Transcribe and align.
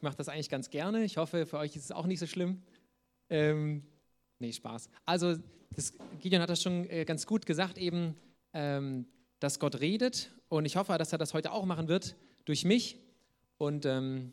Ich 0.00 0.02
mache 0.02 0.16
das 0.16 0.30
eigentlich 0.30 0.48
ganz 0.48 0.70
gerne. 0.70 1.04
Ich 1.04 1.18
hoffe, 1.18 1.44
für 1.44 1.58
euch 1.58 1.76
ist 1.76 1.84
es 1.84 1.92
auch 1.92 2.06
nicht 2.06 2.20
so 2.20 2.26
schlimm. 2.26 2.62
Ähm, 3.28 3.82
nee, 4.38 4.50
Spaß. 4.50 4.88
Also, 5.04 5.36
das, 5.76 5.92
Gideon 6.20 6.40
hat 6.40 6.48
das 6.48 6.62
schon 6.62 6.88
äh, 6.88 7.04
ganz 7.04 7.26
gut 7.26 7.44
gesagt, 7.44 7.76
eben, 7.76 8.16
ähm, 8.54 9.04
dass 9.40 9.58
Gott 9.58 9.78
redet. 9.78 10.30
Und 10.48 10.64
ich 10.64 10.76
hoffe, 10.76 10.96
dass 10.96 11.12
er 11.12 11.18
das 11.18 11.34
heute 11.34 11.52
auch 11.52 11.66
machen 11.66 11.88
wird 11.88 12.16
durch 12.46 12.64
mich. 12.64 12.96
Und 13.58 13.84
ähm, 13.84 14.32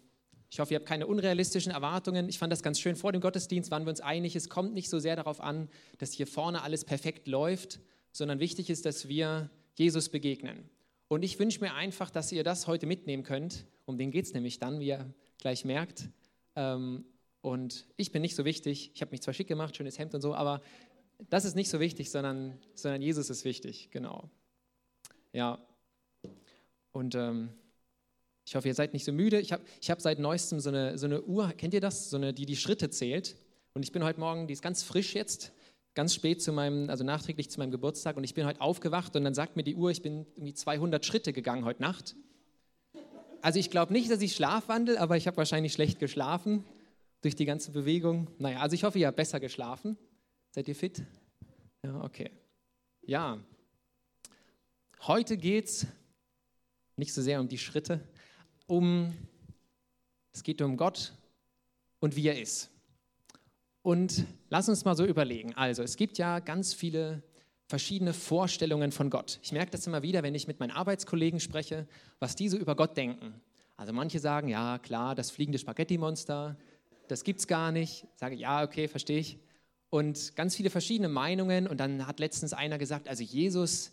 ich 0.49 0.61
hoffe, 0.61 0.71
ihr 0.71 0.79
habt 0.79 0.87
keine 0.87 1.05
unrealistischen 1.05 1.73
Erwartungen. 1.73 2.29
Ich 2.29 2.39
fand 2.39 2.53
das 2.53 2.63
ganz 2.63 2.79
schön. 2.79 2.95
Vor 2.95 3.11
dem 3.11 3.19
Gottesdienst 3.19 3.69
waren 3.69 3.83
wir 3.83 3.89
uns 3.89 3.99
einig, 3.99 4.37
es 4.37 4.47
kommt 4.47 4.73
nicht 4.73 4.89
so 4.89 4.99
sehr 4.99 5.17
darauf 5.17 5.41
an, 5.41 5.67
dass 5.97 6.13
hier 6.13 6.27
vorne 6.27 6.61
alles 6.61 6.85
perfekt 6.85 7.27
läuft, 7.27 7.81
sondern 8.13 8.39
wichtig 8.39 8.69
ist, 8.69 8.85
dass 8.85 9.09
wir 9.09 9.49
Jesus 9.75 10.07
begegnen. 10.07 10.69
Und 11.09 11.23
ich 11.23 11.37
wünsche 11.39 11.59
mir 11.59 11.73
einfach, 11.73 12.09
dass 12.09 12.31
ihr 12.31 12.45
das 12.45 12.67
heute 12.67 12.85
mitnehmen 12.85 13.23
könnt. 13.23 13.65
Um 13.83 13.97
den 13.97 14.11
geht 14.11 14.23
es 14.23 14.33
nämlich 14.33 14.59
dann, 14.59 14.79
wie 14.79 14.87
ihr 14.87 15.13
gleich 15.39 15.65
merkt. 15.65 16.09
Ähm, 16.55 17.05
und 17.41 17.85
ich 17.95 18.11
bin 18.11 18.21
nicht 18.21 18.35
so 18.35 18.45
wichtig. 18.45 18.91
Ich 18.93 19.01
habe 19.01 19.11
mich 19.11 19.21
zwar 19.21 19.33
schick 19.33 19.47
gemacht, 19.47 19.75
schönes 19.75 19.99
Hemd 19.99 20.13
und 20.15 20.21
so, 20.21 20.33
aber 20.33 20.61
das 21.29 21.45
ist 21.45 21.55
nicht 21.55 21.69
so 21.69 21.79
wichtig, 21.79 22.11
sondern, 22.11 22.59
sondern 22.73 23.01
Jesus 23.01 23.29
ist 23.29 23.45
wichtig. 23.45 23.89
Genau. 23.91 24.29
Ja. 25.33 25.59
Und 26.91 27.15
ähm, 27.15 27.49
ich 28.45 28.55
hoffe, 28.55 28.67
ihr 28.67 28.73
seid 28.73 28.93
nicht 28.93 29.05
so 29.05 29.11
müde. 29.11 29.39
Ich 29.39 29.51
habe 29.51 29.63
ich 29.81 29.89
hab 29.91 30.01
seit 30.01 30.19
neuestem 30.19 30.59
so 30.59 30.69
eine, 30.69 30.97
so 30.97 31.05
eine 31.05 31.21
Uhr, 31.21 31.49
kennt 31.49 31.73
ihr 31.73 31.81
das? 31.81 32.09
So 32.09 32.17
eine, 32.17 32.33
die 32.33 32.45
die 32.45 32.55
Schritte 32.55 32.89
zählt. 32.89 33.35
Und 33.73 33.83
ich 33.83 33.91
bin 33.91 34.03
heute 34.03 34.19
Morgen, 34.19 34.47
die 34.47 34.53
ist 34.53 34.61
ganz 34.61 34.83
frisch 34.83 35.13
jetzt, 35.13 35.51
ganz 35.93 36.13
spät 36.13 36.41
zu 36.41 36.51
meinem, 36.53 36.89
also 36.89 37.03
nachträglich 37.03 37.51
zu 37.51 37.59
meinem 37.59 37.71
Geburtstag. 37.71 38.17
Und 38.17 38.23
ich 38.23 38.33
bin 38.33 38.45
heute 38.45 38.61
aufgewacht 38.61 39.15
und 39.15 39.23
dann 39.23 39.33
sagt 39.33 39.55
mir 39.55 39.63
die 39.63 39.75
Uhr, 39.75 39.91
ich 39.91 40.01
bin 40.01 40.25
irgendwie 40.35 40.53
200 40.53 41.05
Schritte 41.05 41.33
gegangen 41.33 41.65
heute 41.65 41.81
Nacht. 41.81 42.15
Also 43.41 43.59
ich 43.59 43.69
glaube 43.69 43.93
nicht, 43.93 44.11
dass 44.11 44.21
ich 44.21 44.35
schlafwandel, 44.35 44.97
aber 44.97 45.17
ich 45.17 45.27
habe 45.27 45.37
wahrscheinlich 45.37 45.73
schlecht 45.73 45.99
geschlafen 45.99 46.63
durch 47.21 47.35
die 47.35 47.45
ganze 47.45 47.71
Bewegung. 47.71 48.29
Naja, 48.39 48.59
also 48.59 48.73
ich 48.73 48.83
hoffe, 48.83 48.99
ihr 48.99 49.07
habt 49.07 49.17
besser 49.17 49.39
geschlafen. 49.39 49.97
Seid 50.51 50.67
ihr 50.67 50.75
fit? 50.75 51.03
Ja, 51.83 52.03
okay. 52.03 52.31
Ja, 53.01 53.39
heute 55.05 55.37
geht 55.37 55.65
es 55.65 55.87
nicht 56.95 57.13
so 57.13 57.21
sehr 57.21 57.39
um 57.39 57.47
die 57.47 57.57
Schritte, 57.57 58.01
um, 58.65 59.13
es 60.33 60.43
geht 60.43 60.61
um 60.61 60.75
Gott 60.75 61.13
und 61.99 62.15
wie 62.15 62.27
er 62.27 62.41
ist. 62.41 62.69
Und 63.81 64.25
lass 64.49 64.67
uns 64.67 64.83
mal 64.83 64.95
so 64.95 65.05
überlegen. 65.05 65.53
Also, 65.53 65.83
es 65.83 65.95
gibt 65.95 66.17
ja 66.17 66.39
ganz 66.39 66.73
viele 66.73 67.23
verschiedene 67.67 68.13
Vorstellungen 68.13 68.91
von 68.91 69.09
Gott. 69.09 69.39
Ich 69.43 69.51
merke 69.51 69.71
das 69.71 69.85
immer 69.85 70.01
wieder, 70.01 70.23
wenn 70.23 70.35
ich 70.35 70.47
mit 70.47 70.59
meinen 70.59 70.71
Arbeitskollegen 70.71 71.39
spreche, 71.39 71.87
was 72.19 72.35
diese 72.35 72.57
über 72.57 72.75
Gott 72.75 72.95
denken. 72.95 73.41
Also 73.75 73.93
manche 73.93 74.19
sagen, 74.19 74.47
ja 74.47 74.79
klar, 74.79 75.13
das 75.15 75.29
fliegende 75.29 75.59
Spaghetti-Monster, 75.59 76.57
das 77.07 77.23
gibt 77.23 77.41
es 77.41 77.47
gar 77.47 77.71
nicht. 77.71 78.05
Ich 78.13 78.19
sage, 78.19 78.35
ja, 78.35 78.63
okay, 78.63 78.87
verstehe 78.87 79.19
ich. 79.19 79.37
Und 79.89 80.35
ganz 80.35 80.55
viele 80.55 80.69
verschiedene 80.69 81.09
Meinungen. 81.09 81.67
Und 81.67 81.79
dann 81.79 82.07
hat 82.07 82.19
letztens 82.19 82.53
einer 82.53 82.77
gesagt, 82.77 83.07
also 83.07 83.23
Jesus, 83.23 83.91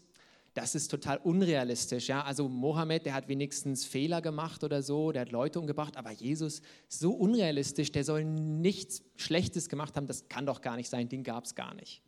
das 0.54 0.76
ist 0.76 0.88
total 0.88 1.18
unrealistisch. 1.18 2.08
Ja? 2.08 2.22
Also 2.22 2.48
Mohammed, 2.48 3.06
der 3.06 3.14
hat 3.14 3.28
wenigstens 3.28 3.84
Fehler 3.84 4.22
gemacht 4.22 4.62
oder 4.62 4.82
so, 4.82 5.10
der 5.10 5.22
hat 5.22 5.32
Leute 5.32 5.58
umgebracht, 5.58 5.96
aber 5.96 6.12
Jesus, 6.12 6.62
so 6.88 7.12
unrealistisch, 7.12 7.90
der 7.90 8.04
soll 8.04 8.24
nichts 8.24 9.02
Schlechtes 9.16 9.68
gemacht 9.68 9.96
haben, 9.96 10.06
das 10.06 10.28
kann 10.28 10.46
doch 10.46 10.60
gar 10.60 10.76
nicht 10.76 10.88
sein, 10.88 11.08
den 11.08 11.24
gab 11.24 11.44
es 11.44 11.54
gar 11.56 11.74
nicht. 11.74 12.02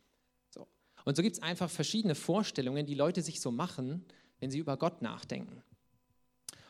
Und 1.07 1.15
so 1.15 1.23
gibt 1.23 1.37
es 1.37 1.41
einfach 1.41 1.69
verschiedene 1.69 2.15
Vorstellungen, 2.15 2.85
die 2.85 2.93
Leute 2.93 3.21
sich 3.21 3.39
so 3.39 3.49
machen, 3.49 4.03
wenn 4.41 4.51
sie 4.51 4.59
über 4.59 4.75
Gott 4.75 5.01
nachdenken. 5.01 5.63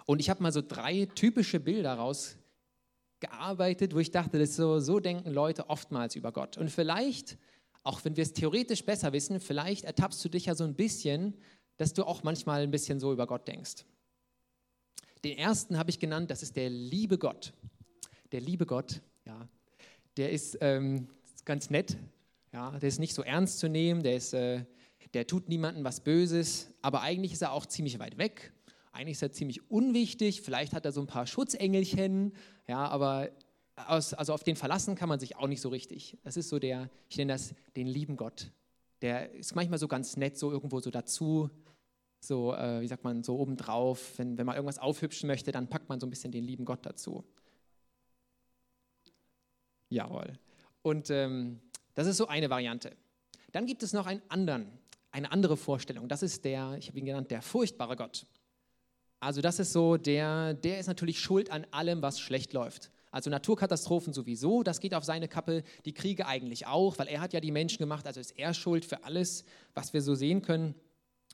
Und 0.06 0.20
ich 0.20 0.30
habe 0.30 0.44
mal 0.44 0.52
so 0.52 0.62
drei 0.62 1.08
typische 1.16 1.60
Bilder 1.60 1.96
rausgearbeitet, 1.96 3.96
wo 3.96 4.00
ich 4.00 4.12
dachte, 4.12 4.38
das 4.38 4.56
so, 4.56 4.80
so 4.80 5.00
denken 5.00 5.32
Leute 5.32 5.72
oftmals 5.72 6.16
über 6.16 6.32
Gott. 6.32 6.56
Und 6.56 6.70
vielleicht, 6.70 7.40
auch 7.82 8.06
wenn 8.06 8.16
wir 8.16 8.22
es 8.22 8.34
theoretisch 8.34 8.86
besser 8.86 9.12
wissen, 9.12 9.40
vielleicht 9.40 9.86
ertappst 9.86 10.24
du 10.24 10.30
dich 10.30 10.46
ja 10.46 10.54
so 10.54 10.66
ein 10.66 10.76
bisschen, 10.76 11.34
dass 11.78 11.94
du 11.94 12.04
auch 12.04 12.22
manchmal 12.22 12.62
ein 12.62 12.70
bisschen 12.70 13.00
so 13.00 13.12
über 13.12 13.26
Gott 13.26 13.48
denkst. 13.48 13.86
Den 15.24 15.40
ersten 15.40 15.80
habe 15.80 15.90
ich 15.90 15.98
genannt, 15.98 16.30
das 16.30 16.44
ist 16.44 16.56
der 16.56 16.70
liebe 16.70 17.18
Gott. 17.18 17.54
Der 18.32 18.42
liebe 18.42 18.68
Gott, 18.68 19.02
ja, 19.26 19.50
der 20.16 20.32
ist 20.32 20.60
ähm, 20.62 21.08
ganz 21.44 21.72
nett, 21.72 21.98
ja, 22.58 22.72
der 22.72 22.90
ist 22.90 22.98
nicht 22.98 23.14
so 23.14 23.22
ernst 23.22 23.60
zu 23.60 23.70
nehmen, 23.70 24.02
der, 24.02 24.16
ist, 24.16 24.34
äh, 24.34 24.66
der 25.14 25.28
tut 25.28 25.48
niemandem 25.48 25.84
was 25.84 26.00
Böses, 26.00 26.74
aber 26.82 27.02
eigentlich 27.02 27.34
ist 27.34 27.44
er 27.44 27.52
auch 27.52 27.68
ziemlich 27.68 28.00
weit 28.00 28.18
weg. 28.18 28.52
Eigentlich 28.92 29.18
ist 29.18 29.22
er 29.22 29.32
ziemlich 29.32 29.70
unwichtig, 29.70 30.42
vielleicht 30.42 30.74
hat 30.74 30.84
er 30.84 30.92
so 30.92 31.00
ein 31.00 31.06
paar 31.06 31.28
Schutzengelchen, 31.28 32.34
ja, 32.68 32.88
aber 32.88 33.30
aus, 33.76 34.16
also 34.16 34.34
auf 34.34 34.44
den 34.44 34.56
verlassen 34.56 34.96
kann 34.96 35.08
man 35.08 35.20
sich 35.20 35.36
auch 35.36 35.48
nicht 35.48 35.62
so 35.62 35.70
richtig. 35.70 36.18
Das 36.24 36.36
ist 36.36 36.50
so 36.50 36.58
der, 36.58 36.90
ich 37.10 37.18
nenne 37.18 37.34
das 37.34 37.54
den 37.76 37.86
lieben 37.86 38.18
Gott. 38.18 38.52
Der 39.04 39.32
ist 39.34 39.54
manchmal 39.54 39.78
so 39.78 39.88
ganz 39.88 40.18
nett, 40.18 40.36
so 40.36 40.52
irgendwo 40.52 40.80
so 40.80 40.90
dazu, 40.90 41.52
so, 42.20 42.56
äh, 42.56 42.82
wie 42.82 42.88
sagt 42.88 43.04
man, 43.04 43.22
so 43.22 43.38
obendrauf. 43.38 44.18
Wenn, 44.18 44.40
wenn 44.40 44.48
man 44.48 44.56
irgendwas 44.56 44.80
aufhübschen 44.80 45.28
möchte, 45.28 45.52
dann 45.52 45.70
packt 45.70 45.90
man 45.90 46.00
so 46.00 46.08
ein 46.08 46.10
bisschen 46.10 46.32
den 46.32 46.44
lieben 46.44 46.66
Gott 46.66 46.84
dazu. 46.88 47.24
Jawohl. 49.90 50.40
Und 50.82 51.12
ähm, 51.12 51.60
das 51.98 52.06
ist 52.06 52.18
so 52.18 52.28
eine 52.28 52.52
Variante. 52.52 52.96
Dann 53.54 53.66
gibt 53.66 53.82
es 53.82 53.92
noch 53.92 54.06
einen 54.06 54.22
anderen, 54.30 54.68
eine 55.10 55.32
andere 55.32 55.58
Vorstellung. 55.58 56.08
Das 56.08 56.22
ist 56.22 56.46
der, 56.46 56.76
ich 56.78 56.90
habe 56.90 57.00
ihn 57.00 57.06
genannt, 57.06 57.32
der 57.32 57.42
furchtbare 57.42 57.96
Gott. 57.96 58.28
Also 59.20 59.42
das 59.42 59.58
ist 59.58 59.74
so, 59.74 59.98
der, 59.98 60.54
der 60.54 60.80
ist 60.80 60.86
natürlich 60.86 61.20
schuld 61.20 61.50
an 61.50 61.66
allem, 61.72 62.04
was 62.04 62.20
schlecht 62.20 62.54
läuft. 62.54 62.92
Also 63.10 63.32
Naturkatastrophen 63.32 64.14
sowieso, 64.14 64.62
das 64.62 64.80
geht 64.80 64.94
auf 64.94 65.06
seine 65.06 65.28
Kappe, 65.28 65.64
die 65.86 65.94
Kriege 65.94 66.28
eigentlich 66.28 66.68
auch, 66.68 67.00
weil 67.00 67.08
er 67.08 67.20
hat 67.20 67.34
ja 67.34 67.40
die 67.40 67.52
Menschen 67.52 67.80
gemacht, 67.80 68.06
also 68.06 68.20
ist 68.20 68.38
er 68.38 68.54
schuld 68.54 68.86
für 68.86 69.04
alles, 69.04 69.44
was 69.74 69.92
wir 69.92 70.04
so 70.04 70.14
sehen 70.14 70.44
können. 70.44 70.76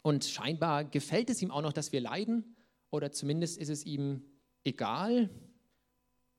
Und 0.02 0.23
scheinbar 0.23 0.85
gefällt 0.85 1.29
es 1.29 1.41
ihm 1.41 1.52
auch 1.52 1.62
noch, 1.62 1.73
dass 1.73 1.91
wir 1.91 2.00
leiden, 2.00 2.56
oder 2.90 3.12
zumindest 3.12 3.57
ist 3.57 3.68
es 3.68 3.85
ihm 3.85 4.23
egal, 4.63 5.29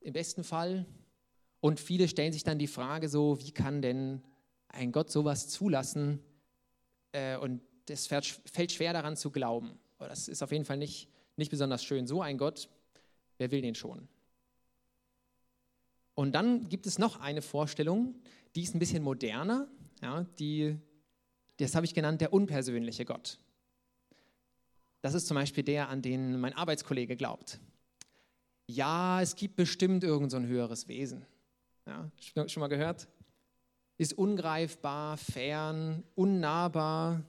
im 0.00 0.14
besten 0.14 0.44
Fall. 0.44 0.86
Und 1.64 1.80
viele 1.80 2.08
stellen 2.08 2.34
sich 2.34 2.44
dann 2.44 2.58
die 2.58 2.66
Frage 2.66 3.08
so, 3.08 3.40
wie 3.40 3.50
kann 3.50 3.80
denn 3.80 4.22
ein 4.68 4.92
Gott 4.92 5.10
sowas 5.10 5.48
zulassen? 5.48 6.20
Äh, 7.12 7.38
und 7.38 7.62
es 7.88 8.06
fällt 8.06 8.70
schwer 8.70 8.92
daran 8.92 9.16
zu 9.16 9.30
glauben. 9.30 9.78
Das 9.98 10.28
ist 10.28 10.42
auf 10.42 10.52
jeden 10.52 10.66
Fall 10.66 10.76
nicht, 10.76 11.08
nicht 11.36 11.48
besonders 11.48 11.82
schön. 11.82 12.06
So 12.06 12.20
ein 12.20 12.36
Gott, 12.36 12.68
wer 13.38 13.50
will 13.50 13.62
den 13.62 13.74
schon? 13.74 14.06
Und 16.14 16.34
dann 16.34 16.68
gibt 16.68 16.86
es 16.86 16.98
noch 16.98 17.18
eine 17.20 17.40
Vorstellung, 17.40 18.14
die 18.54 18.62
ist 18.62 18.74
ein 18.74 18.78
bisschen 18.78 19.02
moderner. 19.02 19.66
Ja, 20.02 20.26
die, 20.38 20.76
das 21.56 21.74
habe 21.74 21.86
ich 21.86 21.94
genannt, 21.94 22.20
der 22.20 22.34
unpersönliche 22.34 23.06
Gott. 23.06 23.38
Das 25.00 25.14
ist 25.14 25.26
zum 25.26 25.36
Beispiel 25.36 25.64
der, 25.64 25.88
an 25.88 26.02
den 26.02 26.38
mein 26.38 26.52
Arbeitskollege 26.52 27.16
glaubt. 27.16 27.58
Ja, 28.66 29.22
es 29.22 29.34
gibt 29.34 29.56
bestimmt 29.56 30.04
irgend 30.04 30.30
so 30.30 30.36
ein 30.36 30.46
höheres 30.46 30.88
Wesen. 30.88 31.24
Ja, 31.86 32.10
schon 32.20 32.60
mal 32.60 32.68
gehört? 32.68 33.08
Ist 33.96 34.16
ungreifbar, 34.16 35.16
fern, 35.16 36.02
unnahbar, 36.14 37.24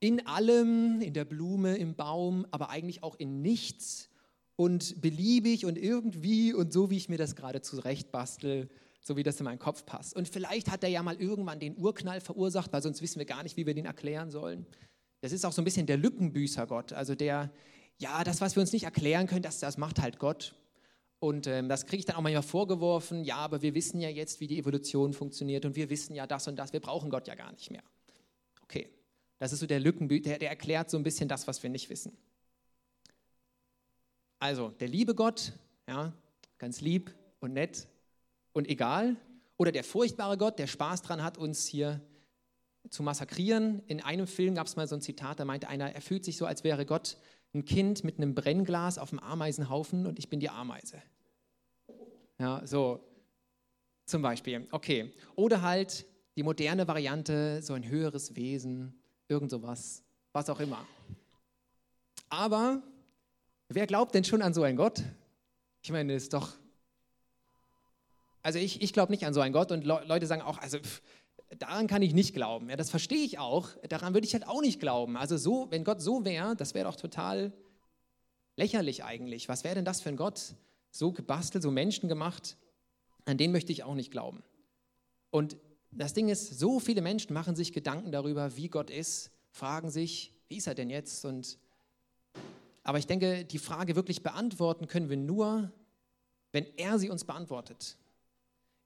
in 0.00 0.26
allem, 0.26 1.00
in 1.00 1.12
der 1.12 1.24
Blume, 1.24 1.76
im 1.76 1.94
Baum, 1.94 2.46
aber 2.50 2.70
eigentlich 2.70 3.02
auch 3.02 3.16
in 3.16 3.42
nichts 3.42 4.08
und 4.56 5.00
beliebig 5.00 5.64
und 5.64 5.76
irgendwie 5.76 6.52
und 6.52 6.72
so, 6.72 6.90
wie 6.90 6.96
ich 6.96 7.08
mir 7.08 7.18
das 7.18 7.34
gerade 7.34 7.62
zurechtbastel, 7.62 8.68
so 9.00 9.16
wie 9.16 9.22
das 9.22 9.40
in 9.40 9.44
meinen 9.44 9.58
Kopf 9.58 9.86
passt. 9.86 10.14
Und 10.14 10.28
vielleicht 10.28 10.70
hat 10.70 10.84
er 10.84 10.90
ja 10.90 11.02
mal 11.02 11.16
irgendwann 11.16 11.58
den 11.58 11.76
Urknall 11.76 12.20
verursacht, 12.20 12.72
weil 12.72 12.82
sonst 12.82 13.02
wissen 13.02 13.18
wir 13.18 13.26
gar 13.26 13.42
nicht, 13.42 13.56
wie 13.56 13.66
wir 13.66 13.74
den 13.74 13.86
erklären 13.86 14.30
sollen. 14.30 14.66
Das 15.20 15.32
ist 15.32 15.44
auch 15.44 15.52
so 15.52 15.62
ein 15.62 15.64
bisschen 15.64 15.86
der 15.86 15.96
Lückenbüßer 15.96 16.66
Gott, 16.66 16.92
also 16.92 17.14
der, 17.14 17.50
ja, 17.98 18.22
das, 18.22 18.40
was 18.40 18.54
wir 18.54 18.60
uns 18.60 18.72
nicht 18.72 18.84
erklären 18.84 19.26
können, 19.26 19.42
das, 19.42 19.58
das 19.58 19.78
macht 19.78 20.00
halt 20.00 20.18
Gott. 20.18 20.54
Und 21.20 21.48
ähm, 21.48 21.68
das 21.68 21.86
kriege 21.86 22.00
ich 22.00 22.04
dann 22.04 22.16
auch 22.16 22.20
manchmal 22.20 22.42
vorgeworfen, 22.42 23.24
ja, 23.24 23.36
aber 23.36 23.60
wir 23.60 23.74
wissen 23.74 24.00
ja 24.00 24.08
jetzt, 24.08 24.40
wie 24.40 24.46
die 24.46 24.58
Evolution 24.58 25.12
funktioniert 25.12 25.64
und 25.64 25.74
wir 25.74 25.90
wissen 25.90 26.14
ja 26.14 26.26
das 26.26 26.46
und 26.46 26.56
das, 26.56 26.72
wir 26.72 26.80
brauchen 26.80 27.10
Gott 27.10 27.26
ja 27.26 27.34
gar 27.34 27.50
nicht 27.50 27.70
mehr. 27.70 27.82
Okay, 28.62 28.88
das 29.38 29.52
ist 29.52 29.60
so 29.60 29.66
der 29.66 29.80
Lückenbüßer, 29.80 30.22
der, 30.22 30.38
der 30.38 30.50
erklärt 30.50 30.90
so 30.90 30.96
ein 30.96 31.02
bisschen 31.02 31.28
das, 31.28 31.48
was 31.48 31.62
wir 31.62 31.70
nicht 31.70 31.90
wissen. 31.90 32.16
Also, 34.38 34.68
der 34.68 34.86
liebe 34.86 35.16
Gott, 35.16 35.52
ja, 35.88 36.12
ganz 36.58 36.80
lieb 36.80 37.12
und 37.40 37.52
nett 37.52 37.88
und 38.52 38.68
egal. 38.68 39.16
Oder 39.56 39.72
der 39.72 39.82
furchtbare 39.82 40.38
Gott, 40.38 40.60
der 40.60 40.68
Spaß 40.68 41.02
dran 41.02 41.24
hat, 41.24 41.36
uns 41.36 41.66
hier 41.66 42.00
zu 42.90 43.02
massakrieren. 43.02 43.82
In 43.86 44.00
einem 44.00 44.28
Film 44.28 44.54
gab 44.54 44.68
es 44.68 44.76
mal 44.76 44.86
so 44.86 44.94
ein 44.94 45.00
Zitat, 45.00 45.40
da 45.40 45.44
meinte 45.44 45.68
einer, 45.68 45.92
er 45.92 46.00
fühlt 46.00 46.24
sich 46.24 46.36
so, 46.36 46.46
als 46.46 46.62
wäre 46.62 46.86
Gott 46.86 47.16
ein 47.54 47.64
Kind 47.64 48.04
mit 48.04 48.18
einem 48.18 48.34
Brennglas 48.34 48.98
auf 48.98 49.12
einem 49.12 49.20
Ameisenhaufen 49.20 50.06
und 50.06 50.18
ich 50.18 50.28
bin 50.28 50.40
die 50.40 50.50
Ameise. 50.50 51.02
Ja, 52.38 52.66
so 52.66 53.00
zum 54.06 54.22
Beispiel. 54.22 54.66
Okay. 54.70 55.12
Oder 55.34 55.62
halt 55.62 56.06
die 56.36 56.42
moderne 56.42 56.86
Variante, 56.86 57.62
so 57.62 57.74
ein 57.74 57.88
höheres 57.88 58.36
Wesen, 58.36 59.00
irgend 59.28 59.50
sowas, 59.50 60.04
was 60.32 60.48
auch 60.50 60.60
immer. 60.60 60.86
Aber 62.28 62.82
wer 63.68 63.86
glaubt 63.86 64.14
denn 64.14 64.24
schon 64.24 64.42
an 64.42 64.54
so 64.54 64.62
einen 64.62 64.76
Gott? 64.76 65.02
Ich 65.82 65.90
meine, 65.90 66.14
ist 66.14 66.32
doch, 66.32 66.52
Also 68.42 68.58
ich, 68.58 68.82
ich 68.82 68.92
glaube 68.92 69.12
nicht 69.12 69.26
an 69.26 69.34
so 69.34 69.40
einen 69.40 69.52
Gott 69.52 69.72
und 69.72 69.84
Le 69.84 70.02
Leute 70.06 70.26
sagen 70.26 70.42
auch, 70.42 70.58
also 70.58 70.78
pff, 70.78 71.02
daran 71.58 71.86
kann 71.86 72.02
ich 72.02 72.14
nicht 72.14 72.34
glauben. 72.34 72.68
Ja, 72.68 72.76
das 72.76 72.90
verstehe 72.90 73.24
ich 73.24 73.38
auch. 73.38 73.70
Daran 73.88 74.14
würde 74.14 74.26
ich 74.26 74.34
halt 74.34 74.46
auch 74.46 74.60
nicht 74.60 74.80
glauben. 74.80 75.16
Also 75.16 75.36
so, 75.36 75.66
wenn 75.70 75.84
Gott 75.84 76.00
so 76.00 76.24
wäre, 76.24 76.56
das 76.56 76.74
wäre 76.74 76.88
doch 76.88 76.96
total 76.96 77.52
lächerlich 78.56 79.04
eigentlich. 79.04 79.48
Was 79.48 79.64
wäre 79.64 79.74
denn 79.74 79.84
das 79.84 80.00
für 80.00 80.10
ein 80.10 80.16
Gott? 80.16 80.54
So 80.90 81.12
gebastelt, 81.12 81.62
so 81.62 81.70
menschengemacht. 81.70 82.56
An 83.24 83.38
den 83.38 83.52
möchte 83.52 83.72
ich 83.72 83.84
auch 83.84 83.94
nicht 83.94 84.10
glauben. 84.10 84.42
Und 85.30 85.56
das 85.90 86.12
Ding 86.12 86.28
ist, 86.28 86.58
so 86.58 86.80
viele 86.80 87.00
Menschen 87.00 87.32
machen 87.32 87.56
sich 87.56 87.72
Gedanken 87.72 88.12
darüber, 88.12 88.56
wie 88.56 88.68
Gott 88.68 88.90
ist, 88.90 89.30
fragen 89.50 89.90
sich, 89.90 90.34
wie 90.48 90.56
ist 90.56 90.66
er 90.66 90.74
denn 90.74 90.90
jetzt? 90.90 91.24
Und 91.24 91.58
aber 92.82 92.98
ich 92.98 93.06
denke, 93.06 93.44
die 93.44 93.58
Frage 93.58 93.96
wirklich 93.96 94.22
beantworten 94.22 94.86
können 94.86 95.10
wir 95.10 95.16
nur, 95.16 95.70
wenn 96.52 96.66
er 96.78 96.98
sie 96.98 97.10
uns 97.10 97.24
beantwortet. 97.24 97.98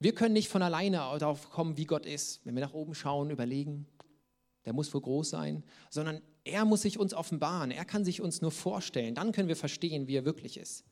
Wir 0.03 0.13
können 0.13 0.33
nicht 0.33 0.49
von 0.49 0.61
alleine 0.61 0.97
darauf 0.97 1.49
kommen, 1.49 1.77
wie 1.77 1.85
Gott 1.85 2.05
ist, 2.05 2.45
wenn 2.45 2.55
wir 2.55 2.61
nach 2.61 2.73
oben 2.73 2.93
schauen, 2.93 3.29
überlegen, 3.29 3.87
der 4.65 4.73
muss 4.73 4.93
wohl 4.93 4.99
groß 4.99 5.29
sein, 5.29 5.63
sondern 5.89 6.21
er 6.43 6.65
muss 6.65 6.81
sich 6.81 6.99
uns 6.99 7.13
offenbaren, 7.13 7.71
er 7.71 7.85
kann 7.85 8.03
sich 8.03 8.19
uns 8.19 8.41
nur 8.41 8.51
vorstellen, 8.51 9.15
dann 9.15 9.31
können 9.31 9.47
wir 9.47 9.55
verstehen, 9.55 10.09
wie 10.09 10.17
er 10.17 10.25
wirklich 10.25 10.57
ist. 10.57 10.83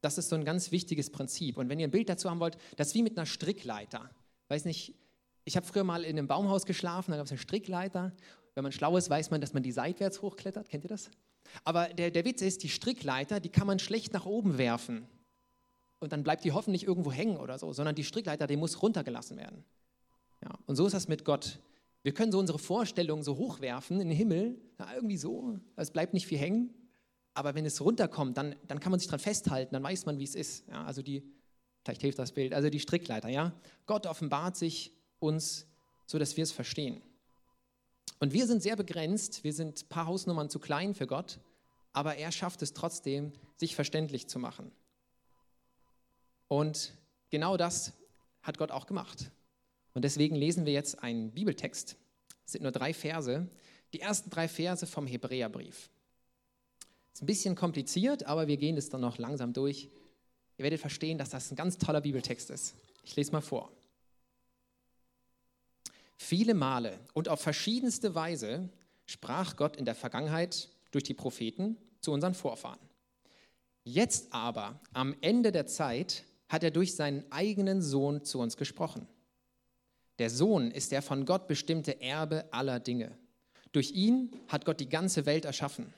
Das 0.00 0.16
ist 0.16 0.28
so 0.28 0.36
ein 0.36 0.44
ganz 0.44 0.70
wichtiges 0.70 1.10
Prinzip. 1.10 1.58
Und 1.58 1.68
wenn 1.68 1.80
ihr 1.80 1.88
ein 1.88 1.90
Bild 1.90 2.08
dazu 2.08 2.30
haben 2.30 2.38
wollt, 2.38 2.56
das 2.76 2.88
ist 2.88 2.94
wie 2.94 3.02
mit 3.02 3.18
einer 3.18 3.26
Strickleiter. 3.26 4.08
Weiß 4.46 4.64
nicht, 4.64 4.94
ich 5.44 5.56
habe 5.56 5.66
früher 5.66 5.82
mal 5.82 6.04
in 6.04 6.16
einem 6.16 6.28
Baumhaus 6.28 6.66
geschlafen, 6.66 7.10
da 7.10 7.16
gab 7.16 7.26
es 7.26 7.32
eine 7.32 7.38
Strickleiter. 7.38 8.12
Wenn 8.54 8.62
man 8.62 8.70
schlau 8.70 8.96
ist, 8.96 9.10
weiß 9.10 9.32
man, 9.32 9.40
dass 9.40 9.54
man 9.54 9.64
die 9.64 9.72
seitwärts 9.72 10.22
hochklettert. 10.22 10.68
Kennt 10.68 10.84
ihr 10.84 10.88
das? 10.88 11.10
Aber 11.64 11.88
der, 11.88 12.12
der 12.12 12.24
Witz 12.24 12.42
ist, 12.42 12.62
die 12.62 12.68
Strickleiter, 12.68 13.40
die 13.40 13.48
kann 13.48 13.66
man 13.66 13.80
schlecht 13.80 14.12
nach 14.12 14.24
oben 14.24 14.56
werfen. 14.56 15.08
Und 16.00 16.12
dann 16.12 16.22
bleibt 16.22 16.44
die 16.44 16.52
hoffentlich 16.52 16.84
irgendwo 16.84 17.12
hängen 17.12 17.36
oder 17.36 17.58
so, 17.58 17.72
sondern 17.72 17.94
die 17.94 18.04
Strickleiter, 18.04 18.46
die 18.46 18.56
muss 18.56 18.82
runtergelassen 18.82 19.36
werden. 19.36 19.64
Ja, 20.42 20.58
und 20.66 20.76
so 20.76 20.86
ist 20.86 20.92
das 20.92 21.08
mit 21.08 21.24
Gott. 21.24 21.60
Wir 22.02 22.14
können 22.14 22.32
so 22.32 22.38
unsere 22.38 22.58
Vorstellungen 22.58 23.22
so 23.22 23.36
hochwerfen 23.36 24.00
in 24.00 24.08
den 24.08 24.16
Himmel, 24.16 24.58
ja, 24.78 24.94
irgendwie 24.94 25.18
so, 25.18 25.58
es 25.76 25.90
bleibt 25.90 26.14
nicht 26.14 26.26
viel 26.26 26.38
hängen. 26.38 26.74
Aber 27.34 27.54
wenn 27.54 27.64
es 27.64 27.80
runterkommt, 27.80 28.36
dann, 28.36 28.56
dann 28.66 28.80
kann 28.80 28.90
man 28.90 28.98
sich 28.98 29.06
daran 29.06 29.20
festhalten, 29.20 29.74
dann 29.74 29.82
weiß 29.82 30.06
man, 30.06 30.18
wie 30.18 30.24
es 30.24 30.34
ist. 30.34 30.66
Ja, 30.68 30.84
also 30.84 31.02
die, 31.02 31.22
vielleicht 31.84 32.00
hilft 32.00 32.18
das 32.18 32.32
Bild, 32.32 32.54
also 32.54 32.70
die 32.70 32.80
Strickleiter, 32.80 33.28
ja. 33.28 33.52
Gott 33.86 34.06
offenbart 34.06 34.56
sich 34.56 34.92
uns, 35.18 35.66
so 36.06 36.18
dass 36.18 36.36
wir 36.36 36.42
es 36.42 36.52
verstehen. 36.52 37.02
Und 38.18 38.32
wir 38.32 38.46
sind 38.46 38.62
sehr 38.62 38.76
begrenzt, 38.76 39.44
wir 39.44 39.52
sind 39.52 39.82
ein 39.82 39.88
paar 39.88 40.06
Hausnummern 40.06 40.50
zu 40.50 40.58
klein 40.58 40.94
für 40.94 41.06
Gott, 41.06 41.38
aber 41.92 42.16
er 42.16 42.32
schafft 42.32 42.62
es 42.62 42.72
trotzdem, 42.72 43.32
sich 43.56 43.74
verständlich 43.74 44.28
zu 44.28 44.38
machen. 44.38 44.72
Und 46.50 46.94
genau 47.30 47.56
das 47.56 47.92
hat 48.42 48.58
Gott 48.58 48.72
auch 48.72 48.86
gemacht. 48.86 49.30
Und 49.94 50.02
deswegen 50.02 50.34
lesen 50.34 50.66
wir 50.66 50.72
jetzt 50.72 51.00
einen 51.00 51.30
Bibeltext. 51.30 51.94
Es 52.44 52.52
sind 52.52 52.62
nur 52.62 52.72
drei 52.72 52.92
Verse. 52.92 53.48
Die 53.92 54.00
ersten 54.00 54.30
drei 54.30 54.48
Verse 54.48 54.84
vom 54.84 55.06
Hebräerbrief. 55.06 55.90
Ist 57.14 57.22
ein 57.22 57.26
bisschen 57.26 57.54
kompliziert, 57.54 58.24
aber 58.24 58.48
wir 58.48 58.56
gehen 58.56 58.76
es 58.76 58.88
dann 58.88 59.00
noch 59.00 59.18
langsam 59.18 59.52
durch. 59.52 59.90
Ihr 60.58 60.64
werdet 60.64 60.80
verstehen, 60.80 61.18
dass 61.18 61.30
das 61.30 61.52
ein 61.52 61.56
ganz 61.56 61.78
toller 61.78 62.00
Bibeltext 62.00 62.50
ist. 62.50 62.74
Ich 63.04 63.14
lese 63.14 63.30
mal 63.30 63.42
vor. 63.42 63.70
Viele 66.16 66.54
Male 66.54 66.98
und 67.14 67.28
auf 67.28 67.40
verschiedenste 67.40 68.16
Weise 68.16 68.68
sprach 69.06 69.54
Gott 69.54 69.76
in 69.76 69.84
der 69.84 69.94
Vergangenheit 69.94 70.68
durch 70.90 71.04
die 71.04 71.14
Propheten 71.14 71.76
zu 72.00 72.10
unseren 72.10 72.34
Vorfahren. 72.34 72.80
Jetzt 73.84 74.32
aber, 74.32 74.80
am 74.92 75.14
Ende 75.20 75.52
der 75.52 75.66
Zeit, 75.66 76.24
hat 76.50 76.64
er 76.64 76.70
durch 76.70 76.96
seinen 76.96 77.24
eigenen 77.30 77.80
Sohn 77.80 78.24
zu 78.24 78.40
uns 78.40 78.58
gesprochen. 78.58 79.06
Der 80.18 80.28
Sohn 80.28 80.70
ist 80.70 80.92
der 80.92 81.00
von 81.00 81.24
Gott 81.24 81.48
bestimmte 81.48 82.02
Erbe 82.02 82.52
aller 82.52 82.80
Dinge. 82.80 83.16
Durch 83.72 83.92
ihn 83.92 84.32
hat 84.48 84.66
Gott 84.66 84.80
die 84.80 84.88
ganze 84.88 85.24
Welt 85.24 85.46
erschaffen. 85.46 85.94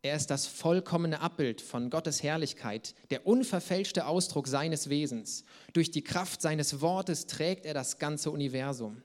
Er 0.00 0.14
ist 0.14 0.28
das 0.28 0.46
vollkommene 0.46 1.20
Abbild 1.20 1.60
von 1.60 1.90
Gottes 1.90 2.22
Herrlichkeit, 2.22 2.94
der 3.10 3.26
unverfälschte 3.26 4.06
Ausdruck 4.06 4.46
seines 4.46 4.88
Wesens. 4.88 5.44
Durch 5.72 5.90
die 5.90 6.04
Kraft 6.04 6.40
seines 6.40 6.80
Wortes 6.80 7.26
trägt 7.26 7.66
er 7.66 7.74
das 7.74 7.98
ganze 7.98 8.30
Universum. 8.30 9.02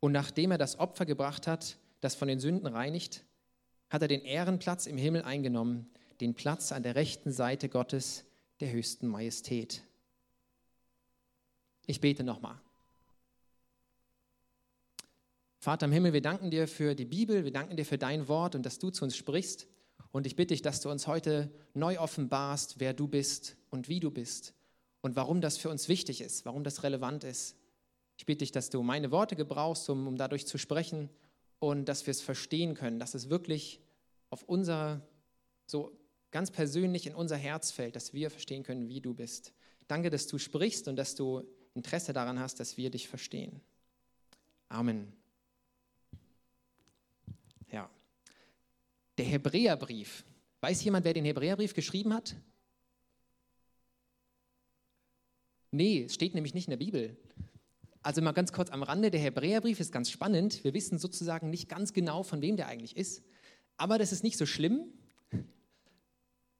Und 0.00 0.10
nachdem 0.10 0.50
er 0.50 0.58
das 0.58 0.80
Opfer 0.80 1.06
gebracht 1.06 1.46
hat, 1.46 1.78
das 2.00 2.16
von 2.16 2.26
den 2.26 2.40
Sünden 2.40 2.66
reinigt, 2.66 3.24
hat 3.90 4.02
er 4.02 4.08
den 4.08 4.22
Ehrenplatz 4.22 4.86
im 4.86 4.98
Himmel 4.98 5.22
eingenommen, 5.22 5.88
den 6.20 6.34
Platz 6.34 6.72
an 6.72 6.82
der 6.82 6.96
rechten 6.96 7.30
Seite 7.30 7.68
Gottes, 7.68 8.24
der 8.60 8.72
höchsten 8.72 9.06
Majestät. 9.06 9.82
Ich 11.86 12.00
bete 12.00 12.24
nochmal. 12.24 12.60
Vater 15.58 15.86
im 15.86 15.92
Himmel, 15.92 16.12
wir 16.12 16.22
danken 16.22 16.50
dir 16.50 16.68
für 16.68 16.94
die 16.94 17.04
Bibel, 17.04 17.44
wir 17.44 17.52
danken 17.52 17.76
dir 17.76 17.84
für 17.84 17.98
dein 17.98 18.28
Wort 18.28 18.54
und 18.54 18.64
dass 18.64 18.78
du 18.78 18.90
zu 18.90 19.04
uns 19.04 19.16
sprichst. 19.16 19.66
Und 20.12 20.26
ich 20.26 20.36
bitte 20.36 20.54
dich, 20.54 20.62
dass 20.62 20.80
du 20.80 20.90
uns 20.90 21.06
heute 21.06 21.50
neu 21.74 21.98
offenbarst, 21.98 22.78
wer 22.78 22.94
du 22.94 23.08
bist 23.08 23.56
und 23.70 23.88
wie 23.88 24.00
du 24.00 24.10
bist 24.10 24.54
und 25.00 25.16
warum 25.16 25.40
das 25.40 25.58
für 25.58 25.68
uns 25.68 25.88
wichtig 25.88 26.20
ist, 26.20 26.44
warum 26.44 26.64
das 26.64 26.82
relevant 26.82 27.24
ist. 27.24 27.56
Ich 28.16 28.26
bitte 28.26 28.38
dich, 28.38 28.52
dass 28.52 28.70
du 28.70 28.82
meine 28.82 29.10
Worte 29.10 29.36
gebrauchst, 29.36 29.88
um, 29.90 30.06
um 30.06 30.16
dadurch 30.16 30.46
zu 30.46 30.58
sprechen 30.58 31.08
und 31.58 31.86
dass 31.86 32.06
wir 32.06 32.12
es 32.12 32.20
verstehen 32.20 32.74
können, 32.74 32.98
dass 32.98 33.14
es 33.14 33.28
wirklich 33.28 33.80
auf 34.30 34.42
unser, 34.44 35.06
so 35.66 35.97
ganz 36.30 36.50
persönlich 36.50 37.06
in 37.06 37.14
unser 37.14 37.36
Herz 37.36 37.70
fällt, 37.70 37.96
dass 37.96 38.12
wir 38.12 38.30
verstehen 38.30 38.62
können, 38.62 38.88
wie 38.88 39.00
du 39.00 39.14
bist. 39.14 39.52
Danke, 39.86 40.10
dass 40.10 40.26
du 40.26 40.38
sprichst 40.38 40.88
und 40.88 40.96
dass 40.96 41.14
du 41.14 41.42
Interesse 41.74 42.12
daran 42.12 42.38
hast, 42.38 42.60
dass 42.60 42.76
wir 42.76 42.90
dich 42.90 43.08
verstehen. 43.08 43.60
Amen. 44.68 45.12
Ja. 47.70 47.90
Der 49.16 49.24
Hebräerbrief. 49.24 50.24
Weiß 50.60 50.82
jemand, 50.84 51.04
wer 51.04 51.14
den 51.14 51.24
Hebräerbrief 51.24 51.72
geschrieben 51.72 52.12
hat? 52.12 52.36
Nee, 55.70 56.04
es 56.04 56.14
steht 56.14 56.34
nämlich 56.34 56.54
nicht 56.54 56.66
in 56.66 56.70
der 56.72 56.78
Bibel. 56.78 57.16
Also 58.02 58.22
mal 58.22 58.32
ganz 58.32 58.52
kurz 58.52 58.70
am 58.70 58.82
Rande, 58.82 59.10
der 59.10 59.20
Hebräerbrief 59.20 59.80
ist 59.80 59.92
ganz 59.92 60.10
spannend. 60.10 60.64
Wir 60.64 60.72
wissen 60.74 60.98
sozusagen 60.98 61.50
nicht 61.50 61.68
ganz 61.68 61.92
genau, 61.92 62.22
von 62.22 62.40
wem 62.40 62.56
der 62.56 62.68
eigentlich 62.68 62.96
ist. 62.96 63.22
Aber 63.76 63.98
das 63.98 64.12
ist 64.12 64.24
nicht 64.24 64.38
so 64.38 64.46
schlimm. 64.46 64.92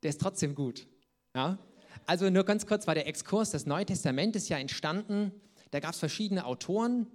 Der 0.02 0.10
ist 0.10 0.20
trotzdem 0.20 0.54
gut. 0.54 0.86
Ja? 1.34 1.58
Also 2.06 2.30
nur 2.30 2.44
ganz 2.44 2.66
kurz 2.66 2.86
war 2.86 2.94
der 2.94 3.06
Exkurs. 3.06 3.50
Das 3.50 3.66
Neue 3.66 3.86
Testament 3.86 4.36
ist 4.36 4.48
ja 4.48 4.58
entstanden. 4.58 5.32
Da 5.70 5.80
gab 5.80 5.92
es 5.92 5.98
verschiedene 5.98 6.46
Autoren. 6.46 7.06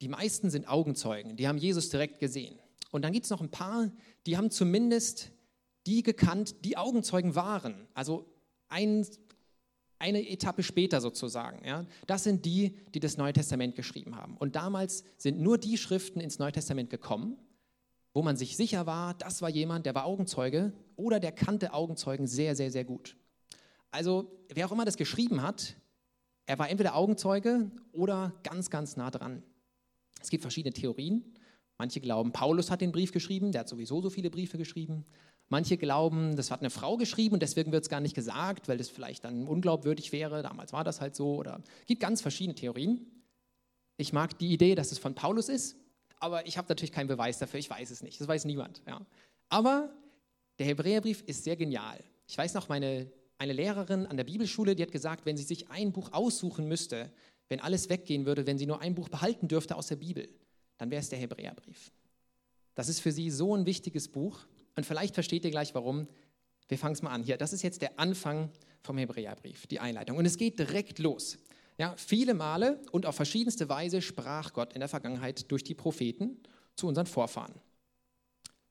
Die 0.00 0.08
meisten 0.08 0.50
sind 0.50 0.68
Augenzeugen. 0.68 1.36
Die 1.36 1.46
haben 1.46 1.58
Jesus 1.58 1.90
direkt 1.90 2.18
gesehen. 2.18 2.58
Und 2.90 3.02
dann 3.02 3.12
gibt 3.12 3.24
es 3.24 3.30
noch 3.30 3.40
ein 3.40 3.50
paar, 3.50 3.90
die 4.26 4.36
haben 4.36 4.50
zumindest 4.50 5.30
die 5.86 6.02
gekannt, 6.02 6.64
die 6.64 6.76
Augenzeugen 6.76 7.34
waren. 7.34 7.86
Also 7.94 8.26
ein 8.68 9.06
eine 10.00 10.26
Etappe 10.28 10.62
später 10.62 11.00
sozusagen. 11.00 11.64
Ja? 11.64 11.86
Das 12.06 12.24
sind 12.24 12.44
die, 12.44 12.74
die 12.94 13.00
das 13.00 13.18
Neue 13.18 13.34
Testament 13.34 13.76
geschrieben 13.76 14.16
haben. 14.16 14.36
Und 14.38 14.56
damals 14.56 15.04
sind 15.18 15.40
nur 15.40 15.58
die 15.58 15.76
Schriften 15.76 16.20
ins 16.20 16.38
Neue 16.38 16.52
Testament 16.52 16.90
gekommen, 16.90 17.36
wo 18.12 18.22
man 18.22 18.36
sich 18.36 18.56
sicher 18.56 18.86
war, 18.86 19.14
das 19.14 19.42
war 19.42 19.48
jemand, 19.48 19.86
der 19.86 19.94
war 19.94 20.04
Augenzeuge 20.04 20.72
oder 20.96 21.20
der 21.20 21.32
kannte 21.32 21.72
Augenzeugen 21.72 22.26
sehr, 22.26 22.56
sehr, 22.56 22.70
sehr 22.70 22.84
gut. 22.84 23.16
Also 23.90 24.30
wer 24.52 24.66
auch 24.66 24.72
immer 24.72 24.84
das 24.84 24.96
geschrieben 24.96 25.42
hat, 25.42 25.76
er 26.46 26.58
war 26.58 26.68
entweder 26.68 26.96
Augenzeuge 26.96 27.70
oder 27.92 28.34
ganz, 28.42 28.70
ganz 28.70 28.96
nah 28.96 29.10
dran. 29.10 29.42
Es 30.20 30.30
gibt 30.30 30.42
verschiedene 30.42 30.72
Theorien. 30.72 31.34
Manche 31.78 32.00
glauben, 32.00 32.32
Paulus 32.32 32.70
hat 32.70 32.80
den 32.80 32.92
Brief 32.92 33.12
geschrieben, 33.12 33.52
der 33.52 33.60
hat 33.60 33.68
sowieso 33.68 34.02
so 34.02 34.10
viele 34.10 34.30
Briefe 34.30 34.58
geschrieben. 34.58 35.04
Manche 35.48 35.78
glauben, 35.78 36.36
das 36.36 36.50
hat 36.50 36.60
eine 36.60 36.70
Frau 36.70 36.96
geschrieben 36.96 37.34
und 37.34 37.42
deswegen 37.42 37.72
wird 37.72 37.84
es 37.84 37.88
gar 37.88 38.00
nicht 38.00 38.14
gesagt, 38.14 38.68
weil 38.68 38.78
das 38.78 38.88
vielleicht 38.88 39.24
dann 39.24 39.48
unglaubwürdig 39.48 40.12
wäre. 40.12 40.42
Damals 40.42 40.72
war 40.72 40.84
das 40.84 41.00
halt 41.00 41.16
so. 41.16 41.36
Oder 41.36 41.62
es 41.80 41.86
gibt 41.86 42.00
ganz 42.00 42.20
verschiedene 42.20 42.54
Theorien. 42.54 43.24
Ich 43.96 44.12
mag 44.12 44.38
die 44.38 44.52
Idee, 44.52 44.74
dass 44.74 44.92
es 44.92 44.98
von 44.98 45.14
Paulus 45.14 45.48
ist, 45.48 45.76
aber 46.20 46.46
ich 46.46 46.56
habe 46.58 46.68
natürlich 46.68 46.92
keinen 46.92 47.08
Beweis 47.08 47.38
dafür. 47.38 47.58
Ich 47.58 47.68
weiß 47.68 47.90
es 47.90 48.02
nicht. 48.02 48.20
Das 48.20 48.28
weiß 48.28 48.44
niemand. 48.44 48.82
Ja. 48.86 49.00
Aber 49.48 49.92
der 50.58 50.66
Hebräerbrief 50.66 51.22
ist 51.26 51.44
sehr 51.44 51.56
genial. 51.56 51.98
Ich 52.28 52.38
weiß 52.38 52.54
noch, 52.54 52.68
meine, 52.68 53.10
eine 53.38 53.54
Lehrerin 53.54 54.06
an 54.06 54.16
der 54.16 54.24
Bibelschule, 54.24 54.76
die 54.76 54.82
hat 54.82 54.92
gesagt, 54.92 55.26
wenn 55.26 55.36
sie 55.36 55.42
sich 55.42 55.70
ein 55.70 55.92
Buch 55.92 56.12
aussuchen 56.12 56.68
müsste, 56.68 57.10
wenn 57.48 57.58
alles 57.60 57.88
weggehen 57.88 58.26
würde, 58.26 58.46
wenn 58.46 58.58
sie 58.58 58.66
nur 58.66 58.80
ein 58.80 58.94
Buch 58.94 59.08
behalten 59.08 59.48
dürfte 59.48 59.74
aus 59.74 59.88
der 59.88 59.96
Bibel, 59.96 60.28
dann 60.78 60.90
wäre 60.90 61.00
es 61.00 61.08
der 61.08 61.18
Hebräerbrief. 61.18 61.90
Das 62.74 62.88
ist 62.88 63.00
für 63.00 63.12
sie 63.12 63.30
so 63.30 63.56
ein 63.56 63.66
wichtiges 63.66 64.08
Buch. 64.08 64.46
Und 64.76 64.86
vielleicht 64.86 65.14
versteht 65.14 65.44
ihr 65.44 65.50
gleich, 65.50 65.74
warum. 65.74 66.06
Wir 66.68 66.78
fangen 66.78 66.94
es 66.94 67.02
mal 67.02 67.10
an. 67.10 67.24
Hier, 67.24 67.36
das 67.36 67.52
ist 67.52 67.62
jetzt 67.62 67.82
der 67.82 67.98
Anfang 67.98 68.50
vom 68.82 68.96
Hebräerbrief, 68.96 69.66
die 69.66 69.80
Einleitung. 69.80 70.16
Und 70.16 70.26
es 70.26 70.36
geht 70.36 70.58
direkt 70.58 71.00
los. 71.00 71.38
Ja, 71.80 71.94
viele 71.96 72.34
Male 72.34 72.78
und 72.92 73.06
auf 73.06 73.16
verschiedenste 73.16 73.70
Weise 73.70 74.02
sprach 74.02 74.52
Gott 74.52 74.74
in 74.74 74.80
der 74.80 74.88
Vergangenheit 74.90 75.50
durch 75.50 75.64
die 75.64 75.74
Propheten 75.74 76.36
zu 76.76 76.86
unseren 76.86 77.06
Vorfahren. 77.06 77.54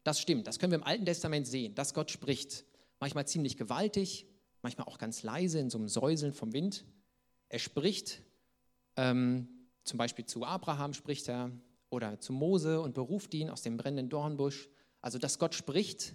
Das 0.04 0.20
stimmt, 0.20 0.46
das 0.46 0.60
können 0.60 0.74
wir 0.74 0.78
im 0.78 0.84
Alten 0.84 1.06
Testament 1.06 1.48
sehen, 1.48 1.74
dass 1.74 1.96
Gott 1.96 2.12
spricht. 2.12 2.66
Manchmal 3.00 3.26
ziemlich 3.26 3.58
gewaltig, 3.58 4.28
manchmal 4.62 4.86
auch 4.86 5.00
ganz 5.00 5.24
leise 5.24 5.58
in 5.58 5.72
so 5.72 5.80
einem 5.80 5.88
Säuseln 5.88 6.34
vom 6.34 6.54
Wind. 6.54 6.86
Er 7.50 7.58
spricht 7.58 8.22
Ähm, 8.96 9.48
zum 9.86 9.98
Beispiel 9.98 10.26
zu 10.26 10.44
Abraham 10.44 10.94
spricht 10.94 11.30
er 11.30 11.52
oder 11.90 12.20
zu 12.20 12.32
Mose 12.32 12.80
und 12.80 12.94
beruft 12.94 13.34
ihn 13.34 13.50
aus 13.50 13.64
dem 13.64 13.76
brennenden 13.76 14.10
Dornbusch. 14.10 14.70
Also, 15.02 15.18
dass 15.18 15.40
Gott 15.40 15.56
spricht, 15.56 16.14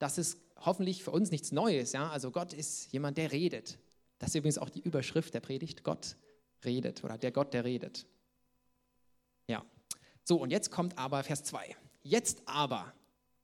das 0.00 0.18
ist 0.18 0.40
hoffentlich 0.56 1.04
für 1.04 1.12
uns 1.12 1.30
nichts 1.30 1.52
Neues. 1.52 1.92
Ja? 1.92 2.10
Also, 2.10 2.32
Gott 2.32 2.52
ist 2.52 2.90
jemand, 2.92 3.18
der 3.18 3.30
redet. 3.30 3.78
Das 4.18 4.30
ist 4.30 4.36
übrigens 4.36 4.58
auch 4.58 4.70
die 4.70 4.80
Überschrift 4.80 5.32
der 5.34 5.40
Predigt. 5.40 5.84
Gott 5.84 6.16
redet 6.64 7.04
oder 7.04 7.18
der 7.18 7.32
Gott, 7.32 7.54
der 7.54 7.64
redet. 7.64 8.06
Ja. 9.46 9.64
So, 10.22 10.36
und 10.36 10.50
jetzt 10.50 10.70
kommt 10.70 10.96
aber 10.98 11.22
Vers 11.22 11.44
2. 11.44 11.76
Jetzt 12.02 12.42
aber, 12.46 12.92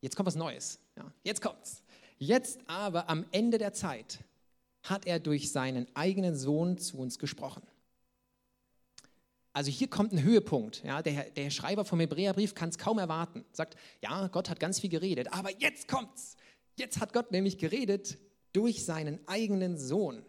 jetzt 0.01 0.17
kommt 0.17 0.27
was 0.27 0.37
Neues. 0.37 0.79
Ja, 0.97 1.13
jetzt 1.23 1.43
kommt's. 1.43 1.83
Jetzt 2.19 2.61
aber 2.67 3.09
am 3.09 3.25
Ende 3.33 3.59
der 3.59 3.73
Zeit 3.73 4.19
hat 4.83 5.07
er 5.07 5.19
durch 5.19 5.53
seinen 5.53 5.87
eigenen 5.95 6.37
Sohn 6.37 6.79
zu 6.79 6.99
uns 6.99 7.19
gesprochen. 7.19 7.63
Also 9.53 9.71
hier 9.71 9.89
kommt 9.89 10.13
ein 10.13 10.23
Höhepunkt. 10.23 10.85
Ja, 10.85 11.03
der, 11.03 11.31
der 11.31 11.51
Schreiber 11.51 11.85
vom 11.85 12.01
Hebräerbrief 12.01 12.55
kann 12.55 12.69
es 12.69 12.79
kaum 12.79 12.99
erwarten. 12.99 13.45
Sagt, 13.53 13.77
ja, 14.03 14.29
Gott 14.29 14.49
hat 14.49 14.61
ganz 14.61 14.81
viel 14.81 14.91
geredet, 14.91 15.33
aber 15.33 15.51
jetzt 15.59 15.89
kommt's. 15.89 16.37
Jetzt 16.77 17.01
hat 17.01 17.13
Gott 17.13 17.33
nämlich 17.33 17.59
geredet 17.59 18.19
durch 18.53 18.85
seinen 18.85 19.27
eigenen 19.27 19.77
Sohn. 19.77 20.25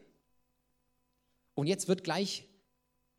Und 1.53 1.67
jetzt 1.67 1.87
wird 1.87 2.03
gleich 2.03 2.47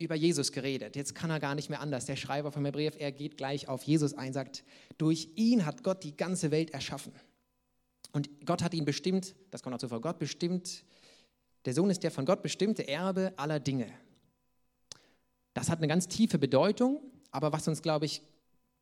über 0.03 0.15
Jesus 0.15 0.51
geredet. 0.51 0.95
Jetzt 0.95 1.15
kann 1.15 1.29
er 1.29 1.39
gar 1.39 1.55
nicht 1.55 1.69
mehr 1.69 1.81
anders. 1.81 2.05
Der 2.05 2.15
Schreiber 2.15 2.51
vom 2.51 2.65
Hebräer, 2.65 2.99
er 2.99 3.11
geht 3.11 3.37
gleich 3.37 3.67
auf 3.67 3.83
Jesus 3.83 4.13
ein, 4.13 4.33
sagt, 4.33 4.63
durch 4.97 5.29
ihn 5.35 5.65
hat 5.65 5.83
Gott 5.83 6.03
die 6.03 6.15
ganze 6.15 6.51
Welt 6.51 6.71
erschaffen. 6.71 7.13
Und 8.11 8.45
Gott 8.45 8.61
hat 8.61 8.73
ihn 8.73 8.85
bestimmt, 8.85 9.35
das 9.51 9.63
kommt 9.63 9.75
auch 9.75 9.79
zuvor, 9.79 10.01
Gott 10.01 10.19
bestimmt, 10.19 10.83
der 11.65 11.73
Sohn 11.73 11.89
ist 11.89 12.03
der 12.03 12.11
von 12.11 12.25
Gott 12.25 12.43
bestimmte 12.43 12.87
Erbe 12.87 13.33
aller 13.37 13.59
Dinge. 13.59 13.87
Das 15.53 15.69
hat 15.69 15.79
eine 15.79 15.87
ganz 15.87 16.07
tiefe 16.07 16.37
Bedeutung, 16.37 17.01
aber 17.31 17.51
was 17.53 17.67
uns, 17.67 17.81
glaube 17.81 18.05
ich, 18.05 18.21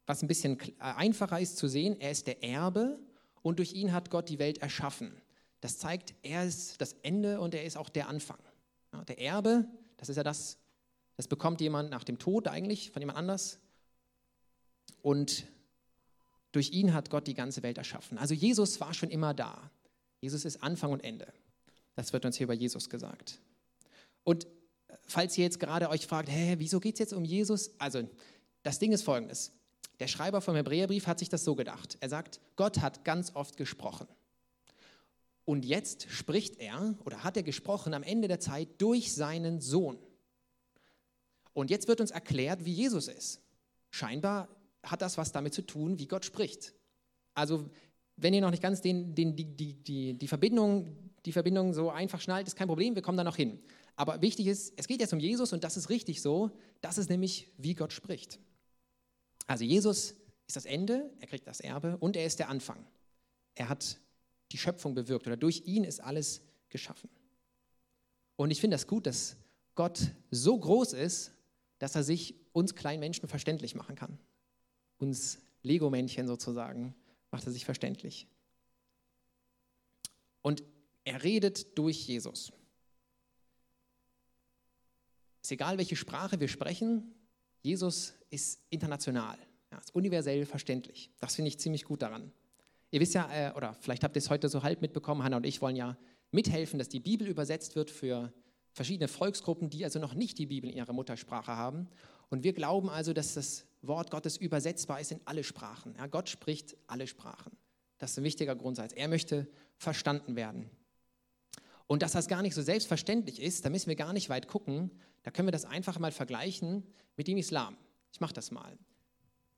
was 0.05 0.21
ein 0.21 0.27
bisschen 0.27 0.57
einfacher 0.79 1.39
ist 1.39 1.57
zu 1.57 1.67
sehen, 1.67 1.95
er 1.99 2.11
ist 2.11 2.27
der 2.27 2.43
Erbe 2.43 2.99
und 3.41 3.59
durch 3.59 3.73
ihn 3.73 3.93
hat 3.93 4.09
Gott 4.09 4.29
die 4.29 4.39
Welt 4.39 4.57
erschaffen. 4.57 5.13
Das 5.61 5.77
zeigt, 5.77 6.15
er 6.23 6.43
ist 6.43 6.81
das 6.81 6.93
Ende 7.03 7.39
und 7.39 7.53
er 7.53 7.63
ist 7.63 7.77
auch 7.77 7.89
der 7.89 8.07
Anfang. 8.07 8.39
Ja, 8.93 9.03
der 9.03 9.19
Erbe, 9.19 9.67
das 9.97 10.09
ist 10.09 10.17
ja 10.17 10.23
das, 10.23 10.57
das 11.21 11.27
bekommt 11.27 11.61
jemand 11.61 11.91
nach 11.91 12.03
dem 12.03 12.17
Tod 12.17 12.47
eigentlich 12.47 12.89
von 12.89 12.99
jemand 12.99 13.19
anders. 13.19 13.59
Und 15.03 15.45
durch 16.51 16.71
ihn 16.71 16.95
hat 16.95 17.11
Gott 17.11 17.27
die 17.27 17.35
ganze 17.35 17.61
Welt 17.61 17.77
erschaffen. 17.77 18.17
Also 18.17 18.33
Jesus 18.33 18.81
war 18.81 18.91
schon 18.95 19.11
immer 19.11 19.35
da. 19.35 19.69
Jesus 20.19 20.45
ist 20.45 20.63
Anfang 20.63 20.91
und 20.91 21.03
Ende. 21.03 21.31
Das 21.93 22.11
wird 22.11 22.25
uns 22.25 22.37
hier 22.37 22.47
bei 22.47 22.55
Jesus 22.55 22.89
gesagt. 22.89 23.39
Und 24.23 24.47
falls 25.03 25.37
ihr 25.37 25.43
jetzt 25.43 25.59
gerade 25.59 25.91
euch 25.91 26.07
fragt, 26.07 26.27
hä, 26.27 26.55
wieso 26.57 26.79
geht 26.79 26.95
es 26.95 26.99
jetzt 26.99 27.13
um 27.13 27.23
Jesus? 27.23 27.69
Also, 27.77 28.09
das 28.63 28.79
Ding 28.79 28.91
ist 28.91 29.03
folgendes. 29.03 29.51
Der 29.99 30.07
Schreiber 30.07 30.41
vom 30.41 30.55
Hebräerbrief 30.55 31.05
hat 31.05 31.19
sich 31.19 31.29
das 31.29 31.43
so 31.43 31.53
gedacht. 31.53 31.99
Er 31.99 32.09
sagt, 32.09 32.39
Gott 32.55 32.79
hat 32.79 33.05
ganz 33.05 33.35
oft 33.35 33.57
gesprochen. 33.57 34.07
Und 35.45 35.65
jetzt 35.65 36.09
spricht 36.09 36.57
er 36.57 36.95
oder 37.05 37.23
hat 37.23 37.37
er 37.37 37.43
gesprochen 37.43 37.93
am 37.93 38.01
Ende 38.01 38.27
der 38.27 38.39
Zeit 38.39 38.69
durch 38.79 39.13
seinen 39.13 39.61
Sohn. 39.61 39.99
Und 41.53 41.69
jetzt 41.69 41.87
wird 41.87 42.01
uns 42.01 42.11
erklärt, 42.11 42.65
wie 42.65 42.73
Jesus 42.73 43.07
ist. 43.07 43.41
Scheinbar 43.89 44.47
hat 44.83 45.01
das 45.01 45.17
was 45.17 45.31
damit 45.31 45.53
zu 45.53 45.61
tun, 45.61 45.99
wie 45.99 46.07
Gott 46.07 46.25
spricht. 46.25 46.73
Also, 47.33 47.69
wenn 48.17 48.33
ihr 48.33 48.41
noch 48.41 48.51
nicht 48.51 48.63
ganz 48.63 48.81
den, 48.81 49.15
den, 49.15 49.35
die, 49.35 49.45
die, 49.45 49.73
die, 49.73 50.13
die, 50.17 50.27
Verbindung, 50.27 51.11
die 51.25 51.31
Verbindung 51.31 51.73
so 51.73 51.89
einfach 51.89 52.21
schnallt, 52.21 52.47
ist 52.47 52.55
kein 52.55 52.67
Problem, 52.67 52.95
wir 52.95 53.01
kommen 53.01 53.17
da 53.17 53.23
noch 53.23 53.35
hin. 53.35 53.59
Aber 53.95 54.21
wichtig 54.21 54.47
ist, 54.47 54.73
es 54.77 54.87
geht 54.87 55.01
jetzt 55.01 55.13
um 55.13 55.19
Jesus 55.19 55.53
und 55.53 55.63
das 55.63 55.77
ist 55.77 55.89
richtig 55.89 56.21
so. 56.21 56.51
Das 56.81 56.97
ist 56.97 57.09
nämlich, 57.09 57.51
wie 57.57 57.75
Gott 57.75 57.93
spricht. 57.93 58.39
Also, 59.47 59.63
Jesus 59.63 60.15
ist 60.47 60.55
das 60.55 60.65
Ende, 60.65 61.09
er 61.19 61.27
kriegt 61.27 61.47
das 61.47 61.59
Erbe 61.59 61.97
und 61.97 62.15
er 62.15 62.25
ist 62.25 62.39
der 62.39 62.49
Anfang. 62.49 62.85
Er 63.55 63.69
hat 63.69 63.99
die 64.51 64.57
Schöpfung 64.57 64.93
bewirkt 64.93 65.27
oder 65.27 65.37
durch 65.37 65.63
ihn 65.65 65.83
ist 65.83 66.01
alles 66.01 66.41
geschaffen. 66.69 67.09
Und 68.35 68.51
ich 68.51 68.59
finde 68.59 68.75
das 68.75 68.87
gut, 68.87 69.05
dass 69.05 69.37
Gott 69.75 69.99
so 70.31 70.57
groß 70.57 70.93
ist, 70.93 71.31
dass 71.81 71.95
er 71.95 72.03
sich 72.03 72.35
uns 72.53 72.75
kleinen 72.75 72.99
Menschen 72.99 73.27
verständlich 73.27 73.73
machen 73.73 73.95
kann. 73.95 74.19
Uns 74.99 75.39
Lego-Männchen 75.63 76.27
sozusagen 76.27 76.93
macht 77.31 77.47
er 77.47 77.51
sich 77.51 77.65
verständlich. 77.65 78.27
Und 80.41 80.61
er 81.05 81.23
redet 81.23 81.75
durch 81.79 82.07
Jesus. 82.07 82.53
Ist 85.41 85.51
egal, 85.51 85.79
welche 85.79 85.95
Sprache 85.95 86.39
wir 86.39 86.47
sprechen, 86.47 87.15
Jesus 87.63 88.13
ist 88.29 88.61
international, 88.69 89.39
ja, 89.71 89.79
ist 89.79 89.95
universell 89.95 90.45
verständlich. 90.45 91.09
Das 91.19 91.33
finde 91.33 91.49
ich 91.49 91.59
ziemlich 91.59 91.83
gut 91.83 92.03
daran. 92.03 92.31
Ihr 92.91 92.99
wisst 92.99 93.15
ja, 93.15 93.27
äh, 93.33 93.53
oder 93.55 93.73
vielleicht 93.73 94.03
habt 94.03 94.15
ihr 94.15 94.19
es 94.19 94.29
heute 94.29 94.49
so 94.49 94.61
halb 94.61 94.81
mitbekommen, 94.81 95.23
Hannah 95.23 95.37
und 95.37 95.47
ich 95.47 95.63
wollen 95.63 95.75
ja 95.75 95.97
mithelfen, 96.29 96.77
dass 96.77 96.89
die 96.89 96.99
Bibel 96.99 97.27
übersetzt 97.27 97.75
wird 97.75 97.89
für 97.89 98.31
verschiedene 98.73 99.07
Volksgruppen, 99.07 99.69
die 99.69 99.83
also 99.83 99.99
noch 99.99 100.13
nicht 100.13 100.37
die 100.37 100.45
Bibel 100.45 100.69
in 100.69 100.77
ihrer 100.77 100.93
Muttersprache 100.93 101.55
haben. 101.55 101.87
Und 102.29 102.43
wir 102.43 102.53
glauben 102.53 102.89
also, 102.89 103.13
dass 103.13 103.33
das 103.33 103.65
Wort 103.81 104.11
Gottes 104.11 104.37
übersetzbar 104.37 104.99
ist 104.99 105.11
in 105.11 105.19
alle 105.25 105.43
Sprachen. 105.43 105.95
Ja, 105.97 106.07
Gott 106.07 106.29
spricht 106.29 106.77
alle 106.87 107.07
Sprachen. 107.07 107.51
Das 107.97 108.11
ist 108.11 108.17
ein 108.17 108.23
wichtiger 108.23 108.55
Grundsatz. 108.55 108.93
Er 108.93 109.07
möchte 109.07 109.47
verstanden 109.77 110.35
werden. 110.35 110.69
Und 111.87 112.03
dass 112.03 112.13
das 112.13 112.27
gar 112.27 112.41
nicht 112.41 112.55
so 112.55 112.61
selbstverständlich 112.61 113.41
ist, 113.41 113.65
da 113.65 113.69
müssen 113.69 113.89
wir 113.89 113.97
gar 113.97 114.13
nicht 114.13 114.29
weit 114.29 114.47
gucken. 114.47 114.91
Da 115.23 115.31
können 115.31 115.47
wir 115.47 115.51
das 115.51 115.65
einfach 115.65 115.99
mal 115.99 116.11
vergleichen 116.11 116.83
mit 117.17 117.27
dem 117.27 117.37
Islam. 117.37 117.75
Ich 118.13 118.21
mache 118.21 118.33
das 118.33 118.49
mal. 118.51 118.77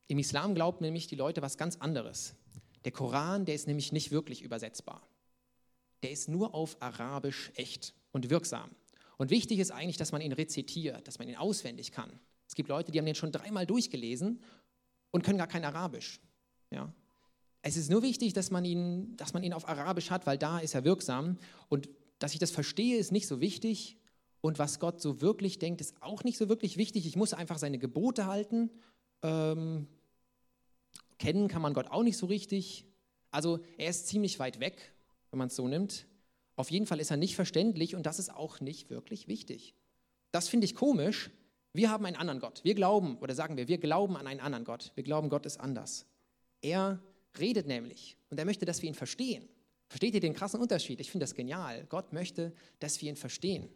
Im 0.07 0.19
Islam 0.19 0.55
glauben 0.55 0.83
nämlich 0.83 1.07
die 1.07 1.15
Leute 1.15 1.41
was 1.41 1.57
ganz 1.57 1.77
anderes. 1.77 2.35
Der 2.85 2.91
Koran, 2.91 3.45
der 3.45 3.55
ist 3.55 3.67
nämlich 3.67 3.91
nicht 3.91 4.11
wirklich 4.11 4.41
übersetzbar. 4.41 5.07
Der 6.01 6.11
ist 6.11 6.27
nur 6.27 6.53
auf 6.53 6.81
Arabisch 6.81 7.51
echt 7.55 7.93
und 8.11 8.29
wirksam. 8.29 8.71
Und 9.23 9.29
wichtig 9.29 9.59
ist 9.59 9.71
eigentlich, 9.71 9.95
dass 9.95 10.11
man 10.11 10.19
ihn 10.19 10.33
rezitiert, 10.33 11.07
dass 11.07 11.17
man 11.17 11.29
ihn 11.29 11.37
auswendig 11.37 11.93
kann. 11.93 12.11
Es 12.45 12.55
gibt 12.55 12.67
Leute, 12.67 12.91
die 12.91 12.99
haben 12.99 13.05
den 13.05 13.15
schon 13.15 13.31
dreimal 13.31 13.65
durchgelesen 13.65 14.43
und 15.11 15.23
können 15.23 15.37
gar 15.37 15.47
kein 15.47 15.63
Arabisch. 15.63 16.19
Ja? 16.71 16.93
Es 17.61 17.77
ist 17.77 17.89
nur 17.89 18.01
wichtig, 18.01 18.33
dass 18.33 18.51
man, 18.51 18.65
ihn, 18.65 19.15
dass 19.15 19.31
man 19.31 19.41
ihn 19.43 19.53
auf 19.53 19.69
Arabisch 19.69 20.09
hat, 20.09 20.25
weil 20.27 20.37
da 20.37 20.59
ist 20.59 20.75
er 20.75 20.83
wirksam. 20.83 21.37
Und 21.69 21.87
dass 22.19 22.33
ich 22.33 22.39
das 22.39 22.51
verstehe, 22.51 22.97
ist 22.97 23.13
nicht 23.13 23.25
so 23.25 23.39
wichtig. 23.39 23.97
Und 24.41 24.59
was 24.59 24.81
Gott 24.81 24.99
so 24.99 25.21
wirklich 25.21 25.57
denkt, 25.57 25.79
ist 25.79 25.95
auch 26.01 26.25
nicht 26.25 26.37
so 26.37 26.49
wirklich 26.49 26.75
wichtig. 26.75 27.05
Ich 27.05 27.15
muss 27.15 27.33
einfach 27.33 27.59
seine 27.59 27.79
Gebote 27.79 28.25
halten. 28.25 28.71
Ähm, 29.21 29.87
kennen 31.17 31.47
kann 31.47 31.61
man 31.61 31.73
Gott 31.73 31.87
auch 31.87 32.03
nicht 32.03 32.17
so 32.17 32.25
richtig. 32.25 32.85
Also 33.31 33.63
er 33.77 33.89
ist 33.89 34.05
ziemlich 34.07 34.37
weit 34.39 34.59
weg, 34.59 34.93
wenn 35.31 35.37
man 35.37 35.47
es 35.47 35.55
so 35.55 35.65
nimmt. 35.65 36.07
Auf 36.55 36.69
jeden 36.71 36.85
Fall 36.85 36.99
ist 36.99 37.11
er 37.11 37.17
nicht 37.17 37.35
verständlich 37.35 37.95
und 37.95 38.05
das 38.05 38.19
ist 38.19 38.33
auch 38.33 38.59
nicht 38.59 38.89
wirklich 38.89 39.27
wichtig. 39.27 39.73
Das 40.31 40.47
finde 40.47 40.65
ich 40.65 40.75
komisch. 40.75 41.31
Wir 41.73 41.89
haben 41.89 42.05
einen 42.05 42.15
anderen 42.15 42.39
Gott. 42.39 42.63
Wir 42.63 42.75
glauben, 42.75 43.17
oder 43.17 43.33
sagen 43.33 43.57
wir, 43.57 43.67
wir 43.67 43.79
glauben 43.79 44.15
an 44.15 44.27
einen 44.27 44.39
anderen 44.39 44.65
Gott. 44.65 44.91
Wir 44.95 45.03
glauben, 45.03 45.29
Gott 45.29 45.45
ist 45.45 45.59
anders. 45.59 46.05
Er 46.61 47.01
redet 47.39 47.67
nämlich 47.67 48.17
und 48.29 48.37
er 48.37 48.45
möchte, 48.45 48.65
dass 48.65 48.81
wir 48.81 48.89
ihn 48.89 48.95
verstehen. 48.95 49.47
Versteht 49.89 50.13
ihr 50.13 50.19
den 50.19 50.33
krassen 50.33 50.59
Unterschied? 50.59 50.99
Ich 50.99 51.11
finde 51.11 51.23
das 51.23 51.35
genial. 51.35 51.85
Gott 51.89 52.13
möchte, 52.13 52.53
dass 52.79 53.01
wir 53.01 53.09
ihn 53.09 53.15
verstehen. 53.15 53.69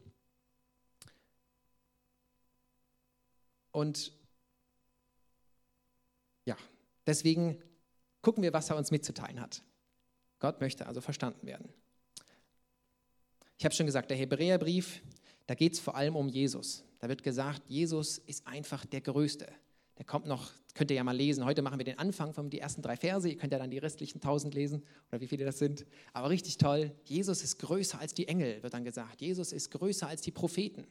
Und 3.72 4.14
ja, 6.46 6.58
deswegen 7.06 7.62
gucken 8.22 8.42
wir, 8.42 8.54
was 8.54 8.70
er 8.70 8.78
uns 8.78 8.90
mitzuteilen 8.90 9.40
hat. 9.40 9.62
Gott 10.40 10.62
möchte 10.62 10.88
also 10.88 11.02
verstanden 11.02 11.46
werden. 11.46 11.72
Ich 13.58 13.66
habe 13.66 13.74
schon 13.74 13.86
gesagt, 13.88 14.10
der 14.12 14.18
Hebräerbrief, 14.18 15.02
da 15.48 15.56
geht 15.56 15.74
es 15.74 15.80
vor 15.80 15.96
allem 15.96 16.16
um 16.16 16.30
Jesus. 16.30 16.84
Da 17.00 17.10
wird 17.10 17.24
gesagt, 17.24 17.64
Jesus 17.68 18.20
ist 18.20 18.46
einfach 18.48 18.86
der 18.86 19.02
Größte. 19.02 19.48
Der 19.98 20.06
kommt 20.06 20.28
noch, 20.28 20.52
könnt 20.76 20.92
ihr 20.92 20.98
ja 20.98 21.04
mal 21.04 21.16
lesen. 21.16 21.44
Heute 21.44 21.64
machen 21.64 21.80
wir 21.80 21.86
den 21.86 21.98
Anfang 21.98 22.34
von 22.34 22.52
die 22.52 22.60
ersten 22.60 22.84
drei 22.84 22.96
Verse. 22.96 23.28
Ihr 23.28 23.38
könnt 23.38 23.52
ja 23.52 23.58
dann 23.58 23.72
die 23.72 23.80
restlichen 23.80 24.22
tausend 24.22 24.54
lesen 24.54 24.84
oder 25.10 25.22
wie 25.22 25.28
viele 25.28 25.44
das 25.44 25.58
sind. 25.58 25.88
Aber 26.14 26.30
richtig 26.30 26.60
toll. 26.60 26.92
Jesus 27.06 27.42
ist 27.42 27.58
größer 27.58 28.00
als 28.00 28.14
die 28.14 28.28
Engel, 28.28 28.62
wird 28.62 28.74
dann 28.74 28.84
gesagt. 28.84 29.22
Jesus 29.22 29.52
ist 29.52 29.72
größer 29.72 30.08
als 30.08 30.22
die 30.22 30.32
Propheten. 30.32 30.86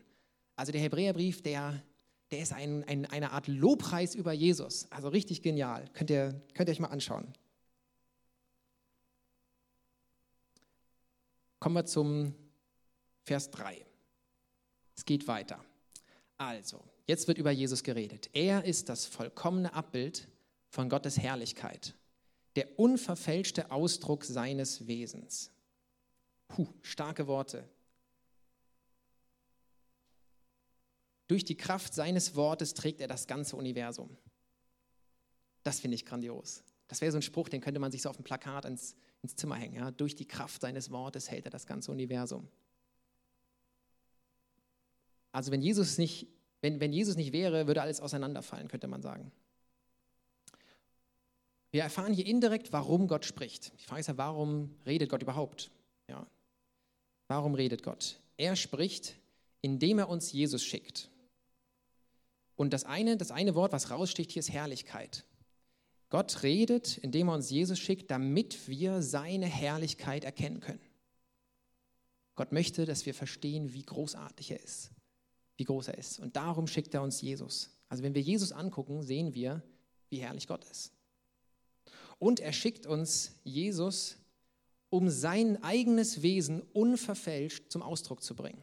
Also 0.56 0.73
der 0.73 0.80
Hebräerbrief, 0.80 1.42
der, 1.42 1.85
der 2.32 2.40
ist 2.40 2.52
ein, 2.52 2.82
ein, 2.85 3.06
eine 3.06 3.30
Art 3.30 3.46
Lobpreis 3.46 4.16
über 4.16 4.32
Jesus. 4.32 4.90
Also 4.90 5.08
richtig 5.08 5.42
genial. 5.42 5.88
Könnt 5.92 6.11
ihr, 6.11 6.42
könnt 6.54 6.68
ihr 6.68 6.73
euch 6.73 6.80
mal 6.80 6.88
anschauen. 6.88 7.32
Kommen 11.61 11.76
wir 11.76 11.85
zum 11.85 12.35
Vers 13.26 13.50
3. 13.50 13.85
Es 14.97 15.04
geht 15.04 15.26
weiter. 15.26 15.62
Also, 16.38 16.83
jetzt 17.06 17.28
wird 17.28 17.38
über 17.38 17.50
Jesus 17.50 17.83
geredet. 17.83 18.30
Er 18.33 18.64
ist 18.64 18.88
das 18.88 19.04
vollkommene 19.04 19.75
Abbild 19.75 20.28
von 20.68 20.88
Gottes 20.88 21.18
Herrlichkeit, 21.18 21.95
der 22.54 22.78
unverfälschte 22.78 23.71
Ausdruck 23.71 24.25
seines 24.25 24.87
Wesens. 24.87 25.50
Puh, 26.49 26.68
starke 26.83 27.26
Worte. 27.26 27.68
durch 31.28 31.45
die 31.45 31.56
Kraft 31.56 31.95
seines 31.95 32.37
Wortes 32.37 32.75
trägt 32.75 33.00
er 33.00 33.09
das 33.09 33.26
ganze 33.26 33.56
Universum. 33.56 34.16
Das 35.62 35.80
finde 35.80 35.97
ich 35.97 36.06
grandios. 36.06 36.62
Das 36.88 37.00
wäre 37.00 37.11
so 37.11 37.18
ein 37.18 37.23
Spruch, 37.23 37.49
den 37.49 37.61
könnte 37.61 37.80
man 37.80 37.90
sich 37.90 38.02
so 38.02 38.09
auf 38.09 38.16
dem 38.16 38.25
Plakat 38.25 38.64
ins, 38.64 38.95
ins 39.23 39.35
Zimmer 39.35 39.56
hängen. 39.56 39.75
Ja? 39.75 39.90
Durch 39.90 40.14
die 40.14 40.28
Kraft 40.28 40.61
seines 40.61 40.90
Wortes 40.92 41.28
hält 41.28 41.45
er 41.45 41.50
das 41.50 41.66
ganze 41.66 41.90
Universum. 41.90 42.49
Also 45.37 45.52
wenn 45.52 45.61
Jesus 45.61 45.99
nicht, 45.99 46.28
wenn, 46.62 46.81
wenn 46.81 46.95
Jesus 46.95 47.14
nicht 47.14 47.35
wäre, 47.35 47.66
würde 47.66 47.83
alles 47.83 48.00
auseinanderfallen, 48.00 48.69
könnte 48.69 48.88
man 48.88 49.02
sagen. 49.02 49.31
Wir 51.71 51.83
erfahren 51.83 52.14
hier 52.14 52.25
indirekt, 52.25 52.73
warum 52.73 53.07
Gott 53.07 53.26
spricht. 53.26 53.71
Ich 53.76 53.85
frage 53.85 54.00
ja, 54.00 54.16
warum 54.16 54.75
redet 54.87 55.11
Gott 55.11 55.21
überhaupt? 55.21 55.71
Ja. 56.09 56.26
Warum 57.28 57.55
redet 57.55 57.83
Gott? 57.83 58.19
Er 58.38 58.57
spricht, 58.57 59.19
indem 59.61 59.99
er 59.99 60.09
uns 60.09 60.33
Jesus 60.33 60.64
schickt. 60.64 61.11
Und 62.55 62.73
das 62.73 62.85
eine, 62.85 63.19
das 63.19 63.31
eine 63.31 63.55
Wort, 63.55 63.73
was 63.73 63.90
raussticht 63.90 64.31
hier, 64.31 64.40
ist 64.40 64.50
Herrlichkeit. 64.50 65.26
Gott 66.09 66.45
redet, 66.45 66.97
indem 66.97 67.28
er 67.28 67.35
uns 67.35 67.50
Jesus 67.50 67.78
schickt, 67.78 68.11
damit 68.11 68.69
wir 68.69 69.02
seine 69.02 69.45
Herrlichkeit 69.45 70.25
erkennen 70.25 70.61
können. 70.61 70.81
Gott 72.37 72.52
möchte, 72.52 72.87
dass 72.87 73.05
wir 73.05 73.12
verstehen, 73.12 73.75
wie 73.75 73.83
großartig 73.83 74.52
er 74.52 74.64
ist, 74.64 74.93
wie 75.56 75.64
groß 75.64 75.88
er 75.88 75.98
ist. 75.98 76.18
Und 76.18 76.36
darum 76.36 76.66
schickt 76.66 76.94
er 76.94 77.02
uns 77.02 77.20
Jesus. 77.20 77.70
Also 77.88 78.02
wenn 78.02 78.14
wir 78.14 78.22
Jesus 78.22 78.52
angucken, 78.52 79.02
sehen 79.02 79.34
wir, 79.34 79.62
wie 80.08 80.18
herrlich 80.18 80.46
Gott 80.46 80.64
ist. 80.64 80.92
Und 82.18 82.40
er 82.40 82.52
schickt 82.52 82.86
uns 82.86 83.32
Jesus, 83.44 84.16
um 84.90 85.10
sein 85.10 85.62
eigenes 85.62 86.22
Wesen 86.22 86.62
unverfälscht 86.72 87.70
zum 87.70 87.82
Ausdruck 87.82 88.22
zu 88.22 88.34
bringen. 88.34 88.62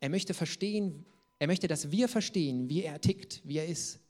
Er 0.00 0.08
möchte 0.08 0.34
verstehen, 0.34 1.06
er 1.38 1.46
möchte, 1.46 1.68
dass 1.68 1.90
wir 1.90 2.08
verstehen, 2.08 2.68
wie 2.68 2.82
er 2.82 3.00
tickt, 3.00 3.40
wie 3.44 3.58
er 3.58 3.66
ist, 3.66 4.00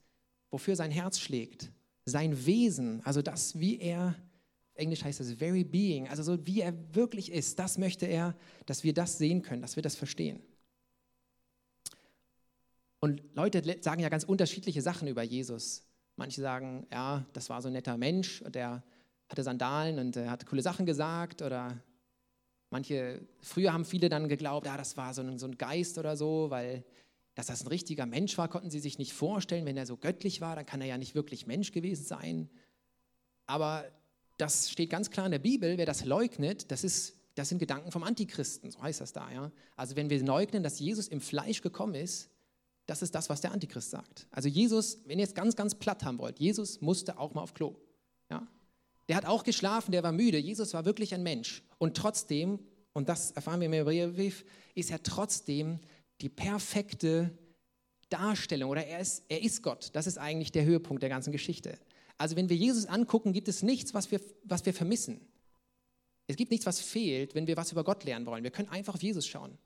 wofür 0.49 0.75
sein 0.75 0.91
Herz 0.91 1.19
schlägt, 1.19 1.71
sein 2.05 2.45
Wesen, 2.45 3.01
also 3.05 3.21
das, 3.21 3.59
wie 3.59 3.79
er, 3.79 4.15
Englisch 4.75 5.03
heißt 5.03 5.19
es 5.19 5.33
very 5.33 5.63
being, 5.63 6.07
also 6.07 6.23
so 6.23 6.45
wie 6.45 6.61
er 6.61 6.73
wirklich 6.95 7.31
ist, 7.31 7.59
das 7.59 7.77
möchte 7.77 8.05
er, 8.05 8.35
dass 8.65 8.83
wir 8.83 8.93
das 8.93 9.17
sehen 9.17 9.41
können, 9.41 9.61
dass 9.61 9.75
wir 9.75 9.83
das 9.83 9.95
verstehen. 9.95 10.41
Und 13.03 13.21
Leute 13.33 13.61
sagen 13.81 13.99
ja 13.99 14.07
ganz 14.07 14.23
unterschiedliche 14.23 14.81
Sachen 14.81 15.09
über 15.09 15.23
Jesus. 15.23 15.83
Manche 16.15 16.39
sagen, 16.39 16.87
ja, 16.89 17.25
das 17.33 17.49
war 17.49 17.61
so 17.61 17.67
ein 17.67 17.73
netter 17.73 17.97
Mensch 17.97 18.41
und 18.43 18.55
der 18.55 18.81
hatte 19.27 19.43
Sandalen 19.43 19.99
und 19.99 20.15
er 20.15 20.31
hat 20.31 20.45
coole 20.45 20.61
Sachen 20.61 20.85
gesagt. 20.85 21.41
Oder 21.41 21.83
manche, 22.69 23.19
früher 23.41 23.73
haben 23.73 23.83
viele 23.83 24.07
dann 24.07 24.29
geglaubt, 24.29 24.67
ja, 24.67 24.77
das 24.77 24.95
war 24.95 25.13
so 25.13 25.21
ein, 25.21 25.37
so 25.37 25.47
ein 25.47 25.57
Geist 25.57 25.97
oder 25.97 26.15
so, 26.15 26.49
weil 26.49 26.85
dass 27.35 27.47
das 27.47 27.63
ein 27.63 27.67
richtiger 27.67 28.05
Mensch 28.05 28.37
war, 28.37 28.47
konnten 28.47 28.69
sie 28.69 28.79
sich 28.79 28.97
nicht 28.97 29.11
vorstellen. 29.11 29.65
Wenn 29.65 29.75
er 29.75 29.85
so 29.85 29.97
göttlich 29.97 30.39
war, 30.39 30.55
dann 30.55 30.65
kann 30.65 30.79
er 30.79 30.87
ja 30.87 30.97
nicht 30.97 31.13
wirklich 31.13 31.45
Mensch 31.45 31.73
gewesen 31.73 32.05
sein. 32.05 32.49
Aber 33.47 33.83
das 34.37 34.69
steht 34.69 34.89
ganz 34.89 35.11
klar 35.11 35.25
in 35.25 35.33
der 35.33 35.39
Bibel, 35.39 35.77
wer 35.77 35.85
das 35.85 36.05
leugnet, 36.05 36.71
das, 36.71 36.85
ist, 36.85 37.17
das 37.35 37.49
sind 37.49 37.59
Gedanken 37.59 37.91
vom 37.91 38.03
Antichristen, 38.03 38.71
so 38.71 38.81
heißt 38.81 39.01
das 39.01 39.11
da. 39.11 39.29
Ja? 39.29 39.51
Also 39.75 39.97
wenn 39.97 40.09
wir 40.09 40.23
leugnen, 40.23 40.63
dass 40.63 40.79
Jesus 40.79 41.09
im 41.09 41.19
Fleisch 41.19 41.61
gekommen 41.61 41.95
ist, 41.95 42.29
das 42.85 43.01
ist 43.01 43.15
das, 43.15 43.29
was 43.29 43.41
der 43.41 43.51
Antichrist 43.51 43.91
sagt. 43.91 44.27
Also 44.31 44.49
Jesus, 44.49 44.99
wenn 45.05 45.19
ihr 45.19 45.25
es 45.25 45.33
ganz, 45.33 45.55
ganz 45.55 45.75
platt 45.75 46.03
haben 46.03 46.17
wollt, 46.17 46.39
Jesus 46.39 46.81
musste 46.81 47.17
auch 47.17 47.33
mal 47.33 47.41
auf 47.41 47.53
Klo. 47.53 47.75
Ja? 48.29 48.45
Der 49.07 49.15
hat 49.15 49.25
auch 49.25 49.43
geschlafen, 49.43 49.91
der 49.91 50.03
war 50.03 50.11
müde. 50.11 50.37
Jesus 50.37 50.73
war 50.73 50.85
wirklich 50.85 51.13
ein 51.13 51.23
Mensch. 51.23 51.63
Und 51.77 51.95
trotzdem, 51.95 52.59
und 52.93 53.09
das 53.09 53.31
erfahren 53.31 53.59
wir 53.61 53.67
im 53.67 53.73
Hebräerbrief, 53.73 54.45
ist 54.75 54.91
er 54.91 55.01
trotzdem 55.01 55.79
die 56.21 56.29
perfekte 56.29 57.37
Darstellung 58.09 58.69
oder 58.69 58.85
er 58.85 58.99
ist, 58.99 59.23
er 59.27 59.41
ist 59.41 59.63
Gott. 59.63 59.89
Das 59.93 60.07
ist 60.07 60.17
eigentlich 60.17 60.51
der 60.51 60.65
Höhepunkt 60.65 61.01
der 61.01 61.09
ganzen 61.09 61.31
Geschichte. 61.31 61.79
Also 62.17 62.35
wenn 62.35 62.49
wir 62.49 62.55
Jesus 62.55 62.85
angucken, 62.85 63.33
gibt 63.33 63.47
es 63.47 63.63
nichts, 63.63 63.93
was 63.93 64.11
wir, 64.11 64.21
was 64.43 64.65
wir 64.65 64.73
vermissen. 64.73 65.19
Es 66.27 66.35
gibt 66.35 66.51
nichts, 66.51 66.65
was 66.65 66.79
fehlt, 66.79 67.35
wenn 67.35 67.47
wir 67.47 67.57
was 67.57 67.71
über 67.71 67.83
Gott 67.83 68.03
lernen 68.03 68.25
wollen. 68.25 68.43
Wir 68.43 68.51
können 68.51 68.69
einfach 68.69 68.93
auf 68.93 69.03
Jesus 69.03 69.27
schauen. 69.27 69.57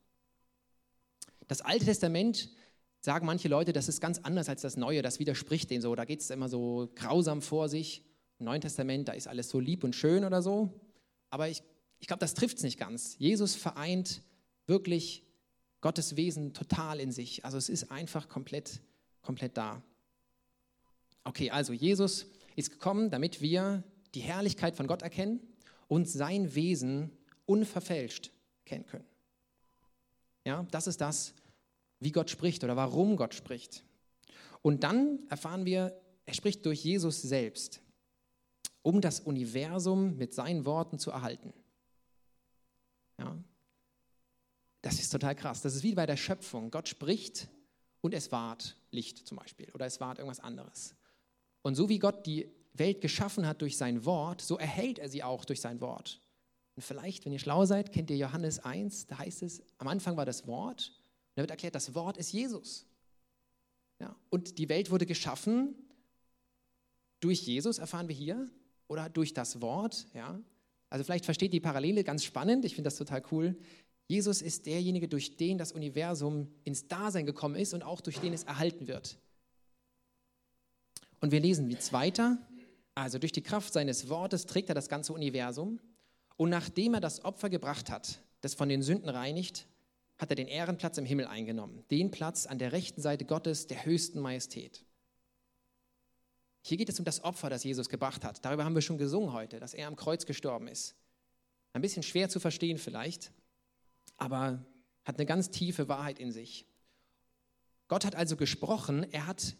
Das 1.48 1.62
Alte 1.62 1.86
Testament 1.86 2.50
sagen 3.08 3.26
manche 3.26 3.48
Leute, 3.48 3.72
das 3.72 3.88
ist 3.88 4.02
ganz 4.02 4.20
anders 4.20 4.50
als 4.50 4.64
das 4.64 4.76
Neue, 4.76 5.02
das 5.02 5.18
widerspricht 5.18 5.72
dem 5.72 5.80
so. 5.80 5.96
Da 5.96 6.04
geht 6.04 6.20
es 6.20 6.30
immer 6.30 6.50
so 6.50 6.92
grausam 6.94 7.42
vor 7.42 7.70
sich. 7.70 8.04
Im 8.38 8.48
Neuen 8.48 8.60
Testament, 8.60 9.08
da 9.08 9.14
ist 9.14 9.30
alles 9.30 9.48
so 9.48 9.62
lieb 9.62 9.86
und 9.86 9.96
schön 9.96 10.26
oder 10.26 10.42
so. 10.42 10.74
Aber 11.30 11.48
ich, 11.48 11.64
ich 12.00 12.08
glaube, 12.08 12.20
das 12.20 12.34
trifft 12.34 12.58
es 12.58 12.64
nicht 12.64 12.78
ganz. 12.78 13.16
Jesus 13.18 13.56
vereint 13.56 14.24
wirklich 14.66 15.24
Gottes 15.80 16.18
Wesen 16.18 16.54
total 16.54 17.00
in 17.00 17.14
sich. 17.14 17.46
Also 17.46 17.58
es 17.58 17.70
ist 17.70 17.92
einfach 17.92 18.28
komplett, 18.28 18.82
komplett 19.22 19.56
da. 19.56 19.82
Okay, 21.24 21.50
also 21.50 21.72
Jesus 21.72 22.26
ist 22.58 22.72
gekommen, 22.72 23.10
damit 23.10 23.40
wir 23.42 23.86
die 24.16 24.22
Herrlichkeit 24.22 24.76
von 24.76 24.86
Gott 24.86 25.02
erkennen 25.02 25.40
und 25.88 26.10
sein 26.10 26.56
Wesen 26.56 27.12
unverfälscht 27.46 28.32
kennen 28.66 28.86
können. 28.86 29.08
Ja, 30.44 30.68
das 30.72 30.88
ist 30.88 31.00
das, 31.00 31.34
wie 32.00 32.12
Gott 32.12 32.30
spricht 32.30 32.64
oder 32.64 32.76
warum 32.76 33.18
Gott 33.18 33.34
spricht. 33.34 33.84
Und 34.62 34.84
dann 34.84 35.26
erfahren 35.30 35.66
wir, 35.66 36.00
er 36.26 36.34
spricht 36.34 36.66
durch 36.66 36.84
Jesus 36.84 37.22
selbst, 37.22 37.82
um 38.82 39.02
das 39.02 39.20
Universum 39.20 40.18
mit 40.18 40.34
seinen 40.34 40.66
Worten 40.66 41.00
zu 41.00 41.12
erhalten. 41.12 41.54
Ja, 43.18 43.38
das 44.82 45.00
ist 45.00 45.10
total 45.10 45.36
krass. 45.36 45.62
Das 45.62 45.76
ist 45.76 45.84
wie 45.84 45.96
bei 45.96 46.06
der 46.06 46.18
Schöpfung. 46.18 46.72
Gott 46.72 46.88
spricht 46.88 47.50
und 48.02 48.14
es 48.14 48.32
ward 48.32 48.78
Licht 48.92 49.28
zum 49.28 49.38
Beispiel 49.38 49.70
oder 49.74 49.86
es 49.86 50.00
ward 50.00 50.20
irgendwas 50.20 50.40
anderes. 50.40 50.96
Und 51.62 51.76
so 51.76 51.90
wie 51.90 52.00
Gott 52.00 52.26
die 52.26 52.50
Welt 52.74 53.02
geschaffen 53.02 53.48
hat 53.48 53.62
durch 53.62 53.76
sein 53.76 54.06
Wort, 54.06 54.42
so 54.42 54.58
erhält 54.58 55.00
er 55.00 55.10
sie 55.10 55.24
auch 55.24 55.46
durch 55.46 55.62
sein 55.62 55.82
Wort. 55.82 56.22
Und 56.76 56.84
vielleicht, 56.84 57.26
wenn 57.26 57.34
ihr 57.34 57.40
schlau 57.40 57.66
seid, 57.66 57.92
kennt 57.92 58.10
ihr 58.12 58.18
Johannes 58.18 58.60
1, 58.60 59.08
da 59.08 59.18
heißt 59.18 59.42
es, 59.42 59.64
am 59.80 59.88
Anfang 59.88 60.16
war 60.16 60.26
das 60.26 60.46
Wort 60.46 60.94
da 61.38 61.44
wird 61.44 61.52
erklärt, 61.52 61.76
das 61.76 61.94
Wort 61.94 62.18
ist 62.18 62.32
Jesus. 62.32 62.88
Ja, 64.00 64.16
und 64.32 64.58
die 64.58 64.70
Welt 64.70 64.90
wurde 64.90 65.06
geschaffen 65.06 65.76
durch 67.20 67.42
Jesus, 67.44 67.78
erfahren 67.78 68.08
wir 68.08 68.16
hier, 68.16 68.50
oder 68.88 69.08
durch 69.08 69.36
das 69.36 69.62
Wort. 69.62 70.08
Ja. 70.16 70.40
Also 70.90 71.04
vielleicht 71.04 71.26
versteht 71.26 71.54
die 71.54 71.60
Parallele 71.60 72.04
ganz 72.04 72.24
spannend, 72.24 72.66
ich 72.66 72.74
finde 72.74 72.88
das 72.88 72.98
total 72.98 73.22
cool. 73.32 73.56
Jesus 74.08 74.42
ist 74.42 74.66
derjenige, 74.66 75.08
durch 75.08 75.38
den 75.38 75.60
das 75.60 75.74
Universum 75.74 76.52
ins 76.64 76.88
Dasein 76.88 77.28
gekommen 77.28 77.56
ist 77.56 77.76
und 77.76 77.84
auch 77.84 78.02
durch 78.02 78.18
den 78.18 78.34
es 78.34 78.44
erhalten 78.44 78.88
wird. 78.88 79.20
Und 81.20 81.32
wir 81.32 81.40
lesen 81.40 81.70
wie 81.70 81.76
es 81.76 81.94
weiter. 81.94 82.40
Also 82.96 83.20
durch 83.20 83.32
die 83.32 83.44
Kraft 83.44 83.74
seines 83.74 84.10
Wortes 84.10 84.48
trägt 84.48 84.70
er 84.70 84.76
das 84.76 84.90
ganze 84.90 85.14
Universum. 85.14 85.80
Und 86.36 86.50
nachdem 86.50 86.96
er 86.96 87.00
das 87.00 87.24
Opfer 87.24 87.52
gebracht 87.52 87.92
hat, 87.92 88.24
das 88.42 88.56
von 88.56 88.70
den 88.70 88.82
Sünden 88.82 89.10
reinigt, 89.10 89.68
hat 90.18 90.30
er 90.32 90.36
den 90.36 90.48
Ehrenplatz 90.48 90.98
im 90.98 91.06
Himmel 91.06 91.28
eingenommen, 91.28 91.84
den 91.92 92.12
Platz 92.12 92.46
an 92.46 92.60
der 92.60 92.72
rechten 92.72 93.02
Seite 93.02 93.26
Gottes 93.26 93.68
der 93.68 93.86
höchsten 93.86 94.20
Majestät. 94.20 94.84
Hier 96.62 96.78
geht 96.78 96.90
es 96.90 97.00
um 97.00 97.06
das 97.06 97.24
Opfer, 97.24 97.50
das 97.50 97.64
Jesus 97.64 97.88
gebracht 97.88 98.26
hat. 98.26 98.44
Darüber 98.44 98.66
haben 98.66 98.76
wir 98.76 98.82
schon 98.82 98.98
gesungen 98.98 99.32
heute, 99.32 99.60
dass 99.60 99.74
er 99.74 99.88
am 99.88 99.96
Kreuz 99.96 100.26
gestorben 100.26 100.68
ist. 100.68 100.96
Ein 101.74 101.82
bisschen 101.82 102.04
schwer 102.04 102.30
zu 102.30 102.40
verstehen 102.40 102.78
vielleicht, 102.78 103.32
aber 104.18 104.66
hat 105.06 105.18
eine 105.18 105.26
ganz 105.26 105.50
tiefe 105.50 105.88
Wahrheit 105.88 106.20
in 106.20 106.32
sich. 106.32 106.66
Gott 107.88 108.04
hat 108.04 108.16
also 108.16 108.36
gesprochen, 108.36 109.06
er 109.12 109.28
hat 109.28 109.56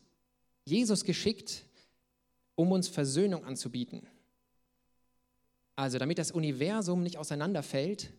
Jesus 0.66 1.06
geschickt, 1.06 1.66
um 2.56 2.72
uns 2.72 2.90
Versöhnung 2.90 3.46
anzubieten. 3.46 4.06
Also 5.76 6.00
damit 6.00 6.18
das 6.18 6.32
Universum 6.32 7.04
nicht 7.04 7.18
auseinanderfällt 7.18 8.12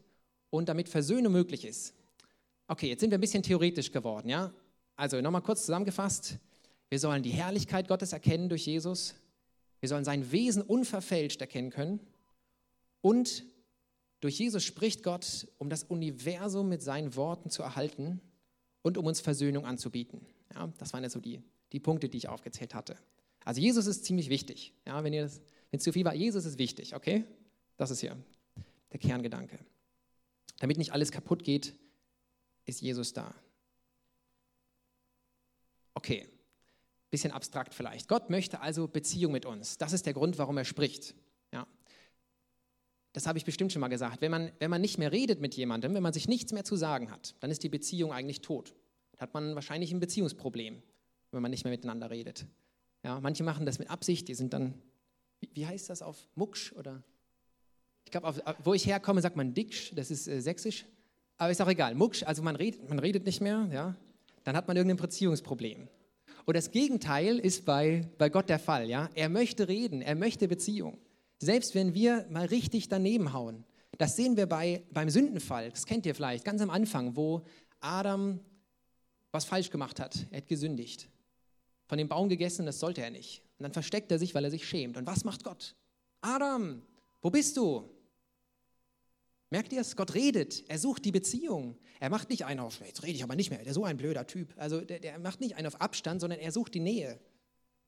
und 0.49 0.69
damit 0.69 0.89
Versöhnung 0.89 1.33
möglich 1.33 1.65
ist. 1.65 1.93
Okay, 2.71 2.89
jetzt 2.89 3.01
sind 3.01 3.11
wir 3.11 3.17
ein 3.17 3.23
bisschen 3.23 3.43
theoretisch 3.43 3.91
geworden, 3.91 4.29
ja? 4.29 4.53
Also 4.95 5.23
nochmal 5.23 5.41
kurz 5.41 5.65
zusammengefasst. 5.65 6.39
Wir 6.91 6.99
sollen 6.99 7.23
die 7.23 7.31
Herrlichkeit 7.31 7.89
Gottes 7.89 8.13
erkennen 8.13 8.51
durch 8.51 8.67
Jesus. 8.67 9.15
Wir 9.81 9.89
sollen 9.89 10.05
sein 10.05 10.31
Wesen 10.33 10.63
unverfälscht 10.63 11.41
erkennen 11.41 11.71
können. 11.71 11.99
Und 13.01 13.47
durch 14.21 14.39
Jesus 14.39 14.65
spricht 14.65 15.03
Gott, 15.03 15.47
um 15.57 15.71
das 15.71 15.85
Universum 15.85 16.69
mit 16.69 16.83
seinen 16.83 17.17
Worten 17.17 17.49
zu 17.49 17.63
erhalten 17.63 18.21
und 18.83 18.99
um 18.99 19.07
uns 19.07 19.21
Versöhnung 19.21 19.65
anzubieten. 19.65 20.27
Ja, 20.55 20.71
das 20.77 20.93
waren 20.93 21.03
ja 21.03 21.09
so 21.09 21.21
die, 21.21 21.41
die 21.73 21.81
Punkte, 21.81 22.11
die 22.11 22.19
ich 22.19 22.29
aufgezählt 22.29 22.75
hatte. 22.75 22.97
Also 23.45 23.63
Jesus 23.63 23.87
ist 23.87 24.05
ziemlich 24.05 24.29
wichtig. 24.29 24.75
Ja, 24.87 25.03
wenn 25.05 25.15
es 25.15 25.41
zu 25.79 25.93
viel 25.93 26.05
war, 26.05 26.15
Jesus 26.15 26.45
ist 26.45 26.59
wichtig, 26.59 26.95
okay? 26.95 27.25
Das 27.79 27.91
ist 27.91 28.01
hier 28.01 28.15
der 28.93 29.01
Kerngedanke. 29.01 29.59
Damit 30.59 30.77
nicht 30.77 30.93
alles 30.93 31.13
kaputt 31.13 31.45
geht, 31.45 31.75
ist 32.69 32.81
Jesus 32.81 33.13
da. 33.13 33.35
Okay, 35.95 36.29
bisschen 37.11 37.33
abstrakt 37.33 37.75
vielleicht. 37.75 38.09
Gott 38.09 38.31
möchte 38.31 38.61
also 38.61 38.87
Beziehung 38.87 39.33
mit 39.33 39.47
uns. 39.47 39.79
Das 39.79 39.93
ist 39.93 40.07
der 40.07 40.13
Grund, 40.13 40.39
warum 40.39 40.59
er 40.59 40.65
spricht. 40.65 41.15
Ja. 41.53 41.67
Das 43.15 43.27
habe 43.27 43.39
ich 43.39 43.45
bestimmt 43.45 43.73
schon 43.73 43.81
mal 43.81 43.89
gesagt. 43.89 44.21
Wenn 44.21 44.31
man, 44.31 44.53
wenn 44.59 44.71
man 44.71 44.81
nicht 44.81 44.99
mehr 44.99 45.11
redet 45.11 45.41
mit 45.41 45.55
jemandem, 45.55 45.95
wenn 45.95 46.03
man 46.03 46.13
sich 46.13 46.29
nichts 46.29 46.53
mehr 46.53 46.65
zu 46.65 46.77
sagen 46.77 47.11
hat, 47.11 47.35
dann 47.41 47.51
ist 47.51 47.63
die 47.63 47.69
Beziehung 47.69 48.13
eigentlich 48.13 48.43
tot. 48.43 48.75
hat 49.17 49.35
man 49.35 49.55
wahrscheinlich 49.55 49.91
ein 49.91 50.01
Beziehungsproblem, 50.01 50.83
wenn 51.33 51.43
man 51.43 51.51
nicht 51.51 51.65
mehr 51.65 51.73
miteinander 51.73 52.11
redet. 52.11 52.47
Ja, 53.03 53.19
manche 53.21 53.43
machen 53.43 53.65
das 53.65 53.79
mit 53.79 53.91
Absicht, 53.91 54.29
die 54.29 54.35
sind 54.35 54.53
dann, 54.53 54.75
wie, 55.41 55.51
wie 55.55 55.67
heißt 55.67 55.89
das 55.89 56.03
auf 56.03 56.29
Mucksch 56.35 56.73
oder? 56.73 57.03
Ich 58.05 58.11
glaube, 58.11 58.43
wo 58.63 58.75
ich 58.75 58.87
herkomme, 58.87 59.21
sagt 59.21 59.37
man 59.37 59.55
Dicksch, 59.55 59.93
das 59.95 60.11
ist 60.11 60.29
äh, 60.29 60.41
sächsisch, 60.41 60.85
aber 61.39 61.51
ist 61.51 61.63
auch 61.63 61.69
egal. 61.69 61.95
Mucksch, 61.95 62.23
also 62.25 62.43
man 62.43 62.57
redet, 62.57 62.89
man 62.89 62.99
redet 62.99 63.25
nicht 63.25 63.41
mehr, 63.41 63.69
ja, 63.73 63.97
dann 64.45 64.57
hat 64.57 64.69
man 64.69 64.77
irgendein 64.77 64.99
Beziehungsproblem. 64.99 65.89
Und 66.45 66.57
das 66.57 66.71
Gegenteil 66.71 67.39
ist 67.39 67.65
bei, 67.65 68.09
bei 68.19 68.29
Gott 68.29 68.49
der 68.49 68.59
Fall. 68.59 68.89
Ja? 68.89 69.11
Er 69.15 69.29
möchte 69.29 69.69
reden, 69.69 70.01
er 70.03 70.15
möchte 70.15 70.49
Beziehung. 70.49 70.99
Selbst 71.39 71.75
wenn 71.75 71.95
wir 71.95 72.27
mal 72.31 72.47
richtig 72.47 72.89
daneben 72.89 73.33
hauen. 73.33 73.65
Das 73.99 74.17
sehen 74.17 74.37
wir 74.37 74.47
bei, 74.47 74.83
beim 74.93 75.11
Sündenfall, 75.11 75.71
das 75.71 75.85
kennt 75.85 76.07
ihr 76.07 76.15
vielleicht, 76.15 76.45
ganz 76.45 76.63
am 76.63 76.71
Anfang, 76.71 77.17
wo 77.17 77.43
Adam 77.81 78.41
was 79.31 79.45
falsch 79.45 79.71
gemacht 79.71 80.01
hat. 80.01 80.27
Er 80.31 80.39
hat 80.39 80.47
gesündigt. 80.47 81.09
Von 81.87 81.99
dem 81.99 82.09
Baum 82.09 82.29
gegessen, 82.29 82.67
das 82.67 82.81
sollte 82.81 83.03
er 83.03 83.11
nicht. 83.11 83.43
Und 83.59 83.65
dann 83.65 83.73
versteckt 83.73 84.11
er 84.11 84.19
sich, 84.19 84.35
weil 84.35 84.45
er 84.45 84.51
sich 84.51 84.67
schämt. 84.67 84.97
Und 84.97 85.07
was 85.07 85.25
macht 85.25 85.45
Gott? 85.45 85.75
Adam, 86.21 86.83
wo 87.21 87.31
bist 87.31 87.57
du? 87.57 87.89
Merkt 89.51 89.73
ihr 89.73 89.81
es? 89.81 89.97
Gott 89.97 90.15
redet, 90.15 90.65
er 90.69 90.79
sucht 90.79 91.05
die 91.05 91.13
Beziehung. 91.13 91.79
Er 92.01 92.11
macht 92.11 92.29
nicht 92.29 92.45
einen 92.45 92.61
auf, 92.61 92.81
jetzt 92.81 93.03
rede 93.03 93.15
ich 93.15 93.23
aber 93.23 93.35
nicht 93.35 93.51
mehr, 93.51 93.59
der 93.61 93.69
ist 93.69 93.75
so 93.75 93.85
ein 93.85 93.97
blöder 93.97 94.27
Typ. 94.27 94.53
Also 94.57 94.81
der, 94.83 95.01
der, 95.01 95.19
macht 95.19 95.41
nicht 95.41 95.57
einen 95.57 95.67
auf 95.67 95.81
Abstand, 95.81 96.21
sondern 96.21 96.39
er 96.39 96.53
sucht 96.53 96.75
die 96.75 96.81
Nähe. 96.81 97.19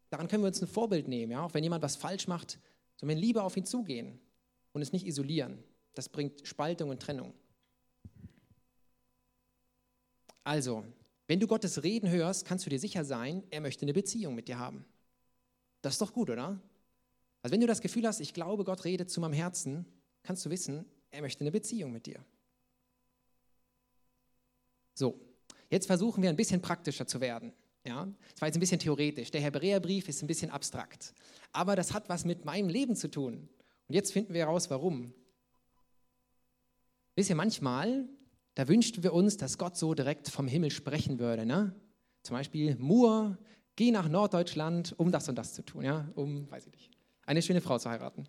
Daran 0.09 0.27
können 0.27 0.43
wir 0.43 0.49
uns 0.49 0.61
ein 0.63 0.69
Vorbild 0.69 1.07
nehmen. 1.07 1.33
Ja? 1.33 1.45
Auch 1.45 1.55
wenn 1.55 1.63
jemand 1.63 1.83
was 1.83 1.97
falsch 1.97 2.27
macht, 2.27 2.59
wir 3.03 3.15
lieber 3.15 3.45
auf 3.45 3.57
ihn 3.57 3.65
zugehen 3.65 4.19
und 4.73 4.83
es 4.83 4.93
nicht 4.93 5.07
isolieren. 5.07 5.63
Das 5.95 6.09
bringt 6.09 6.47
Spaltung 6.47 6.91
und 6.91 7.01
Trennung. 7.01 7.33
Also, 10.45 10.85
wenn 11.27 11.41
du 11.41 11.47
Gottes 11.47 11.83
Reden 11.83 12.11
hörst, 12.11 12.45
kannst 12.45 12.67
du 12.67 12.71
dir 12.71 12.79
sicher 12.79 13.05
sein, 13.05 13.45
er 13.51 13.61
möchte 13.61 13.83
eine 13.83 13.93
Beziehung 13.93 14.35
mit 14.35 14.49
dir 14.49 14.59
haben. 14.59 14.85
Das 15.83 15.95
ist 15.95 16.01
doch 16.01 16.13
gut, 16.13 16.31
oder? 16.31 16.61
Also 17.43 17.53
wenn 17.53 17.61
du 17.61 17.67
das 17.67 17.81
Gefühl 17.81 18.07
hast, 18.07 18.21
ich 18.21 18.35
glaube, 18.35 18.65
Gott 18.65 18.85
redet 18.85 19.11
zu 19.11 19.21
meinem 19.21 19.33
Herzen, 19.33 19.87
kannst 20.23 20.45
du 20.45 20.51
wissen, 20.51 20.85
er 21.11 21.23
möchte 21.23 21.41
eine 21.43 21.51
Beziehung 21.51 21.93
mit 21.93 22.07
dir. 22.07 22.25
So, 24.95 25.19
jetzt 25.71 25.87
versuchen 25.87 26.23
wir 26.23 26.31
ein 26.31 26.37
bisschen 26.37 26.61
praktischer 26.61 27.07
zu 27.07 27.21
werden. 27.21 27.53
Ja, 27.85 28.07
das 28.33 28.41
war 28.43 28.49
jetzt 28.49 28.57
ein 28.57 28.61
bisschen 28.61 28.79
theoretisch. 28.79 29.31
Der 29.31 29.41
Hebräerbrief 29.41 30.09
ist 30.09 30.23
ein 30.23 30.27
bisschen 30.27 30.51
abstrakt. 30.51 31.15
Aber 31.53 31.77
das 31.77 31.95
hat 31.95 32.09
was 32.09 32.25
mit 32.25 32.45
meinem 32.45 32.69
Leben 32.69 32.95
zu 32.95 33.11
tun. 33.11 33.49
Und 33.89 33.95
jetzt 33.95 34.13
finden 34.13 34.35
wir 34.35 34.43
heraus, 34.43 34.69
warum. 34.69 35.15
Wisst 37.17 37.31
ihr, 37.31 37.37
manchmal, 37.37 38.07
da 38.55 38.69
wünschten 38.69 39.03
wir 39.03 39.15
uns, 39.15 39.39
dass 39.39 39.57
Gott 39.57 39.77
so 39.77 39.95
direkt 39.95 40.29
vom 40.29 40.47
Himmel 40.47 40.71
sprechen 40.71 41.19
würde. 41.19 41.47
Ne? 41.47 41.75
Zum 42.23 42.37
Beispiel, 42.37 42.77
Mur, 42.77 43.39
geh 43.77 43.91
nach 43.91 44.09
Norddeutschland, 44.09 44.95
um 44.99 45.11
das 45.11 45.29
und 45.29 45.37
das 45.37 45.55
zu 45.55 45.63
tun, 45.65 45.85
ja? 45.85 46.11
um, 46.15 46.51
weiß 46.51 46.67
ich 46.67 46.73
nicht, 46.73 46.91
eine 47.25 47.41
schöne 47.41 47.63
Frau 47.63 47.79
zu 47.79 47.89
heiraten. 47.89 48.27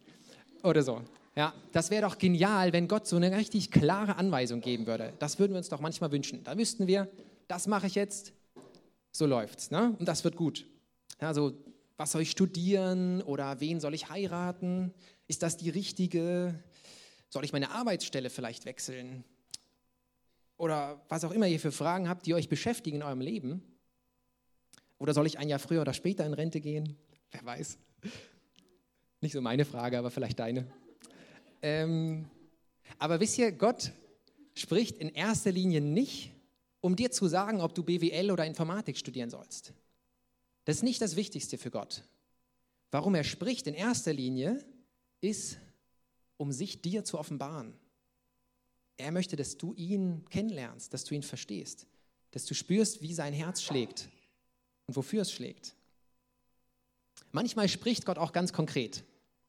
Oder 0.64 0.82
so. 0.82 1.02
Ja, 1.36 1.54
das 1.72 1.90
wäre 1.92 2.02
doch 2.02 2.18
genial, 2.18 2.74
wenn 2.74 2.88
Gott 2.88 3.08
so 3.08 3.16
eine 3.16 3.36
richtig 3.36 3.72
klare 3.72 4.18
Anweisung 4.18 4.60
geben 4.60 4.86
würde. 4.86 5.14
Das 5.20 5.40
würden 5.40 5.54
wir 5.54 5.58
uns 5.58 5.70
doch 5.70 5.80
manchmal 5.80 6.12
wünschen. 6.12 6.44
Da 6.44 6.58
wüssten 6.58 6.88
wir, 6.88 7.10
das 7.48 7.68
mache 7.68 7.88
ich 7.88 7.96
jetzt, 7.96 8.34
so 9.12 9.26
läuft's, 9.26 9.72
ne? 9.72 9.96
Und 9.98 10.08
das 10.08 10.24
wird 10.24 10.36
gut. 10.36 10.66
Also, 11.20 11.54
was 11.98 12.12
soll 12.12 12.24
ich 12.24 12.32
studieren 12.32 13.22
oder 13.22 13.60
wen 13.60 13.80
soll 13.80 13.94
ich 13.94 14.10
heiraten? 14.10 14.94
Ist 15.28 15.44
das 15.44 15.56
die 15.56 15.70
richtige? 15.70 16.62
Soll 17.30 17.46
ich 17.46 17.54
meine 17.54 17.72
Arbeitsstelle 17.72 18.30
vielleicht 18.30 18.66
wechseln? 18.66 19.24
Oder 20.58 21.02
was 21.10 21.24
auch 21.24 21.32
immer 21.32 21.48
ihr 21.48 21.60
für 21.60 21.72
Fragen 21.72 22.10
habt, 22.10 22.26
die 22.26 22.34
euch 22.34 22.50
beschäftigen 22.50 22.98
in 22.98 23.04
eurem 23.04 23.22
Leben. 23.22 23.64
Oder 25.00 25.14
soll 25.14 25.26
ich 25.26 25.40
ein 25.40 25.50
Jahr 25.50 25.60
früher 25.60 25.82
oder 25.82 25.94
später 25.94 26.26
in 26.26 26.34
Rente 26.34 26.60
gehen? 26.60 26.98
Wer 27.32 27.46
weiß. 27.46 27.78
Nicht 29.22 29.32
so 29.32 29.42
meine 29.42 29.66
Frage, 29.66 29.98
aber 29.98 30.12
vielleicht 30.12 30.40
deine. 30.40 30.68
Ähm, 31.62 32.30
aber 32.98 33.20
wisst 33.20 33.38
ihr, 33.38 33.52
Gott 33.52 33.92
spricht 34.56 34.98
in 34.98 35.10
erster 35.10 35.52
Linie 35.52 35.82
nicht, 35.82 36.34
um 36.82 36.96
dir 36.96 37.12
zu 37.12 37.28
sagen, 37.28 37.62
ob 37.62 37.76
du 37.76 37.84
BWL 37.84 38.32
oder 38.32 38.46
Informatik 38.46 38.98
studieren 38.98 39.30
sollst. 39.30 39.74
Das 40.66 40.78
ist 40.78 40.84
nicht 40.84 41.02
das 41.02 41.16
Wichtigste 41.16 41.58
für 41.58 41.72
Gott. 41.72 42.04
Warum 42.92 43.16
er 43.16 43.24
spricht 43.24 43.68
in 43.68 43.74
erster 43.74 44.14
Linie, 44.14 44.64
ist, 45.22 45.60
um 46.38 46.52
sich 46.52 46.82
dir 46.82 47.04
zu 47.04 47.20
offenbaren. 47.20 47.74
Er 48.98 49.12
möchte, 49.12 49.36
dass 49.36 49.58
du 49.58 49.74
ihn 49.74 50.26
kennenlernst, 50.30 50.94
dass 50.94 51.04
du 51.06 51.16
ihn 51.16 51.24
verstehst, 51.24 51.88
dass 52.32 52.46
du 52.46 52.54
spürst, 52.54 53.02
wie 53.02 53.14
sein 53.14 53.34
Herz 53.34 53.62
schlägt 53.62 54.10
und 54.88 54.96
wofür 54.96 55.22
es 55.22 55.32
schlägt. 55.32 55.76
Manchmal 57.32 57.70
spricht 57.70 58.06
Gott 58.06 58.18
auch 58.18 58.34
ganz 58.34 58.52
konkret 58.52 59.04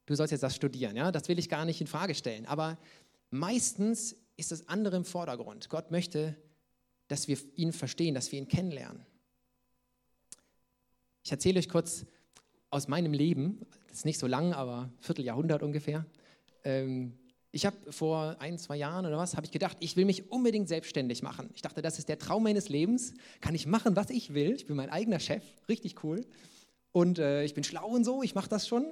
du 0.06 0.14
sollst 0.14 0.32
jetzt 0.32 0.42
das 0.42 0.56
studieren. 0.56 0.96
Ja? 0.96 1.12
Das 1.12 1.28
will 1.28 1.38
ich 1.38 1.48
gar 1.48 1.64
nicht 1.64 1.80
in 1.80 1.86
Frage 1.86 2.14
stellen. 2.14 2.46
Aber 2.46 2.78
meistens 3.30 4.16
ist 4.36 4.52
das 4.52 4.68
andere 4.68 4.96
im 4.96 5.04
Vordergrund. 5.04 5.68
Gott 5.68 5.90
möchte, 5.90 6.36
dass 7.08 7.28
wir 7.28 7.38
ihn 7.56 7.72
verstehen, 7.72 8.14
dass 8.14 8.32
wir 8.32 8.38
ihn 8.38 8.48
kennenlernen. 8.48 9.04
Ich 11.24 11.30
erzähle 11.30 11.58
euch 11.58 11.68
kurz 11.68 12.04
aus 12.70 12.88
meinem 12.88 13.12
Leben, 13.12 13.60
das 13.88 13.98
ist 13.98 14.04
nicht 14.06 14.18
so 14.18 14.26
lang, 14.26 14.54
aber 14.54 14.90
Vierteljahrhundert 15.00 15.62
ungefähr. 15.62 16.06
Ähm, 16.64 17.18
ich 17.54 17.66
habe 17.66 17.92
vor 17.92 18.36
ein, 18.40 18.58
zwei 18.58 18.76
Jahren 18.76 19.04
oder 19.04 19.18
was, 19.18 19.36
habe 19.36 19.44
ich 19.44 19.52
gedacht, 19.52 19.76
ich 19.80 19.94
will 19.94 20.06
mich 20.06 20.32
unbedingt 20.32 20.68
selbstständig 20.68 21.22
machen. 21.22 21.50
Ich 21.54 21.60
dachte, 21.60 21.82
das 21.82 21.98
ist 21.98 22.08
der 22.08 22.18
Traum 22.18 22.44
meines 22.44 22.70
Lebens. 22.70 23.12
Kann 23.42 23.54
ich 23.54 23.66
machen, 23.66 23.94
was 23.94 24.08
ich 24.08 24.32
will. 24.32 24.52
Ich 24.52 24.66
bin 24.66 24.74
mein 24.74 24.88
eigener 24.88 25.20
Chef, 25.20 25.44
richtig 25.68 26.02
cool. 26.02 26.24
Und 26.92 27.18
äh, 27.18 27.44
ich 27.44 27.52
bin 27.52 27.62
schlau 27.62 27.88
und 27.88 28.04
so, 28.04 28.22
ich 28.22 28.34
mache 28.34 28.48
das 28.48 28.66
schon. 28.66 28.86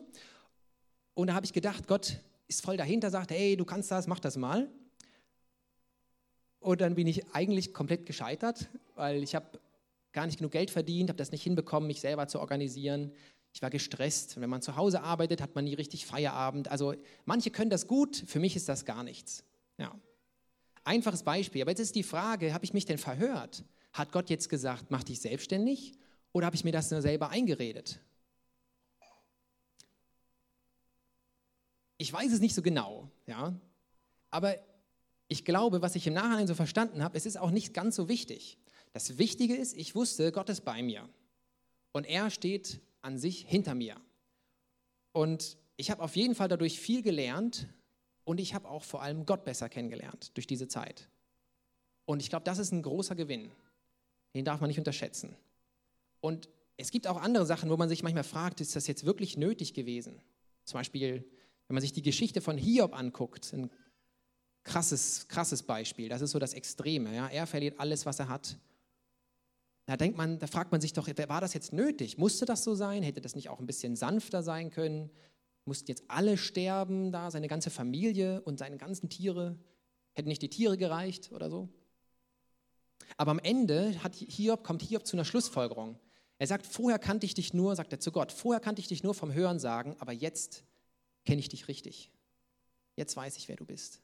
Und 1.21 1.27
da 1.27 1.35
habe 1.35 1.45
ich 1.45 1.53
gedacht, 1.53 1.87
Gott 1.87 2.19
ist 2.49 2.65
voll 2.65 2.79
dahinter, 2.79 3.11
sagt, 3.11 3.31
hey, 3.31 3.55
du 3.55 3.67
kannst 3.67 3.91
das, 3.91 4.07
mach 4.07 4.21
das 4.21 4.39
mal. 4.39 4.71
Und 6.61 6.81
dann 6.81 6.95
bin 6.95 7.07
ich 7.07 7.27
eigentlich 7.35 7.75
komplett 7.75 8.07
gescheitert, 8.07 8.69
weil 8.95 9.23
ich 9.23 9.35
habe 9.35 9.61
gar 10.13 10.25
nicht 10.25 10.39
genug 10.39 10.53
Geld 10.53 10.71
verdient, 10.71 11.11
habe 11.11 11.19
das 11.19 11.31
nicht 11.31 11.43
hinbekommen, 11.43 11.87
mich 11.87 12.01
selber 12.01 12.27
zu 12.27 12.41
organisieren. 12.41 13.13
Ich 13.53 13.61
war 13.61 13.69
gestresst. 13.69 14.41
Wenn 14.41 14.49
man 14.49 14.63
zu 14.63 14.77
Hause 14.77 15.03
arbeitet, 15.03 15.43
hat 15.43 15.55
man 15.55 15.65
nie 15.65 15.75
richtig 15.75 16.07
Feierabend. 16.07 16.69
Also 16.69 16.95
manche 17.27 17.51
können 17.51 17.69
das 17.69 17.87
gut, 17.87 18.17
für 18.17 18.41
mich 18.41 18.57
ist 18.57 18.71
das 18.71 18.87
gar 18.87 19.05
nichts. 19.05 19.45
Ja. 19.77 19.95
Einfaches 20.85 21.23
Beispiel. 21.23 21.61
Aber 21.61 21.71
jetzt 21.71 21.81
ist 21.81 21.97
die 21.97 22.03
Frage, 22.03 22.55
habe 22.55 22.65
ich 22.65 22.73
mich 22.73 22.87
denn 22.87 22.97
verhört? 22.97 23.63
Hat 23.93 24.11
Gott 24.11 24.31
jetzt 24.31 24.49
gesagt, 24.49 24.87
mach 24.89 25.05
dich 25.05 25.21
selbstständig? 25.21 25.93
Oder 26.33 26.47
habe 26.47 26.57
ich 26.57 26.65
mir 26.65 26.73
das 26.73 26.91
nur 26.91 27.03
selber 27.03 27.29
eingeredet? 27.29 28.01
Ich 32.01 32.11
weiß 32.11 32.33
es 32.33 32.41
nicht 32.41 32.55
so 32.55 32.63
genau, 32.63 33.11
ja, 33.27 33.55
aber 34.31 34.57
ich 35.29 35.45
glaube, 35.45 35.83
was 35.83 35.97
ich 35.97 36.07
im 36.07 36.15
Nachhinein 36.15 36.47
so 36.47 36.55
verstanden 36.55 37.05
habe, 37.05 37.15
es 37.15 37.27
ist 37.27 37.37
auch 37.37 37.51
nicht 37.51 37.75
ganz 37.75 37.95
so 37.95 38.09
wichtig. 38.09 38.57
Das 38.95 39.19
Wichtige 39.19 39.55
ist, 39.55 39.77
ich 39.77 39.95
wusste, 39.95 40.33
Gott 40.33 40.49
ist 40.49 40.63
bei 40.63 40.83
mir 40.83 41.07
und 41.93 42.07
er 42.07 42.31
steht 42.31 42.81
an 43.03 43.19
sich 43.19 43.45
hinter 43.47 43.75
mir. 43.75 44.01
Und 45.13 45.59
ich 45.77 45.91
habe 45.91 46.03
auf 46.03 46.17
jeden 46.17 46.35
Fall 46.35 46.49
dadurch 46.49 46.81
viel 46.81 47.03
gelernt 47.03 47.69
und 48.25 48.41
ich 48.41 48.55
habe 48.55 48.71
auch 48.71 48.83
vor 48.83 49.03
allem 49.03 49.27
Gott 49.27 49.45
besser 49.45 49.69
kennengelernt 49.69 50.35
durch 50.39 50.47
diese 50.47 50.69
Zeit. 50.69 51.11
Und 52.07 52.23
ich 52.23 52.31
glaube, 52.31 52.45
das 52.45 52.59
ist 52.59 52.73
ein 52.73 52.81
großer 52.81 53.15
Gewinn. 53.15 53.53
Den 54.35 54.47
darf 54.47 54.63
man 54.63 54.69
nicht 54.69 54.79
unterschätzen. 54.79 55.37
Und 56.23 56.49
es 56.79 56.93
gibt 56.93 57.07
auch 57.07 57.21
andere 57.21 57.45
Sachen, 57.45 57.69
wo 57.69 57.77
man 57.77 57.91
sich 57.91 58.03
manchmal 58.03 58.25
fragt, 58.25 58.63
ist 58.63 58.75
das 58.75 58.87
jetzt 58.87 59.05
wirklich 59.05 59.37
nötig 59.37 59.75
gewesen? 59.75 60.23
Zum 60.65 60.81
Beispiel 60.81 61.31
wenn 61.71 61.77
man 61.77 61.83
sich 61.83 61.93
die 61.93 62.03
Geschichte 62.03 62.41
von 62.41 62.59
Hiob 62.59 62.99
anguckt, 62.99 63.53
ein 63.53 63.71
krasses, 64.65 65.29
krasses 65.29 65.63
Beispiel, 65.63 66.09
das 66.09 66.21
ist 66.21 66.33
so 66.33 66.41
das 66.41 66.53
Extreme. 66.53 67.15
Ja? 67.15 67.29
Er 67.29 67.47
verliert 67.47 67.79
alles, 67.79 68.07
was 68.07 68.19
er 68.19 68.29
hat. 68.29 68.59
Da 69.87 69.97
denkt 69.97 70.19
man, 70.19 70.41
da 70.41 70.49
fragt 70.49 70.73
man 70.73 70.81
sich 70.81 70.95
doch, 70.95 71.07
war 71.07 71.41
das 71.41 71.55
jetzt 71.55 71.73
nötig? 71.73 72.19
Musste 72.19 72.45
das 72.45 72.65
so 72.65 72.75
sein? 72.75 73.05
Hätte 73.05 73.21
das 73.21 73.37
nicht 73.37 73.51
auch 73.51 73.61
ein 73.61 73.69
bisschen 73.69 73.95
sanfter 73.95 74.43
sein 74.43 74.71
können? 74.71 75.11
Mussten 75.65 75.89
jetzt 75.93 76.03
alle 76.09 76.37
sterben 76.37 77.13
da, 77.13 77.31
seine 77.31 77.47
ganze 77.47 77.71
Familie 77.71 78.41
und 78.41 78.59
seine 78.59 78.77
ganzen 78.77 79.09
Tiere? 79.09 79.57
Hätten 80.15 80.29
nicht 80.29 80.43
die 80.43 80.51
Tiere 80.51 80.77
gereicht 80.77 81.31
oder 81.31 81.51
so? 81.51 81.69
Aber 83.17 83.31
am 83.31 83.39
Ende 83.39 84.03
hat 84.03 84.17
Hiob, 84.17 84.65
kommt 84.65 84.83
Hiob 84.83 85.07
zu 85.07 85.15
einer 85.15 85.25
Schlussfolgerung. 85.25 86.01
Er 86.39 86.49
sagt, 86.49 86.67
vorher 86.67 86.99
kannte 86.99 87.27
ich 87.27 87.35
dich 87.35 87.55
nur, 87.55 87.77
sagt 87.77 87.93
er 87.93 88.01
zu 88.01 88.11
Gott, 88.11 88.33
vorher 88.33 88.59
kannte 88.59 88.81
ich 88.81 88.89
dich 88.89 89.05
nur 89.05 89.15
vom 89.15 89.33
Hören 89.33 89.61
sagen, 89.61 89.95
aber 90.01 90.11
jetzt 90.11 90.65
kenne 91.25 91.41
ich 91.41 91.49
dich 91.49 91.69
richtig. 91.69 92.11
Jetzt 92.97 93.17
weiß 93.17 93.37
ich, 93.37 93.49
wer 93.49 93.57
du 93.57 93.65
bist. 93.65 94.01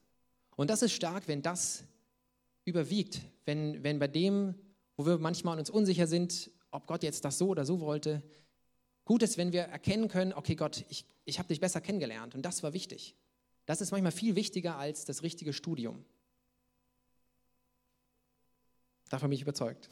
Und 0.57 0.70
das 0.70 0.83
ist 0.83 0.92
stark, 0.92 1.29
wenn 1.29 1.42
das 1.42 1.85
überwiegt, 2.64 3.20
wenn, 3.44 3.83
wenn 3.83 3.98
bei 3.98 4.09
dem, 4.09 4.55
wo 4.96 5.07
wir 5.07 5.18
manchmal 5.18 5.59
uns 5.59 5.70
unsicher 5.70 6.07
sind, 6.07 6.50
ob 6.70 6.87
Gott 6.87 7.02
jetzt 7.02 7.24
das 7.24 7.38
so 7.38 7.48
oder 7.48 7.64
so 7.64 7.81
wollte, 7.81 8.22
gut 9.05 9.22
ist, 9.22 9.38
wenn 9.38 9.52
wir 9.52 9.62
erkennen 9.62 10.09
können, 10.09 10.33
okay 10.33 10.55
Gott, 10.55 10.85
ich, 10.88 11.05
ich 11.24 11.38
habe 11.38 11.48
dich 11.48 11.61
besser 11.61 11.81
kennengelernt 11.81 12.35
und 12.35 12.42
das 12.42 12.62
war 12.62 12.72
wichtig. 12.72 13.14
Das 13.66 13.81
ist 13.81 13.90
manchmal 13.90 14.12
viel 14.12 14.35
wichtiger 14.35 14.76
als 14.76 15.05
das 15.05 15.22
richtige 15.22 15.52
Studium. 15.52 16.05
Davon 19.09 19.31
bin 19.31 19.37
ich 19.37 19.42
überzeugt. 19.42 19.88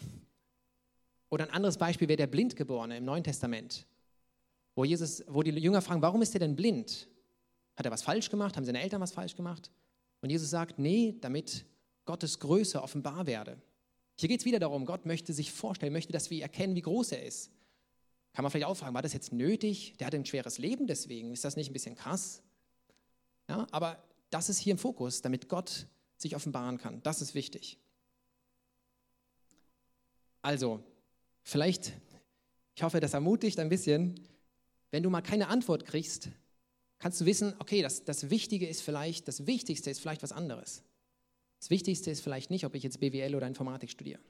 Oder 1.28 1.44
ein 1.44 1.50
anderes 1.50 1.78
Beispiel 1.78 2.08
wäre 2.08 2.16
der 2.16 2.26
Blindgeborene 2.26 2.96
im 2.96 3.04
Neuen 3.04 3.24
Testament, 3.24 3.86
wo, 4.74 4.84
Jesus, 4.84 5.24
wo 5.28 5.42
die 5.42 5.50
Jünger 5.50 5.82
fragen, 5.82 6.02
warum 6.02 6.22
ist 6.22 6.34
er 6.34 6.40
denn 6.40 6.56
blind? 6.56 7.08
Hat 7.76 7.86
er 7.86 7.92
was 7.92 8.02
falsch 8.02 8.30
gemacht? 8.30 8.56
Haben 8.56 8.64
seine 8.64 8.82
Eltern 8.82 9.00
was 9.00 9.12
falsch 9.12 9.34
gemacht? 9.34 9.70
Und 10.20 10.30
Jesus 10.30 10.50
sagt, 10.50 10.78
nee, 10.78 11.16
damit 11.20 11.66
Gottes 12.04 12.38
Größe 12.38 12.82
offenbar 12.82 13.26
werde. 13.26 13.60
Hier 14.16 14.28
geht 14.28 14.40
es 14.40 14.46
wieder 14.46 14.58
darum, 14.58 14.86
Gott 14.86 15.06
möchte 15.06 15.32
sich 15.32 15.50
vorstellen, 15.52 15.92
möchte, 15.92 16.12
dass 16.12 16.30
wir 16.30 16.40
erkennen, 16.42 16.76
wie 16.76 16.82
groß 16.82 17.12
er 17.12 17.24
ist. 17.24 17.50
Kann 18.32 18.42
man 18.42 18.50
vielleicht 18.50 18.66
auch 18.66 18.76
fragen, 18.76 18.94
war 18.94 19.02
das 19.02 19.12
jetzt 19.12 19.32
nötig? 19.32 19.96
Der 19.98 20.06
hatte 20.06 20.16
ein 20.16 20.26
schweres 20.26 20.58
Leben 20.58 20.86
deswegen. 20.86 21.32
Ist 21.32 21.44
das 21.44 21.56
nicht 21.56 21.70
ein 21.70 21.72
bisschen 21.72 21.94
krass? 21.94 22.42
Ja, 23.48 23.66
aber 23.70 24.02
das 24.30 24.48
ist 24.48 24.58
hier 24.58 24.72
im 24.72 24.78
Fokus, 24.78 25.22
damit 25.22 25.48
Gott 25.48 25.86
sich 26.16 26.34
offenbaren 26.34 26.78
kann. 26.78 27.02
Das 27.02 27.20
ist 27.20 27.34
wichtig. 27.34 27.78
Also, 30.42 30.82
vielleicht, 31.42 31.92
ich 32.74 32.82
hoffe, 32.82 33.00
das 33.00 33.14
ermutigt 33.14 33.58
ein 33.58 33.68
bisschen, 33.68 34.20
wenn 34.90 35.02
du 35.02 35.10
mal 35.10 35.22
keine 35.22 35.48
Antwort 35.48 35.84
kriegst, 35.84 36.28
kannst 36.98 37.20
du 37.20 37.26
wissen, 37.26 37.54
okay, 37.58 37.82
das, 37.82 38.04
das 38.04 38.30
Wichtige 38.30 38.66
ist 38.66 38.82
vielleicht, 38.82 39.28
das 39.28 39.46
Wichtigste 39.46 39.90
ist 39.90 40.00
vielleicht 40.00 40.22
was 40.22 40.32
anderes. 40.32 40.82
Das 41.58 41.70
Wichtigste 41.70 42.10
ist 42.10 42.20
vielleicht 42.20 42.50
nicht, 42.50 42.64
ob 42.66 42.74
ich 42.74 42.82
jetzt 42.82 43.00
BWL 43.00 43.34
oder 43.34 43.46
Informatik 43.46 43.90
studiere, 43.90 44.20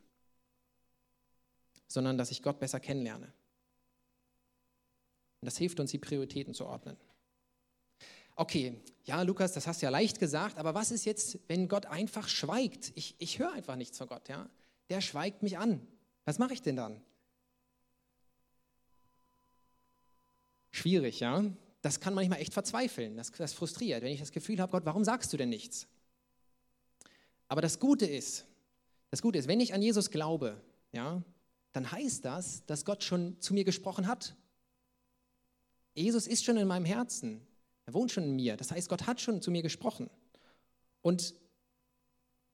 sondern 1.87 2.17
dass 2.17 2.31
ich 2.31 2.43
Gott 2.43 2.61
besser 2.61 2.81
kennenlerne. 2.81 3.27
Und 5.41 5.47
das 5.47 5.59
hilft 5.59 5.81
uns, 5.81 5.91
die 5.91 5.99
Prioritäten 5.99 6.55
zu 6.55 6.67
ordnen. 6.67 6.97
Okay, 8.37 8.81
ja, 9.05 9.23
Lukas, 9.23 9.53
das 9.53 9.67
hast 9.67 9.81
du 9.81 9.87
ja 9.87 9.91
leicht 9.91 10.19
gesagt, 10.19 10.59
aber 10.59 10.75
was 10.75 10.91
ist 10.91 11.05
jetzt, 11.05 11.39
wenn 11.47 11.69
Gott 11.69 11.87
einfach 11.87 12.29
schweigt? 12.29 12.93
Ich, 12.95 13.15
ich 13.19 13.39
höre 13.39 13.53
einfach 13.53 13.77
nichts 13.77 13.99
von 13.99 14.09
Gott, 14.09 14.29
ja? 14.29 14.49
Der 14.89 15.01
schweigt 15.01 15.43
mich 15.43 15.59
an. 15.59 15.87
Was 16.25 16.39
mache 16.39 16.55
ich 16.55 16.63
denn 16.63 16.77
dann? 16.77 17.01
Schwierig, 20.71 21.21
ja? 21.21 21.45
Das 21.85 22.01
kann 22.01 22.15
manchmal 22.15 22.41
echt 22.41 22.55
verzweifeln, 22.55 23.15
das, 23.15 23.31
das 23.33 23.53
frustriert, 23.53 24.03
wenn 24.03 24.11
ich 24.11 24.21
das 24.21 24.33
Gefühl 24.33 24.59
habe, 24.59 24.73
Gott, 24.73 24.87
warum 24.87 25.05
sagst 25.05 25.31
du 25.35 25.37
denn 25.37 25.51
nichts? 25.51 25.87
Aber 27.47 27.61
das 27.61 27.79
Gute 27.79 28.07
ist, 28.07 28.47
das 29.11 29.21
Gute 29.21 29.39
ist, 29.39 29.49
wenn 29.49 29.61
ich 29.61 29.75
an 29.75 29.83
Jesus 29.83 30.11
glaube, 30.11 30.59
ja, 30.93 31.23
dann 31.75 31.93
heißt 31.93 32.25
das, 32.25 32.65
dass 32.65 32.87
Gott 32.87 33.05
schon 33.05 33.39
zu 33.39 33.53
mir 33.53 33.65
gesprochen 33.65 34.07
hat. 34.07 34.35
Jesus 35.93 36.27
ist 36.27 36.43
schon 36.47 36.57
in 36.57 36.67
meinem 36.67 36.87
Herzen. 36.87 37.47
Er 37.85 37.93
wohnt 37.93 38.11
schon 38.11 38.25
in 38.25 38.35
mir. 38.35 38.57
Das 38.57 38.71
heißt, 38.71 38.89
Gott 38.89 39.07
hat 39.07 39.21
schon 39.21 39.43
zu 39.43 39.51
mir 39.51 39.61
gesprochen. 39.61 40.09
Und 41.03 41.35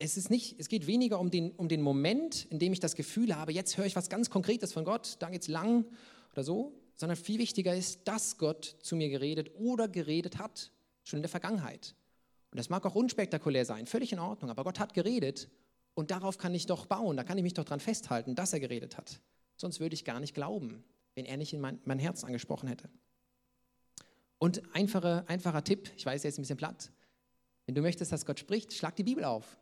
es, 0.00 0.16
ist 0.16 0.28
nicht, 0.28 0.58
es 0.58 0.68
geht 0.68 0.88
weniger 0.88 1.20
um 1.20 1.30
den, 1.30 1.52
um 1.52 1.68
den 1.68 1.82
Moment, 1.82 2.46
in 2.46 2.58
dem 2.58 2.72
ich 2.72 2.80
das 2.80 2.96
Gefühl 2.96 3.36
habe, 3.36 3.52
jetzt 3.52 3.76
höre 3.76 3.86
ich 3.86 3.94
was 3.94 4.08
ganz 4.08 4.28
Konkretes 4.28 4.72
von 4.72 4.84
Gott, 4.84 5.18
da 5.20 5.30
geht 5.30 5.42
es 5.42 5.48
lang 5.48 5.84
oder 6.32 6.42
so, 6.42 6.79
sondern 7.00 7.16
viel 7.16 7.38
wichtiger 7.38 7.74
ist, 7.74 8.06
dass 8.06 8.36
Gott 8.36 8.76
zu 8.82 8.94
mir 8.94 9.08
geredet 9.08 9.52
oder 9.54 9.88
geredet 9.88 10.36
hat, 10.36 10.70
schon 11.02 11.16
in 11.16 11.22
der 11.22 11.30
Vergangenheit. 11.30 11.94
Und 12.50 12.58
das 12.58 12.68
mag 12.68 12.84
auch 12.84 12.94
unspektakulär 12.94 13.64
sein, 13.64 13.86
völlig 13.86 14.12
in 14.12 14.18
Ordnung, 14.18 14.50
aber 14.50 14.64
Gott 14.64 14.78
hat 14.78 14.92
geredet 14.92 15.48
und 15.94 16.10
darauf 16.10 16.36
kann 16.36 16.54
ich 16.54 16.66
doch 16.66 16.84
bauen, 16.84 17.16
da 17.16 17.24
kann 17.24 17.38
ich 17.38 17.42
mich 17.42 17.54
doch 17.54 17.64
dran 17.64 17.80
festhalten, 17.80 18.34
dass 18.34 18.52
er 18.52 18.60
geredet 18.60 18.98
hat. 18.98 19.18
Sonst 19.56 19.80
würde 19.80 19.94
ich 19.94 20.04
gar 20.04 20.20
nicht 20.20 20.34
glauben, 20.34 20.84
wenn 21.14 21.24
er 21.24 21.38
nicht 21.38 21.54
in 21.54 21.62
mein, 21.62 21.80
mein 21.86 21.98
Herz 21.98 22.22
angesprochen 22.22 22.68
hätte. 22.68 22.90
Und 24.38 24.62
einfache, 24.74 25.24
einfacher 25.26 25.64
Tipp, 25.64 25.90
ich 25.96 26.04
weiß, 26.04 26.22
jetzt 26.22 26.38
ein 26.38 26.42
bisschen 26.42 26.58
platt. 26.58 26.92
Wenn 27.64 27.74
du 27.74 27.80
möchtest, 27.80 28.12
dass 28.12 28.26
Gott 28.26 28.40
spricht, 28.40 28.74
schlag 28.74 28.94
die 28.96 29.04
Bibel 29.04 29.24
auf. 29.24 29.56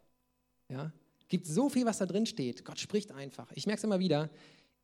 Ja? 0.68 0.92
Gibt 1.28 1.46
so 1.46 1.68
viel, 1.68 1.86
was 1.86 1.98
da 1.98 2.06
drin 2.06 2.26
steht. 2.26 2.64
Gott 2.64 2.80
spricht 2.80 3.12
einfach. 3.12 3.52
Ich 3.52 3.66
merke 3.66 3.78
es 3.78 3.84
immer 3.84 4.00
wieder. 4.00 4.28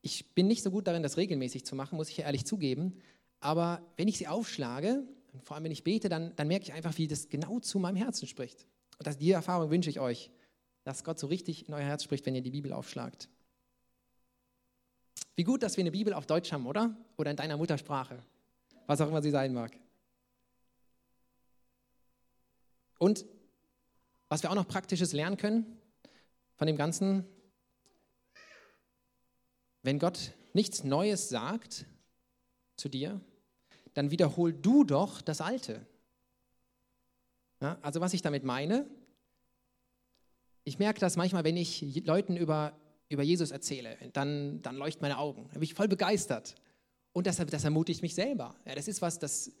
Ich 0.05 0.35
bin 0.35 0.45
nicht 0.45 0.61
so 0.61 0.69
gut 0.69 0.85
darin, 0.85 1.01
das 1.01 1.17
regelmäßig 1.17 1.65
zu 1.65 1.75
machen, 1.75 1.95
muss 1.95 2.09
ich 2.09 2.19
ehrlich 2.19 2.45
zugeben. 2.45 3.01
Aber 3.39 3.81
wenn 3.97 4.07
ich 4.07 4.19
sie 4.19 4.27
aufschlage, 4.27 5.03
vor 5.41 5.55
allem 5.55 5.63
wenn 5.63 5.71
ich 5.71 5.83
bete, 5.83 6.09
dann, 6.09 6.35
dann 6.35 6.47
merke 6.47 6.65
ich 6.65 6.73
einfach, 6.73 6.95
wie 6.99 7.07
das 7.07 7.27
genau 7.27 7.59
zu 7.59 7.79
meinem 7.79 7.95
Herzen 7.95 8.27
spricht. 8.27 8.67
Und 8.99 9.07
das, 9.07 9.17
die 9.17 9.31
Erfahrung 9.31 9.71
wünsche 9.71 9.89
ich 9.89 9.99
euch, 9.99 10.29
dass 10.83 11.03
Gott 11.03 11.17
so 11.17 11.25
richtig 11.25 11.67
in 11.67 11.73
euer 11.73 11.81
Herz 11.81 12.03
spricht, 12.03 12.23
wenn 12.27 12.35
ihr 12.35 12.43
die 12.43 12.51
Bibel 12.51 12.71
aufschlagt. 12.71 13.29
Wie 15.35 15.43
gut, 15.43 15.63
dass 15.63 15.75
wir 15.75 15.81
eine 15.81 15.89
Bibel 15.91 16.13
auf 16.13 16.27
Deutsch 16.27 16.51
haben, 16.51 16.67
oder? 16.67 16.95
Oder 17.17 17.31
in 17.31 17.37
deiner 17.37 17.57
Muttersprache. 17.57 18.21
Was 18.85 19.01
auch 19.01 19.07
immer 19.07 19.23
sie 19.23 19.31
sein 19.31 19.55
mag. 19.55 19.75
Und 22.99 23.25
was 24.29 24.43
wir 24.43 24.51
auch 24.51 24.55
noch 24.55 24.67
praktisches 24.67 25.13
lernen 25.13 25.37
können 25.37 25.65
von 26.57 26.67
dem 26.67 26.77
Ganzen, 26.77 27.25
wenn 29.85 29.99
Gott 29.99 30.31
nichts 30.53 30.83
Neues 30.83 31.29
sagt 31.29 31.85
zu 32.75 32.89
dir, 32.89 33.21
dann 33.93 34.11
wiederhol 34.11 34.51
du 34.53 34.83
doch 34.83 35.21
das 35.21 35.41
Alte. 35.41 35.85
Ja, 37.61 37.77
also 37.81 38.01
was 38.01 38.13
ich 38.13 38.21
damit 38.21 38.43
meine, 38.43 38.85
ich 40.63 40.79
merke 40.79 40.99
das 40.99 41.15
manchmal, 41.15 41.43
wenn 41.43 41.55
ich 41.55 42.03
Leuten 42.05 42.35
über, 42.35 42.77
über 43.09 43.23
Jesus 43.23 43.51
erzähle, 43.51 43.97
dann, 44.13 44.61
dann 44.63 44.75
leuchten 44.75 45.03
meine 45.03 45.19
Augen. 45.19 45.45
Da 45.49 45.53
bin 45.53 45.63
ich 45.63 45.75
voll 45.75 45.87
begeistert. 45.87 46.55
Und 47.13 47.27
das, 47.27 47.37
das 47.37 47.63
ermutigt 47.63 48.01
mich 48.01 48.15
selber. 48.15 48.55
Ja, 48.65 48.75
das 48.75 48.87
ist 48.87 49.01
was, 49.01 49.19
das, 49.19 49.51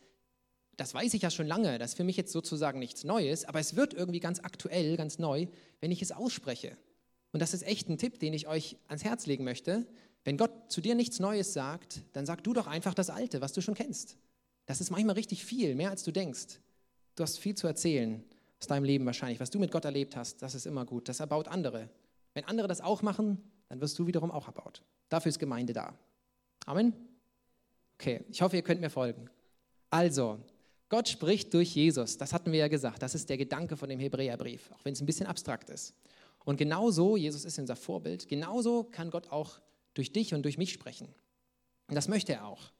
das 0.75 0.93
weiß 0.93 1.13
ich 1.13 1.21
ja 1.21 1.29
schon 1.29 1.47
lange, 1.47 1.77
das 1.77 1.91
ist 1.91 1.97
für 1.97 2.03
mich 2.03 2.17
jetzt 2.17 2.33
sozusagen 2.33 2.79
nichts 2.79 3.03
Neues, 3.03 3.45
aber 3.45 3.59
es 3.59 3.75
wird 3.75 3.93
irgendwie 3.93 4.19
ganz 4.19 4.39
aktuell, 4.39 4.97
ganz 4.97 5.19
neu, 5.19 5.47
wenn 5.79 5.91
ich 5.91 6.01
es 6.01 6.11
ausspreche. 6.11 6.75
Und 7.31 7.41
das 7.41 7.53
ist 7.53 7.63
echt 7.63 7.89
ein 7.89 7.97
Tipp, 7.97 8.19
den 8.19 8.33
ich 8.33 8.47
euch 8.47 8.77
ans 8.87 9.03
Herz 9.03 9.25
legen 9.25 9.43
möchte. 9.43 9.85
Wenn 10.25 10.37
Gott 10.37 10.51
zu 10.71 10.81
dir 10.81 10.95
nichts 10.95 11.19
Neues 11.19 11.53
sagt, 11.53 12.01
dann 12.13 12.25
sag 12.25 12.43
du 12.43 12.53
doch 12.53 12.67
einfach 12.67 12.95
das 12.95 13.09
Alte, 13.09 13.41
was 13.41 13.53
du 13.53 13.61
schon 13.61 13.75
kennst. 13.75 14.17
Das 14.65 14.81
ist 14.81 14.89
manchmal 14.89 15.15
richtig 15.15 15.45
viel, 15.45 15.75
mehr 15.75 15.91
als 15.91 16.03
du 16.03 16.11
denkst. 16.11 16.59
Du 17.15 17.23
hast 17.23 17.37
viel 17.37 17.55
zu 17.55 17.67
erzählen 17.67 18.23
aus 18.59 18.67
deinem 18.67 18.83
Leben 18.83 19.05
wahrscheinlich, 19.05 19.39
was 19.39 19.51
du 19.51 19.59
mit 19.59 19.71
Gott 19.71 19.85
erlebt 19.85 20.15
hast. 20.15 20.41
Das 20.41 20.55
ist 20.55 20.65
immer 20.65 20.83
gut. 20.83 21.07
Das 21.07 21.19
erbaut 21.19 21.47
andere. 21.47 21.89
Wenn 22.33 22.43
andere 22.45 22.67
das 22.67 22.81
auch 22.81 23.03
machen, 23.03 23.39
dann 23.69 23.79
wirst 23.81 23.97
du 23.99 24.07
wiederum 24.07 24.31
auch 24.31 24.47
erbaut. 24.47 24.81
Dafür 25.09 25.29
ist 25.29 25.37
Gemeinde 25.37 25.73
da. 25.73 25.93
Amen? 26.65 26.93
Okay, 27.93 28.25
ich 28.29 28.41
hoffe, 28.41 28.55
ihr 28.55 28.63
könnt 28.63 28.81
mir 28.81 28.89
folgen. 28.89 29.29
Also, 29.91 30.39
Gott 30.89 31.07
spricht 31.07 31.53
durch 31.53 31.75
Jesus. 31.75 32.17
Das 32.17 32.33
hatten 32.33 32.51
wir 32.51 32.59
ja 32.59 32.67
gesagt. 32.67 33.03
Das 33.03 33.13
ist 33.13 33.29
der 33.29 33.37
Gedanke 33.37 33.77
von 33.77 33.89
dem 33.89 33.99
Hebräerbrief, 33.99 34.71
auch 34.71 34.83
wenn 34.83 34.93
es 34.93 35.01
ein 35.01 35.05
bisschen 35.05 35.27
abstrakt 35.27 35.69
ist. 35.69 35.93
Und 36.43 36.57
genauso, 36.57 37.15
Jesus 37.15 37.45
ist 37.45 37.59
unser 37.59 37.75
Vorbild, 37.75 38.27
genauso 38.27 38.83
kann 38.83 39.11
Gott 39.11 39.31
auch 39.31 39.59
durch 39.95 40.13
dich 40.13 40.35
und 40.35 40.43
durch 40.43 40.59
mich 40.59 40.71
sprechen. 40.71 41.07
Und 41.87 41.95
das 41.95 42.07
möchte 42.07 42.33
er 42.33 42.45
auch. 42.45 42.71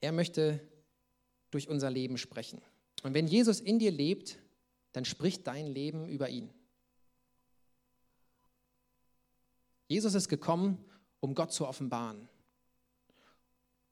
Er 0.00 0.12
möchte 0.12 0.66
durch 1.50 1.68
unser 1.68 1.90
Leben 1.90 2.16
sprechen. 2.16 2.62
Und 3.02 3.12
wenn 3.12 3.26
Jesus 3.26 3.60
in 3.60 3.78
dir 3.78 3.90
lebt, 3.90 4.38
dann 4.92 5.04
spricht 5.04 5.46
dein 5.46 5.66
Leben 5.66 6.08
über 6.08 6.30
ihn. 6.30 6.48
Jesus 9.88 10.14
ist 10.14 10.30
gekommen, 10.30 10.82
um 11.20 11.34
Gott 11.34 11.52
zu 11.52 11.68
offenbaren. 11.68 12.28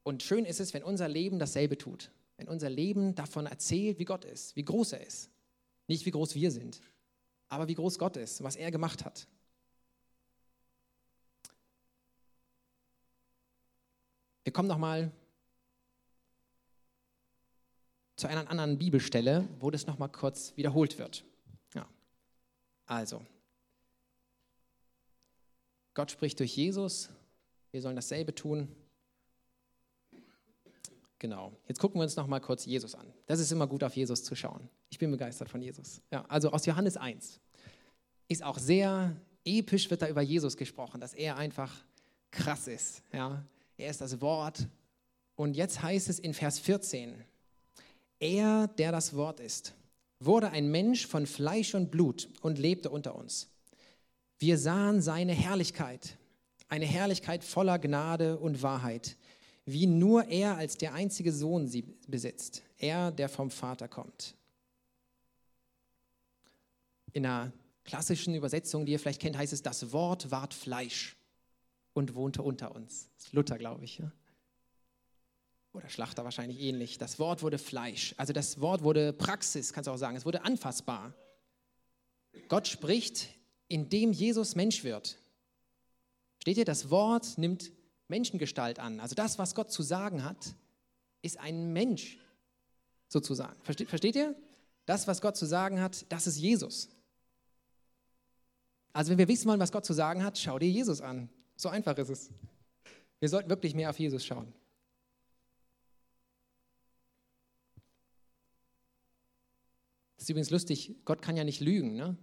Und 0.02 0.22
schön 0.22 0.46
ist 0.46 0.60
es, 0.60 0.72
wenn 0.72 0.82
unser 0.82 1.08
Leben 1.08 1.38
dasselbe 1.38 1.76
tut 1.76 2.10
wenn 2.42 2.48
unser 2.48 2.70
Leben 2.70 3.14
davon 3.14 3.46
erzählt, 3.46 4.00
wie 4.00 4.04
Gott 4.04 4.24
ist, 4.24 4.56
wie 4.56 4.64
groß 4.64 4.94
er 4.94 5.06
ist. 5.06 5.30
Nicht 5.86 6.06
wie 6.06 6.10
groß 6.10 6.34
wir 6.34 6.50
sind, 6.50 6.80
aber 7.48 7.68
wie 7.68 7.74
groß 7.74 8.00
Gott 8.00 8.16
ist, 8.16 8.42
was 8.42 8.56
er 8.56 8.72
gemacht 8.72 9.04
hat. 9.04 9.28
Wir 14.52 14.54
kommen 14.54 14.68
nochmal 14.68 15.10
zu 18.16 18.26
einer 18.26 18.50
anderen 18.50 18.76
Bibelstelle, 18.76 19.48
wo 19.60 19.70
das 19.70 19.86
nochmal 19.86 20.10
kurz 20.10 20.54
wiederholt 20.56 20.98
wird. 20.98 21.24
Ja. 21.74 21.88
Also, 22.84 23.22
Gott 25.94 26.10
spricht 26.10 26.38
durch 26.38 26.54
Jesus, 26.54 27.08
wir 27.70 27.80
sollen 27.80 27.96
dasselbe 27.96 28.34
tun. 28.34 28.68
Genau. 31.18 31.56
Jetzt 31.66 31.80
gucken 31.80 31.98
wir 31.98 32.04
uns 32.04 32.16
noch 32.16 32.26
mal 32.26 32.40
kurz 32.40 32.66
Jesus 32.66 32.94
an. 32.94 33.10
Das 33.24 33.40
ist 33.40 33.52
immer 33.52 33.66
gut, 33.66 33.82
auf 33.82 33.96
Jesus 33.96 34.22
zu 34.22 34.34
schauen. 34.34 34.68
Ich 34.90 34.98
bin 34.98 35.10
begeistert 35.10 35.48
von 35.48 35.62
Jesus. 35.62 36.02
Ja, 36.10 36.26
also 36.26 36.50
aus 36.50 36.66
Johannes 36.66 36.98
1 36.98 37.40
ist 38.28 38.42
auch 38.42 38.58
sehr 38.58 39.16
episch, 39.46 39.88
wird 39.88 40.02
da 40.02 40.08
über 40.08 40.20
Jesus 40.20 40.58
gesprochen, 40.58 41.00
dass 41.00 41.14
er 41.14 41.38
einfach 41.38 41.74
krass 42.30 42.68
ist. 42.68 43.02
Ja, 43.14 43.46
er 43.82 43.90
ist 43.90 44.00
das 44.00 44.20
Wort. 44.20 44.66
Und 45.34 45.56
jetzt 45.56 45.82
heißt 45.82 46.08
es 46.08 46.18
in 46.18 46.34
Vers 46.34 46.58
14, 46.58 47.14
er, 48.20 48.68
der 48.68 48.92
das 48.92 49.14
Wort 49.14 49.40
ist, 49.40 49.74
wurde 50.20 50.50
ein 50.50 50.70
Mensch 50.70 51.06
von 51.06 51.26
Fleisch 51.26 51.74
und 51.74 51.90
Blut 51.90 52.28
und 52.40 52.58
lebte 52.58 52.90
unter 52.90 53.16
uns. 53.16 53.48
Wir 54.38 54.58
sahen 54.58 55.02
seine 55.02 55.32
Herrlichkeit, 55.32 56.16
eine 56.68 56.86
Herrlichkeit 56.86 57.44
voller 57.44 57.78
Gnade 57.78 58.38
und 58.38 58.62
Wahrheit 58.62 59.16
wie 59.64 59.86
nur 59.86 60.24
er 60.28 60.56
als 60.56 60.76
der 60.76 60.94
einzige 60.94 61.32
Sohn 61.32 61.68
sie 61.68 61.82
besitzt, 62.08 62.62
er, 62.78 63.12
der 63.12 63.28
vom 63.28 63.50
Vater 63.50 63.88
kommt. 63.88 64.34
In 67.12 67.26
einer 67.26 67.52
klassischen 67.84 68.34
Übersetzung, 68.34 68.86
die 68.86 68.92
ihr 68.92 68.98
vielleicht 68.98 69.20
kennt, 69.20 69.36
heißt 69.36 69.52
es, 69.52 69.62
das 69.62 69.92
Wort 69.92 70.30
ward 70.30 70.54
Fleisch. 70.54 71.16
Und 71.94 72.14
wohnte 72.14 72.42
unter 72.42 72.74
uns. 72.74 73.10
Das 73.16 73.26
ist 73.26 73.32
Luther, 73.32 73.58
glaube 73.58 73.84
ich. 73.84 73.98
Ja? 73.98 74.12
Oder 75.72 75.88
Schlachter 75.88 76.24
wahrscheinlich 76.24 76.60
ähnlich. 76.60 76.98
Das 76.98 77.18
Wort 77.18 77.42
wurde 77.42 77.58
Fleisch. 77.58 78.14
Also 78.18 78.32
das 78.32 78.60
Wort 78.60 78.82
wurde 78.82 79.12
Praxis, 79.12 79.72
kannst 79.72 79.88
du 79.88 79.92
auch 79.92 79.96
sagen. 79.96 80.16
Es 80.16 80.26
wurde 80.26 80.44
anfassbar. 80.44 81.14
Gott 82.48 82.68
spricht, 82.68 83.28
indem 83.68 84.12
Jesus 84.12 84.54
Mensch 84.54 84.84
wird. 84.84 85.18
Steht 86.40 86.58
ihr, 86.58 86.64
das 86.64 86.90
Wort 86.90 87.38
nimmt 87.38 87.72
Menschengestalt 88.08 88.78
an. 88.78 89.00
Also 89.00 89.14
das, 89.14 89.38
was 89.38 89.54
Gott 89.54 89.70
zu 89.70 89.82
sagen 89.82 90.24
hat, 90.24 90.54
ist 91.22 91.38
ein 91.38 91.72
Mensch 91.72 92.18
sozusagen. 93.08 93.60
Versteht, 93.62 93.88
versteht 93.88 94.16
ihr? 94.16 94.34
Das, 94.84 95.06
was 95.06 95.20
Gott 95.20 95.36
zu 95.36 95.46
sagen 95.46 95.80
hat, 95.80 96.04
das 96.10 96.26
ist 96.26 96.38
Jesus. 96.38 96.88
Also 98.92 99.10
wenn 99.10 99.18
wir 99.18 99.28
wissen 99.28 99.48
wollen, 99.48 99.60
was 99.60 99.72
Gott 99.72 99.86
zu 99.86 99.92
sagen 99.94 100.22
hat, 100.22 100.38
schau 100.38 100.58
dir 100.58 100.68
Jesus 100.68 101.00
an. 101.00 101.30
So 101.56 101.68
einfach 101.68 101.96
ist 101.98 102.08
es. 102.08 102.30
Wir 103.20 103.28
sollten 103.28 103.48
wirklich 103.48 103.74
mehr 103.74 103.90
auf 103.90 103.98
Jesus 103.98 104.24
schauen. 104.24 104.52
Das 110.16 110.24
ist 110.24 110.30
übrigens 110.30 110.50
lustig, 110.50 110.94
Gott 111.04 111.20
kann 111.20 111.36
ja 111.36 111.44
nicht 111.44 111.60
lügen. 111.60 111.94
Ne? 111.94 112.16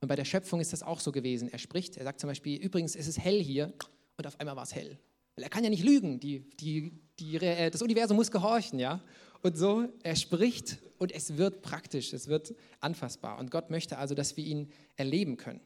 Und 0.00 0.08
bei 0.08 0.16
der 0.16 0.24
Schöpfung 0.24 0.60
ist 0.60 0.72
das 0.72 0.82
auch 0.82 1.00
so 1.00 1.12
gewesen. 1.12 1.48
Er 1.48 1.58
spricht, 1.58 1.96
er 1.96 2.04
sagt 2.04 2.20
zum 2.20 2.28
Beispiel, 2.28 2.58
übrigens 2.58 2.94
ist 2.96 3.06
es 3.06 3.18
hell 3.18 3.42
hier 3.42 3.72
und 4.16 4.26
auf 4.26 4.38
einmal 4.40 4.56
war 4.56 4.62
es 4.62 4.74
hell. 4.74 4.98
Weil 5.34 5.44
er 5.44 5.50
kann 5.50 5.62
ja 5.62 5.70
nicht 5.70 5.84
lügen, 5.84 6.20
die, 6.20 6.48
die, 6.56 6.92
die, 7.18 7.36
äh, 7.36 7.70
das 7.70 7.82
Universum 7.82 8.16
muss 8.16 8.30
gehorchen, 8.30 8.78
ja. 8.78 9.04
Und 9.42 9.56
so, 9.56 9.88
er 10.02 10.16
spricht 10.16 10.78
und 10.98 11.12
es 11.12 11.36
wird 11.36 11.62
praktisch, 11.62 12.12
es 12.12 12.28
wird 12.28 12.54
anfassbar. 12.80 13.38
Und 13.38 13.50
Gott 13.50 13.70
möchte 13.70 13.98
also, 13.98 14.14
dass 14.14 14.36
wir 14.36 14.44
ihn 14.44 14.72
erleben 14.96 15.36
können. 15.36 15.60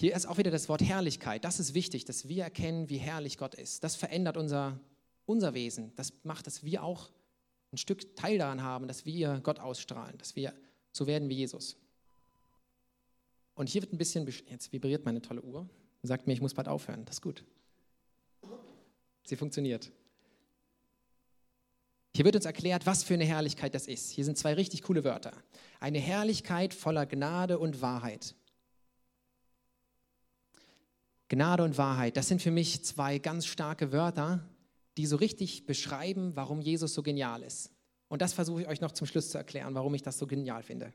Hier 0.00 0.14
ist 0.14 0.26
auch 0.26 0.38
wieder 0.38 0.52
das 0.52 0.68
Wort 0.68 0.80
Herrlichkeit. 0.80 1.44
Das 1.44 1.58
ist 1.58 1.74
wichtig, 1.74 2.04
dass 2.04 2.28
wir 2.28 2.44
erkennen, 2.44 2.88
wie 2.88 2.98
herrlich 2.98 3.36
Gott 3.36 3.56
ist. 3.56 3.82
Das 3.82 3.96
verändert 3.96 4.36
unser, 4.36 4.78
unser 5.26 5.54
Wesen. 5.54 5.92
Das 5.96 6.12
macht, 6.22 6.46
dass 6.46 6.62
wir 6.62 6.84
auch 6.84 7.10
ein 7.72 7.78
Stück 7.78 8.14
Teil 8.14 8.38
daran 8.38 8.62
haben, 8.62 8.86
dass 8.86 9.04
wir 9.04 9.40
Gott 9.42 9.58
ausstrahlen, 9.58 10.16
dass 10.18 10.36
wir 10.36 10.54
so 10.92 11.06
werden 11.08 11.28
wie 11.28 11.34
Jesus. 11.34 11.76
Und 13.54 13.68
hier 13.68 13.82
wird 13.82 13.92
ein 13.92 13.98
bisschen, 13.98 14.26
jetzt 14.48 14.72
vibriert 14.72 15.04
meine 15.04 15.20
tolle 15.20 15.42
Uhr 15.42 15.68
sagt 16.02 16.26
mir, 16.26 16.32
ich 16.32 16.40
muss 16.40 16.54
bald 16.54 16.68
aufhören. 16.68 17.04
Das 17.04 17.16
ist 17.16 17.22
gut. 17.22 17.44
Sie 19.24 19.36
funktioniert. 19.36 19.90
Hier 22.14 22.24
wird 22.24 22.36
uns 22.36 22.46
erklärt, 22.46 22.86
was 22.86 23.04
für 23.04 23.14
eine 23.14 23.24
Herrlichkeit 23.24 23.74
das 23.74 23.86
ist. 23.86 24.10
Hier 24.10 24.24
sind 24.24 24.38
zwei 24.38 24.54
richtig 24.54 24.82
coole 24.82 25.04
Wörter. 25.04 25.32
Eine 25.80 25.98
Herrlichkeit 25.98 26.72
voller 26.72 27.04
Gnade 27.04 27.58
und 27.58 27.82
Wahrheit. 27.82 28.34
Gnade 31.28 31.62
und 31.62 31.76
Wahrheit, 31.78 32.16
das 32.16 32.28
sind 32.28 32.40
für 32.40 32.50
mich 32.50 32.84
zwei 32.84 33.18
ganz 33.18 33.46
starke 33.46 33.92
Wörter, 33.92 34.48
die 34.96 35.06
so 35.06 35.16
richtig 35.16 35.66
beschreiben, 35.66 36.34
warum 36.34 36.60
Jesus 36.60 36.94
so 36.94 37.02
genial 37.02 37.42
ist. 37.42 37.70
Und 38.08 38.22
das 38.22 38.32
versuche 38.32 38.62
ich 38.62 38.68
euch 38.68 38.80
noch 38.80 38.92
zum 38.92 39.06
Schluss 39.06 39.30
zu 39.30 39.38
erklären, 39.38 39.74
warum 39.74 39.94
ich 39.94 40.02
das 40.02 40.18
so 40.18 40.26
genial 40.26 40.62
finde. 40.62 40.92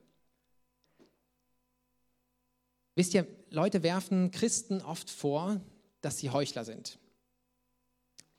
Wisst 2.96 3.14
ihr, 3.14 3.28
Leute 3.50 3.84
werfen 3.84 4.32
Christen 4.32 4.82
oft 4.82 5.10
vor, 5.10 5.62
dass 6.02 6.18
sie 6.18 6.30
Heuchler 6.30 6.66
sind. 6.66 7.00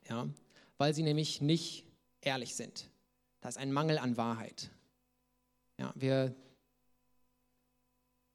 Ja, 0.09 0.29
weil 0.77 0.95
sie 0.95 1.03
nämlich 1.03 1.41
nicht 1.41 1.87
ehrlich 2.21 2.55
sind. 2.55 2.91
Da 3.41 3.49
ist 3.49 3.59
ein 3.59 3.73
Mangel 3.73 3.99
an 3.99 4.17
Wahrheit. 4.17 4.71
Ja, 5.79 5.93
wir 5.97 6.35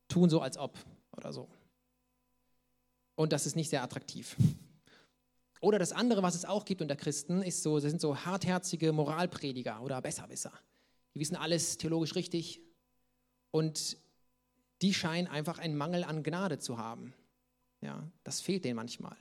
tun 0.08 0.30
so, 0.30 0.42
als 0.42 0.58
ob 0.58 0.78
oder 1.16 1.32
so. 1.32 1.48
Und 3.20 3.34
das 3.34 3.46
ist 3.46 3.58
nicht 3.58 3.70
sehr 3.70 3.84
attraktiv. 3.84 4.38
Oder 5.60 5.78
das 5.78 5.92
andere, 5.92 6.24
was 6.24 6.36
es 6.36 6.46
auch 6.46 6.64
gibt 6.64 6.82
unter 6.82 6.96
Christen, 6.96 7.42
ist 7.42 7.64
so, 7.64 7.78
das 7.78 7.90
sind 7.90 8.00
so 8.00 8.16
hartherzige 8.16 8.94
Moralprediger 8.94 9.82
oder 9.82 10.02
Besserwisser. 10.02 10.54
Die 11.14 11.20
wissen 11.20 11.36
alles 11.36 11.78
theologisch 11.78 12.16
richtig 12.16 12.62
und 13.52 13.98
die 14.82 14.94
scheinen 14.94 15.28
einfach 15.28 15.60
einen 15.60 15.76
Mangel 15.76 16.06
an 16.06 16.24
Gnade 16.24 16.60
zu 16.60 16.78
haben. 16.78 17.14
Ja, 17.82 18.10
das 18.24 18.40
fehlt 18.40 18.64
denen 18.64 18.78
manchmal. 18.78 19.18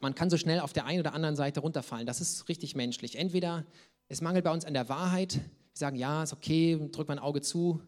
Man 0.00 0.14
kann 0.14 0.28
so 0.28 0.36
schnell 0.36 0.60
auf 0.60 0.74
der 0.74 0.84
einen 0.84 1.00
oder 1.00 1.14
anderen 1.14 1.36
Seite 1.36 1.60
runterfallen. 1.60 2.06
Das 2.06 2.20
ist 2.20 2.50
richtig 2.50 2.76
menschlich. 2.76 3.16
Entweder 3.16 3.64
es 4.08 4.20
mangelt 4.20 4.44
bei 4.44 4.52
uns 4.52 4.66
an 4.66 4.74
der 4.74 4.90
Wahrheit. 4.90 5.36
Wir 5.36 5.42
sagen, 5.72 5.96
ja, 5.96 6.22
ist 6.22 6.34
okay, 6.34 6.78
drück 6.92 7.08
mal 7.08 7.14
ein 7.14 7.24
Auge 7.24 7.40
zu. 7.40 7.80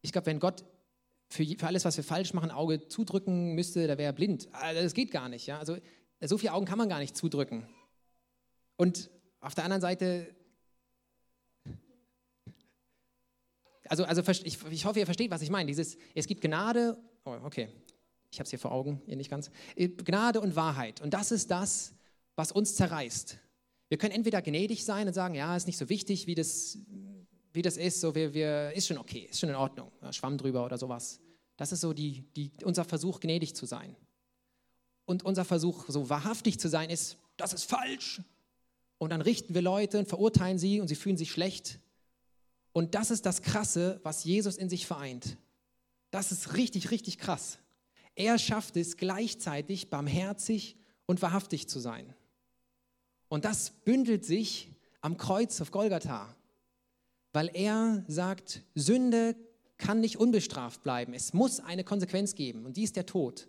Ich 0.00 0.12
glaube, 0.12 0.24
wenn 0.24 0.40
Gott 0.40 0.64
für, 1.28 1.44
für, 1.44 1.66
alles, 1.66 1.84
was 1.84 1.96
wir 1.96 2.04
falsch 2.04 2.34
machen, 2.34 2.50
Auge 2.50 2.88
zudrücken 2.88 3.54
müsste, 3.54 3.86
da 3.86 3.98
wäre 3.98 4.10
er 4.10 4.12
blind. 4.12 4.48
Also, 4.52 4.82
das 4.82 4.94
geht 4.94 5.10
gar 5.10 5.28
nicht. 5.28 5.46
Ja? 5.46 5.58
Also 5.58 5.76
so 6.20 6.38
viele 6.38 6.52
Augen 6.52 6.66
kann 6.66 6.78
man 6.78 6.88
gar 6.88 6.98
nicht 6.98 7.16
zudrücken. 7.16 7.68
Und 8.76 9.10
auf 9.40 9.54
der 9.54 9.64
anderen 9.64 9.80
Seite, 9.80 10.34
also, 13.88 14.04
also 14.04 14.22
ich, 14.44 14.58
ich 14.70 14.84
hoffe, 14.84 14.98
ihr 14.98 15.06
versteht, 15.06 15.30
was 15.30 15.42
ich 15.42 15.50
meine. 15.50 15.66
Dieses, 15.66 15.96
es 16.14 16.26
gibt 16.26 16.40
Gnade, 16.40 16.96
oh, 17.24 17.36
okay, 17.44 17.68
ich 18.30 18.38
habe 18.38 18.44
es 18.44 18.50
hier 18.50 18.58
vor 18.58 18.72
Augen, 18.72 19.02
ihr 19.06 19.16
nicht 19.16 19.30
ganz. 19.30 19.50
Äh, 19.76 19.88
Gnade 19.88 20.40
und 20.40 20.56
Wahrheit. 20.56 21.00
Und 21.00 21.14
das 21.14 21.30
ist 21.30 21.50
das, 21.50 21.94
was 22.34 22.52
uns 22.52 22.76
zerreißt. 22.76 23.38
Wir 23.88 23.98
können 23.98 24.14
entweder 24.14 24.42
gnädig 24.42 24.84
sein 24.84 25.06
und 25.06 25.14
sagen, 25.14 25.34
ja, 25.34 25.56
ist 25.56 25.66
nicht 25.66 25.78
so 25.78 25.88
wichtig, 25.88 26.26
wie 26.26 26.34
das, 26.34 26.78
wie 27.56 27.62
das 27.62 27.76
ist, 27.76 28.00
so 28.00 28.14
wir, 28.14 28.32
wir, 28.34 28.72
ist 28.72 28.86
schon 28.86 28.98
okay, 28.98 29.26
ist 29.30 29.40
schon 29.40 29.48
in 29.48 29.54
Ordnung, 29.56 29.90
Schwamm 30.10 30.38
drüber 30.38 30.64
oder 30.64 30.78
sowas. 30.78 31.20
Das 31.56 31.72
ist 31.72 31.80
so 31.80 31.92
die, 31.92 32.22
die, 32.36 32.52
unser 32.64 32.84
Versuch, 32.84 33.18
gnädig 33.18 33.56
zu 33.56 33.66
sein. 33.66 33.96
Und 35.06 35.24
unser 35.24 35.44
Versuch, 35.44 35.86
so 35.88 36.08
wahrhaftig 36.10 36.60
zu 36.60 36.68
sein, 36.68 36.90
ist, 36.90 37.16
das 37.36 37.52
ist 37.52 37.64
falsch. 37.64 38.20
Und 38.98 39.10
dann 39.10 39.22
richten 39.22 39.54
wir 39.54 39.62
Leute 39.62 39.98
und 39.98 40.08
verurteilen 40.08 40.58
sie 40.58 40.80
und 40.80 40.88
sie 40.88 40.94
fühlen 40.94 41.16
sich 41.16 41.30
schlecht. 41.30 41.80
Und 42.72 42.94
das 42.94 43.10
ist 43.10 43.24
das 43.24 43.40
Krasse, 43.40 44.00
was 44.02 44.24
Jesus 44.24 44.56
in 44.56 44.68
sich 44.68 44.86
vereint. 44.86 45.38
Das 46.10 46.32
ist 46.32 46.54
richtig, 46.54 46.90
richtig 46.90 47.18
krass. 47.18 47.58
Er 48.14 48.38
schafft 48.38 48.76
es 48.76 48.96
gleichzeitig 48.96 49.88
barmherzig 49.88 50.76
und 51.06 51.22
wahrhaftig 51.22 51.68
zu 51.68 51.80
sein. 51.80 52.14
Und 53.28 53.44
das 53.44 53.70
bündelt 53.70 54.24
sich 54.24 54.72
am 55.00 55.16
Kreuz 55.16 55.60
auf 55.60 55.70
Golgatha, 55.70 56.34
weil 57.36 57.50
er 57.52 58.02
sagt, 58.08 58.62
Sünde 58.74 59.36
kann 59.76 60.00
nicht 60.00 60.16
unbestraft 60.16 60.82
bleiben. 60.82 61.12
Es 61.12 61.34
muss 61.34 61.60
eine 61.60 61.84
Konsequenz 61.84 62.34
geben 62.34 62.64
und 62.64 62.78
die 62.78 62.82
ist 62.82 62.96
der 62.96 63.04
Tod. 63.04 63.46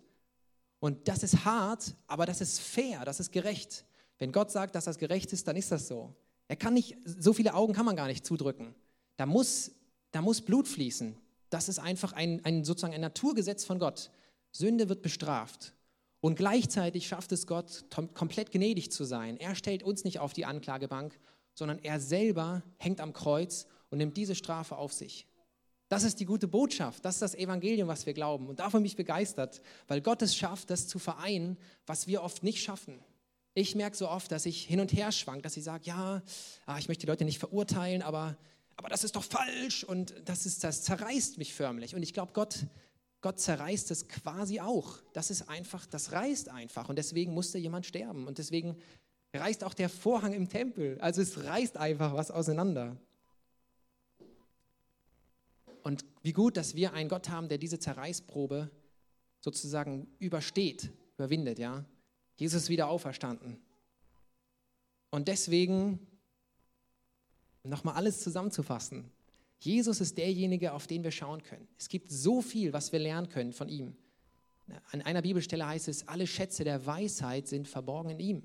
Und 0.78 1.08
das 1.08 1.22
ist 1.22 1.46
hart, 1.46 1.96
aber 2.06 2.26
das 2.26 2.42
ist 2.42 2.60
fair, 2.60 3.06
das 3.06 3.18
ist 3.18 3.32
gerecht. 3.32 3.86
Wenn 4.18 4.30
Gott 4.30 4.50
sagt, 4.50 4.74
dass 4.74 4.84
das 4.84 4.98
gerecht 4.98 5.32
ist, 5.32 5.48
dann 5.48 5.56
ist 5.56 5.72
das 5.72 5.88
so. 5.88 6.14
Er 6.48 6.56
kann 6.56 6.74
nicht, 6.74 6.98
so 7.06 7.32
viele 7.32 7.54
Augen 7.54 7.72
kann 7.72 7.86
man 7.86 7.96
gar 7.96 8.08
nicht 8.08 8.26
zudrücken. 8.26 8.74
Da 9.16 9.24
muss, 9.24 9.70
da 10.10 10.20
muss 10.20 10.42
Blut 10.42 10.68
fließen. 10.68 11.16
Das 11.48 11.70
ist 11.70 11.78
einfach 11.78 12.12
ein, 12.12 12.44
ein 12.44 12.64
sozusagen 12.64 12.92
ein 12.92 13.00
Naturgesetz 13.00 13.64
von 13.64 13.78
Gott. 13.78 14.10
Sünde 14.52 14.90
wird 14.90 15.00
bestraft. 15.00 15.72
Und 16.20 16.36
gleichzeitig 16.36 17.08
schafft 17.08 17.32
es 17.32 17.46
Gott, 17.46 17.86
komplett 18.12 18.52
gnädig 18.52 18.92
zu 18.92 19.04
sein. 19.04 19.38
Er 19.38 19.54
stellt 19.54 19.82
uns 19.82 20.04
nicht 20.04 20.18
auf 20.18 20.34
die 20.34 20.44
Anklagebank, 20.44 21.18
sondern 21.54 21.78
er 21.78 22.00
selber 22.00 22.62
hängt 22.76 23.00
am 23.00 23.14
Kreuz 23.14 23.66
und 23.90 23.98
nimmt 23.98 24.16
diese 24.16 24.34
Strafe 24.34 24.76
auf 24.76 24.92
sich. 24.92 25.26
Das 25.88 26.02
ist 26.02 26.20
die 26.20 26.26
gute 26.26 26.48
Botschaft, 26.48 27.04
das 27.04 27.14
ist 27.16 27.22
das 27.22 27.34
Evangelium, 27.34 27.88
was 27.88 28.04
wir 28.04 28.12
glauben. 28.12 28.48
Und 28.48 28.58
davon 28.58 28.82
bin 28.82 28.86
ich 28.86 28.96
begeistert, 28.96 29.62
weil 29.86 30.02
Gott 30.02 30.20
es 30.20 30.36
schafft, 30.36 30.70
das 30.70 30.86
zu 30.86 30.98
vereinen, 30.98 31.56
was 31.86 32.06
wir 32.06 32.22
oft 32.22 32.42
nicht 32.42 32.62
schaffen. 32.62 32.98
Ich 33.54 33.74
merke 33.74 33.96
so 33.96 34.08
oft, 34.08 34.30
dass 34.30 34.44
ich 34.44 34.64
hin 34.64 34.80
und 34.80 34.92
her 34.92 35.10
schwank, 35.12 35.42
dass 35.42 35.56
ich 35.56 35.64
sage, 35.64 35.84
ja, 35.86 36.22
ah, 36.66 36.78
ich 36.78 36.88
möchte 36.88 37.06
die 37.06 37.10
Leute 37.10 37.24
nicht 37.24 37.38
verurteilen, 37.38 38.02
aber, 38.02 38.36
aber 38.76 38.88
das 38.90 39.02
ist 39.02 39.16
doch 39.16 39.24
falsch 39.24 39.82
und 39.82 40.14
das, 40.26 40.44
ist, 40.44 40.62
das 40.62 40.82
zerreißt 40.82 41.38
mich 41.38 41.54
förmlich. 41.54 41.94
Und 41.94 42.02
ich 42.02 42.12
glaube, 42.12 42.32
Gott 42.34 42.66
Gott 43.20 43.40
zerreißt 43.40 43.90
es 43.90 44.06
quasi 44.08 44.60
auch. 44.60 44.98
Das 45.12 45.30
ist 45.30 45.48
einfach, 45.48 45.86
das 45.86 46.12
reißt 46.12 46.50
einfach. 46.50 46.88
Und 46.88 46.96
deswegen 46.96 47.34
musste 47.34 47.58
jemand 47.58 47.84
sterben. 47.84 48.28
Und 48.28 48.38
deswegen 48.38 48.76
reißt 49.34 49.64
auch 49.64 49.74
der 49.74 49.88
Vorhang 49.88 50.32
im 50.32 50.48
Tempel. 50.48 51.00
Also 51.00 51.20
es 51.20 51.44
reißt 51.44 51.76
einfach 51.76 52.14
was 52.14 52.30
auseinander. 52.30 52.96
Und 55.82 56.04
wie 56.28 56.34
gut, 56.34 56.58
dass 56.58 56.74
wir 56.74 56.92
einen 56.92 57.08
Gott 57.08 57.30
haben, 57.30 57.48
der 57.48 57.56
diese 57.56 57.78
Zerreißprobe 57.78 58.70
sozusagen 59.40 60.06
übersteht, 60.18 60.90
überwindet, 61.16 61.58
ja. 61.58 61.86
Jesus 62.36 62.64
ist 62.64 62.68
wieder 62.68 62.88
auferstanden. 62.88 63.56
Und 65.08 65.26
deswegen, 65.26 66.06
nochmal 67.64 67.94
alles 67.94 68.20
zusammenzufassen, 68.20 69.10
Jesus 69.60 70.02
ist 70.02 70.18
derjenige, 70.18 70.74
auf 70.74 70.86
den 70.86 71.02
wir 71.02 71.12
schauen 71.12 71.42
können. 71.42 71.66
Es 71.78 71.88
gibt 71.88 72.10
so 72.10 72.42
viel, 72.42 72.74
was 72.74 72.92
wir 72.92 72.98
lernen 72.98 73.30
können 73.30 73.54
von 73.54 73.70
ihm. 73.70 73.96
An 74.90 75.00
einer 75.00 75.22
Bibelstelle 75.22 75.66
heißt 75.66 75.88
es, 75.88 76.08
alle 76.08 76.26
Schätze 76.26 76.62
der 76.62 76.84
Weisheit 76.84 77.48
sind 77.48 77.66
verborgen 77.66 78.10
in 78.10 78.20
ihm. 78.20 78.42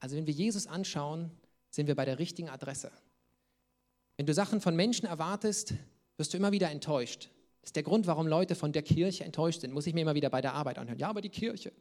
Also 0.00 0.16
wenn 0.16 0.26
wir 0.26 0.34
Jesus 0.34 0.66
anschauen, 0.66 1.30
sind 1.70 1.86
wir 1.86 1.94
bei 1.94 2.04
der 2.04 2.18
richtigen 2.18 2.48
Adresse. 2.48 2.90
Wenn 4.16 4.26
du 4.26 4.34
Sachen 4.34 4.60
von 4.60 4.74
Menschen 4.74 5.06
erwartest, 5.06 5.74
wirst 6.18 6.34
du 6.34 6.36
immer 6.36 6.52
wieder 6.52 6.70
enttäuscht. 6.70 7.30
Das 7.62 7.70
ist 7.70 7.76
der 7.76 7.82
Grund, 7.82 8.06
warum 8.06 8.26
Leute 8.26 8.54
von 8.54 8.72
der 8.72 8.82
Kirche 8.82 9.24
enttäuscht 9.24 9.62
sind. 9.62 9.72
Muss 9.72 9.86
ich 9.86 9.94
mir 9.94 10.02
immer 10.02 10.14
wieder 10.14 10.30
bei 10.30 10.40
der 10.40 10.54
Arbeit 10.54 10.78
anhören. 10.78 10.98
Ja, 10.98 11.08
aber 11.08 11.20
die 11.20 11.30
Kirche 11.30 11.72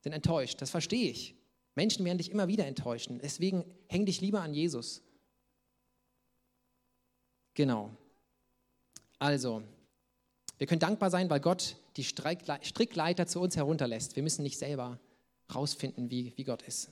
sind 0.00 0.12
enttäuscht. 0.12 0.60
Das 0.60 0.70
verstehe 0.70 1.10
ich. 1.10 1.34
Menschen 1.74 2.04
werden 2.04 2.18
dich 2.18 2.30
immer 2.30 2.48
wieder 2.48 2.66
enttäuschen. 2.66 3.18
Deswegen 3.22 3.64
häng 3.88 4.06
dich 4.06 4.20
lieber 4.20 4.40
an 4.40 4.54
Jesus. 4.54 5.02
Genau. 7.54 7.90
Also, 9.18 9.62
wir 10.58 10.66
können 10.66 10.80
dankbar 10.80 11.10
sein, 11.10 11.30
weil 11.30 11.40
Gott 11.40 11.76
die 11.96 12.04
Strickleiter 12.04 13.26
zu 13.26 13.40
uns 13.40 13.56
herunterlässt. 13.56 14.16
Wir 14.16 14.22
müssen 14.22 14.42
nicht 14.42 14.58
selber 14.58 14.98
rausfinden, 15.54 16.10
wie, 16.10 16.32
wie 16.36 16.44
Gott 16.44 16.62
ist. 16.62 16.90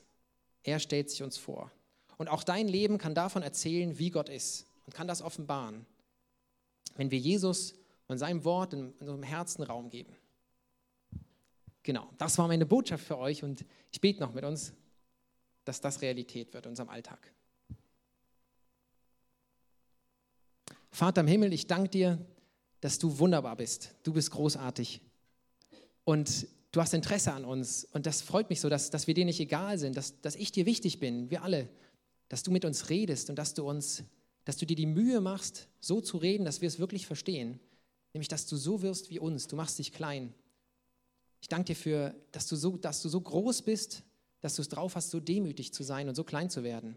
Er 0.63 0.79
stellt 0.79 1.11
sich 1.11 1.23
uns 1.23 1.37
vor. 1.37 1.71
Und 2.17 2.29
auch 2.29 2.45
dein 2.45 2.69
Leben 2.69 2.99
kann 2.99 3.15
davon 3.15 3.43
erzählen, 3.43 3.99
wie 3.99 4.11
Gott 4.11 4.29
ist 4.29 4.67
und 4.87 4.95
kann 4.95 5.09
das 5.09 5.23
offenbaren, 5.23 5.87
wenn 6.95 7.11
wir 7.11 7.19
Jesus 7.19 7.75
und 8.07 8.19
seinem 8.19 8.45
Wort 8.45 8.73
in 8.75 8.93
unserem 8.93 9.23
Herzen 9.23 9.63
Raum 9.63 9.91
geben. 9.91 10.15
Genau, 11.83 12.09
das 12.19 12.39
war 12.39 12.49
meine 12.49 12.67
Botschaft 12.67 13.05
für 13.05 13.19
euch 13.19 13.43
und 13.43 13.65
ich 13.93 14.01
bete 14.01 14.21
noch 14.21 14.33
mit 14.33 14.45
uns, 14.45 14.73
dass 15.65 15.81
das 15.81 16.01
Realität 16.03 16.53
wird 16.55 16.67
in 16.67 16.71
unserem 16.71 16.89
Alltag. 16.89 17.33
Vater 20.91 21.23
im 21.23 21.27
Himmel, 21.27 21.53
ich 21.53 21.67
danke 21.67 21.91
dir, 21.91 22.25
dass 22.81 22.99
du 22.99 23.19
wunderbar 23.19 23.57
bist. 23.57 23.95
Du 24.03 24.13
bist 24.13 24.31
großartig. 24.31 25.01
Und 26.05 26.47
du 26.71 26.81
hast 26.81 26.95
Interesse 26.95 27.33
an 27.33 27.45
uns. 27.45 27.85
Und 27.85 28.07
das 28.07 28.23
freut 28.23 28.51
mich 28.51 28.61
so, 28.61 28.69
dass, 28.69 28.91
dass 28.91 29.07
wir 29.07 29.15
dir 29.15 29.25
nicht 29.25 29.41
egal 29.41 29.79
sind, 29.79 29.97
dass, 29.97 30.21
dass 30.21 30.37
ich 30.37 30.53
dir 30.53 30.67
wichtig 30.67 31.01
bin, 31.01 31.31
wir 31.31 31.43
alle, 31.43 31.69
dass 32.29 32.43
du 32.43 32.51
mit 32.51 32.65
uns 32.65 32.91
redest 32.91 33.31
und 33.31 33.37
dass 33.37 33.55
du 33.55 33.69
uns, 33.69 34.05
dass 34.45 34.57
du 34.57 34.67
dir 34.67 34.77
die 34.77 34.87
Mühe 34.87 35.21
machst, 35.21 35.69
so 35.81 36.01
zu 36.01 36.19
reden, 36.19 36.45
dass 36.45 36.61
wir 36.61 36.69
es 36.69 36.79
wirklich 36.79 37.07
verstehen. 37.07 37.61
Nämlich, 38.13 38.29
dass 38.29 38.47
du 38.47 38.57
so 38.57 38.83
wirst 38.83 39.11
wie 39.11 39.19
uns. 39.19 39.47
Du 39.47 39.57
machst 39.57 39.79
dich 39.79 39.93
klein. 39.93 40.35
Ich 41.41 41.49
danke 41.49 41.67
dir 41.67 41.77
für, 41.77 42.15
dass 42.33 42.47
du 42.47 42.57
so, 42.57 42.77
dass 42.77 43.03
du 43.03 43.09
so 43.09 43.21
groß 43.21 43.63
bist, 43.63 44.03
dass 44.41 44.57
du 44.57 44.63
es 44.63 44.69
drauf 44.69 44.95
hast, 44.95 45.11
so 45.11 45.21
demütig 45.21 45.73
zu 45.73 45.83
sein 45.83 46.09
und 46.09 46.15
so 46.15 46.25
klein 46.25 46.51
zu 46.51 46.63
werden. 46.63 46.97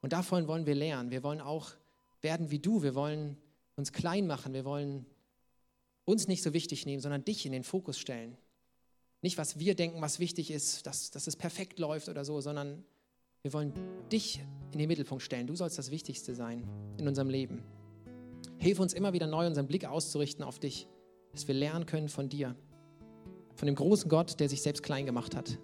Und 0.00 0.12
davon 0.12 0.46
wollen 0.48 0.66
wir 0.66 0.74
lernen. 0.74 1.10
Wir 1.10 1.22
wollen 1.22 1.40
auch 1.40 1.72
werden 2.20 2.50
wie 2.50 2.58
du. 2.58 2.82
Wir 2.82 2.94
wollen 2.94 3.36
uns 3.76 3.92
klein 3.92 4.26
machen. 4.26 4.52
Wir 4.52 4.64
wollen 4.64 5.06
uns 6.04 6.28
nicht 6.28 6.42
so 6.42 6.52
wichtig 6.52 6.86
nehmen, 6.86 7.00
sondern 7.00 7.24
dich 7.24 7.46
in 7.46 7.52
den 7.52 7.64
Fokus 7.64 7.98
stellen. 7.98 8.36
Nicht, 9.20 9.38
was 9.38 9.58
wir 9.58 9.74
denken, 9.74 10.00
was 10.02 10.18
wichtig 10.18 10.50
ist, 10.50 10.86
dass, 10.86 11.10
dass 11.10 11.26
es 11.26 11.36
perfekt 11.36 11.78
läuft 11.78 12.08
oder 12.08 12.24
so, 12.24 12.40
sondern 12.40 12.84
wir 13.42 13.52
wollen 13.52 13.72
dich 14.12 14.40
in 14.70 14.78
den 14.78 14.86
Mittelpunkt 14.86 15.22
stellen. 15.22 15.48
Du 15.48 15.56
sollst 15.56 15.76
das 15.76 15.90
Wichtigste 15.90 16.34
sein 16.34 16.64
in 16.98 17.08
unserem 17.08 17.28
Leben. 17.28 17.62
Hilf 18.58 18.78
uns 18.78 18.92
immer 18.92 19.12
wieder 19.12 19.26
neu, 19.26 19.48
unseren 19.48 19.66
Blick 19.66 19.84
auszurichten 19.84 20.44
auf 20.44 20.60
dich, 20.60 20.86
dass 21.32 21.48
wir 21.48 21.54
lernen 21.54 21.84
können 21.84 22.08
von 22.08 22.28
dir, 22.28 22.54
von 23.56 23.66
dem 23.66 23.74
großen 23.74 24.08
Gott, 24.08 24.38
der 24.38 24.48
sich 24.48 24.62
selbst 24.62 24.84
klein 24.84 25.06
gemacht 25.06 25.34
hat. 25.34 25.58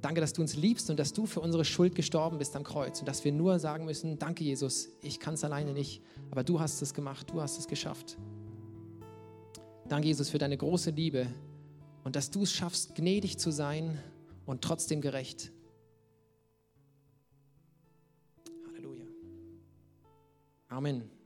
Danke, 0.00 0.22
dass 0.22 0.32
du 0.32 0.40
uns 0.40 0.56
liebst 0.56 0.88
und 0.88 0.98
dass 0.98 1.12
du 1.12 1.26
für 1.26 1.40
unsere 1.40 1.66
Schuld 1.66 1.94
gestorben 1.94 2.38
bist 2.38 2.56
am 2.56 2.64
Kreuz 2.64 3.00
und 3.00 3.06
dass 3.06 3.22
wir 3.26 3.32
nur 3.32 3.58
sagen 3.58 3.84
müssen, 3.84 4.18
danke 4.18 4.42
Jesus, 4.42 4.88
ich 5.02 5.20
kann 5.20 5.34
es 5.34 5.44
alleine 5.44 5.74
nicht, 5.74 6.02
aber 6.30 6.42
du 6.44 6.60
hast 6.60 6.80
es 6.80 6.94
gemacht, 6.94 7.28
du 7.30 7.42
hast 7.42 7.58
es 7.58 7.68
geschafft. 7.68 8.16
Danke, 9.86 10.08
Jesus, 10.08 10.30
für 10.30 10.38
deine 10.38 10.56
große 10.56 10.92
Liebe 10.92 11.26
und 12.04 12.16
dass 12.16 12.30
du 12.30 12.44
es 12.44 12.52
schaffst, 12.52 12.94
gnädig 12.94 13.38
zu 13.38 13.50
sein 13.50 13.98
und 14.46 14.62
trotzdem 14.62 15.02
gerecht. 15.02 15.52
Amen. 20.70 21.19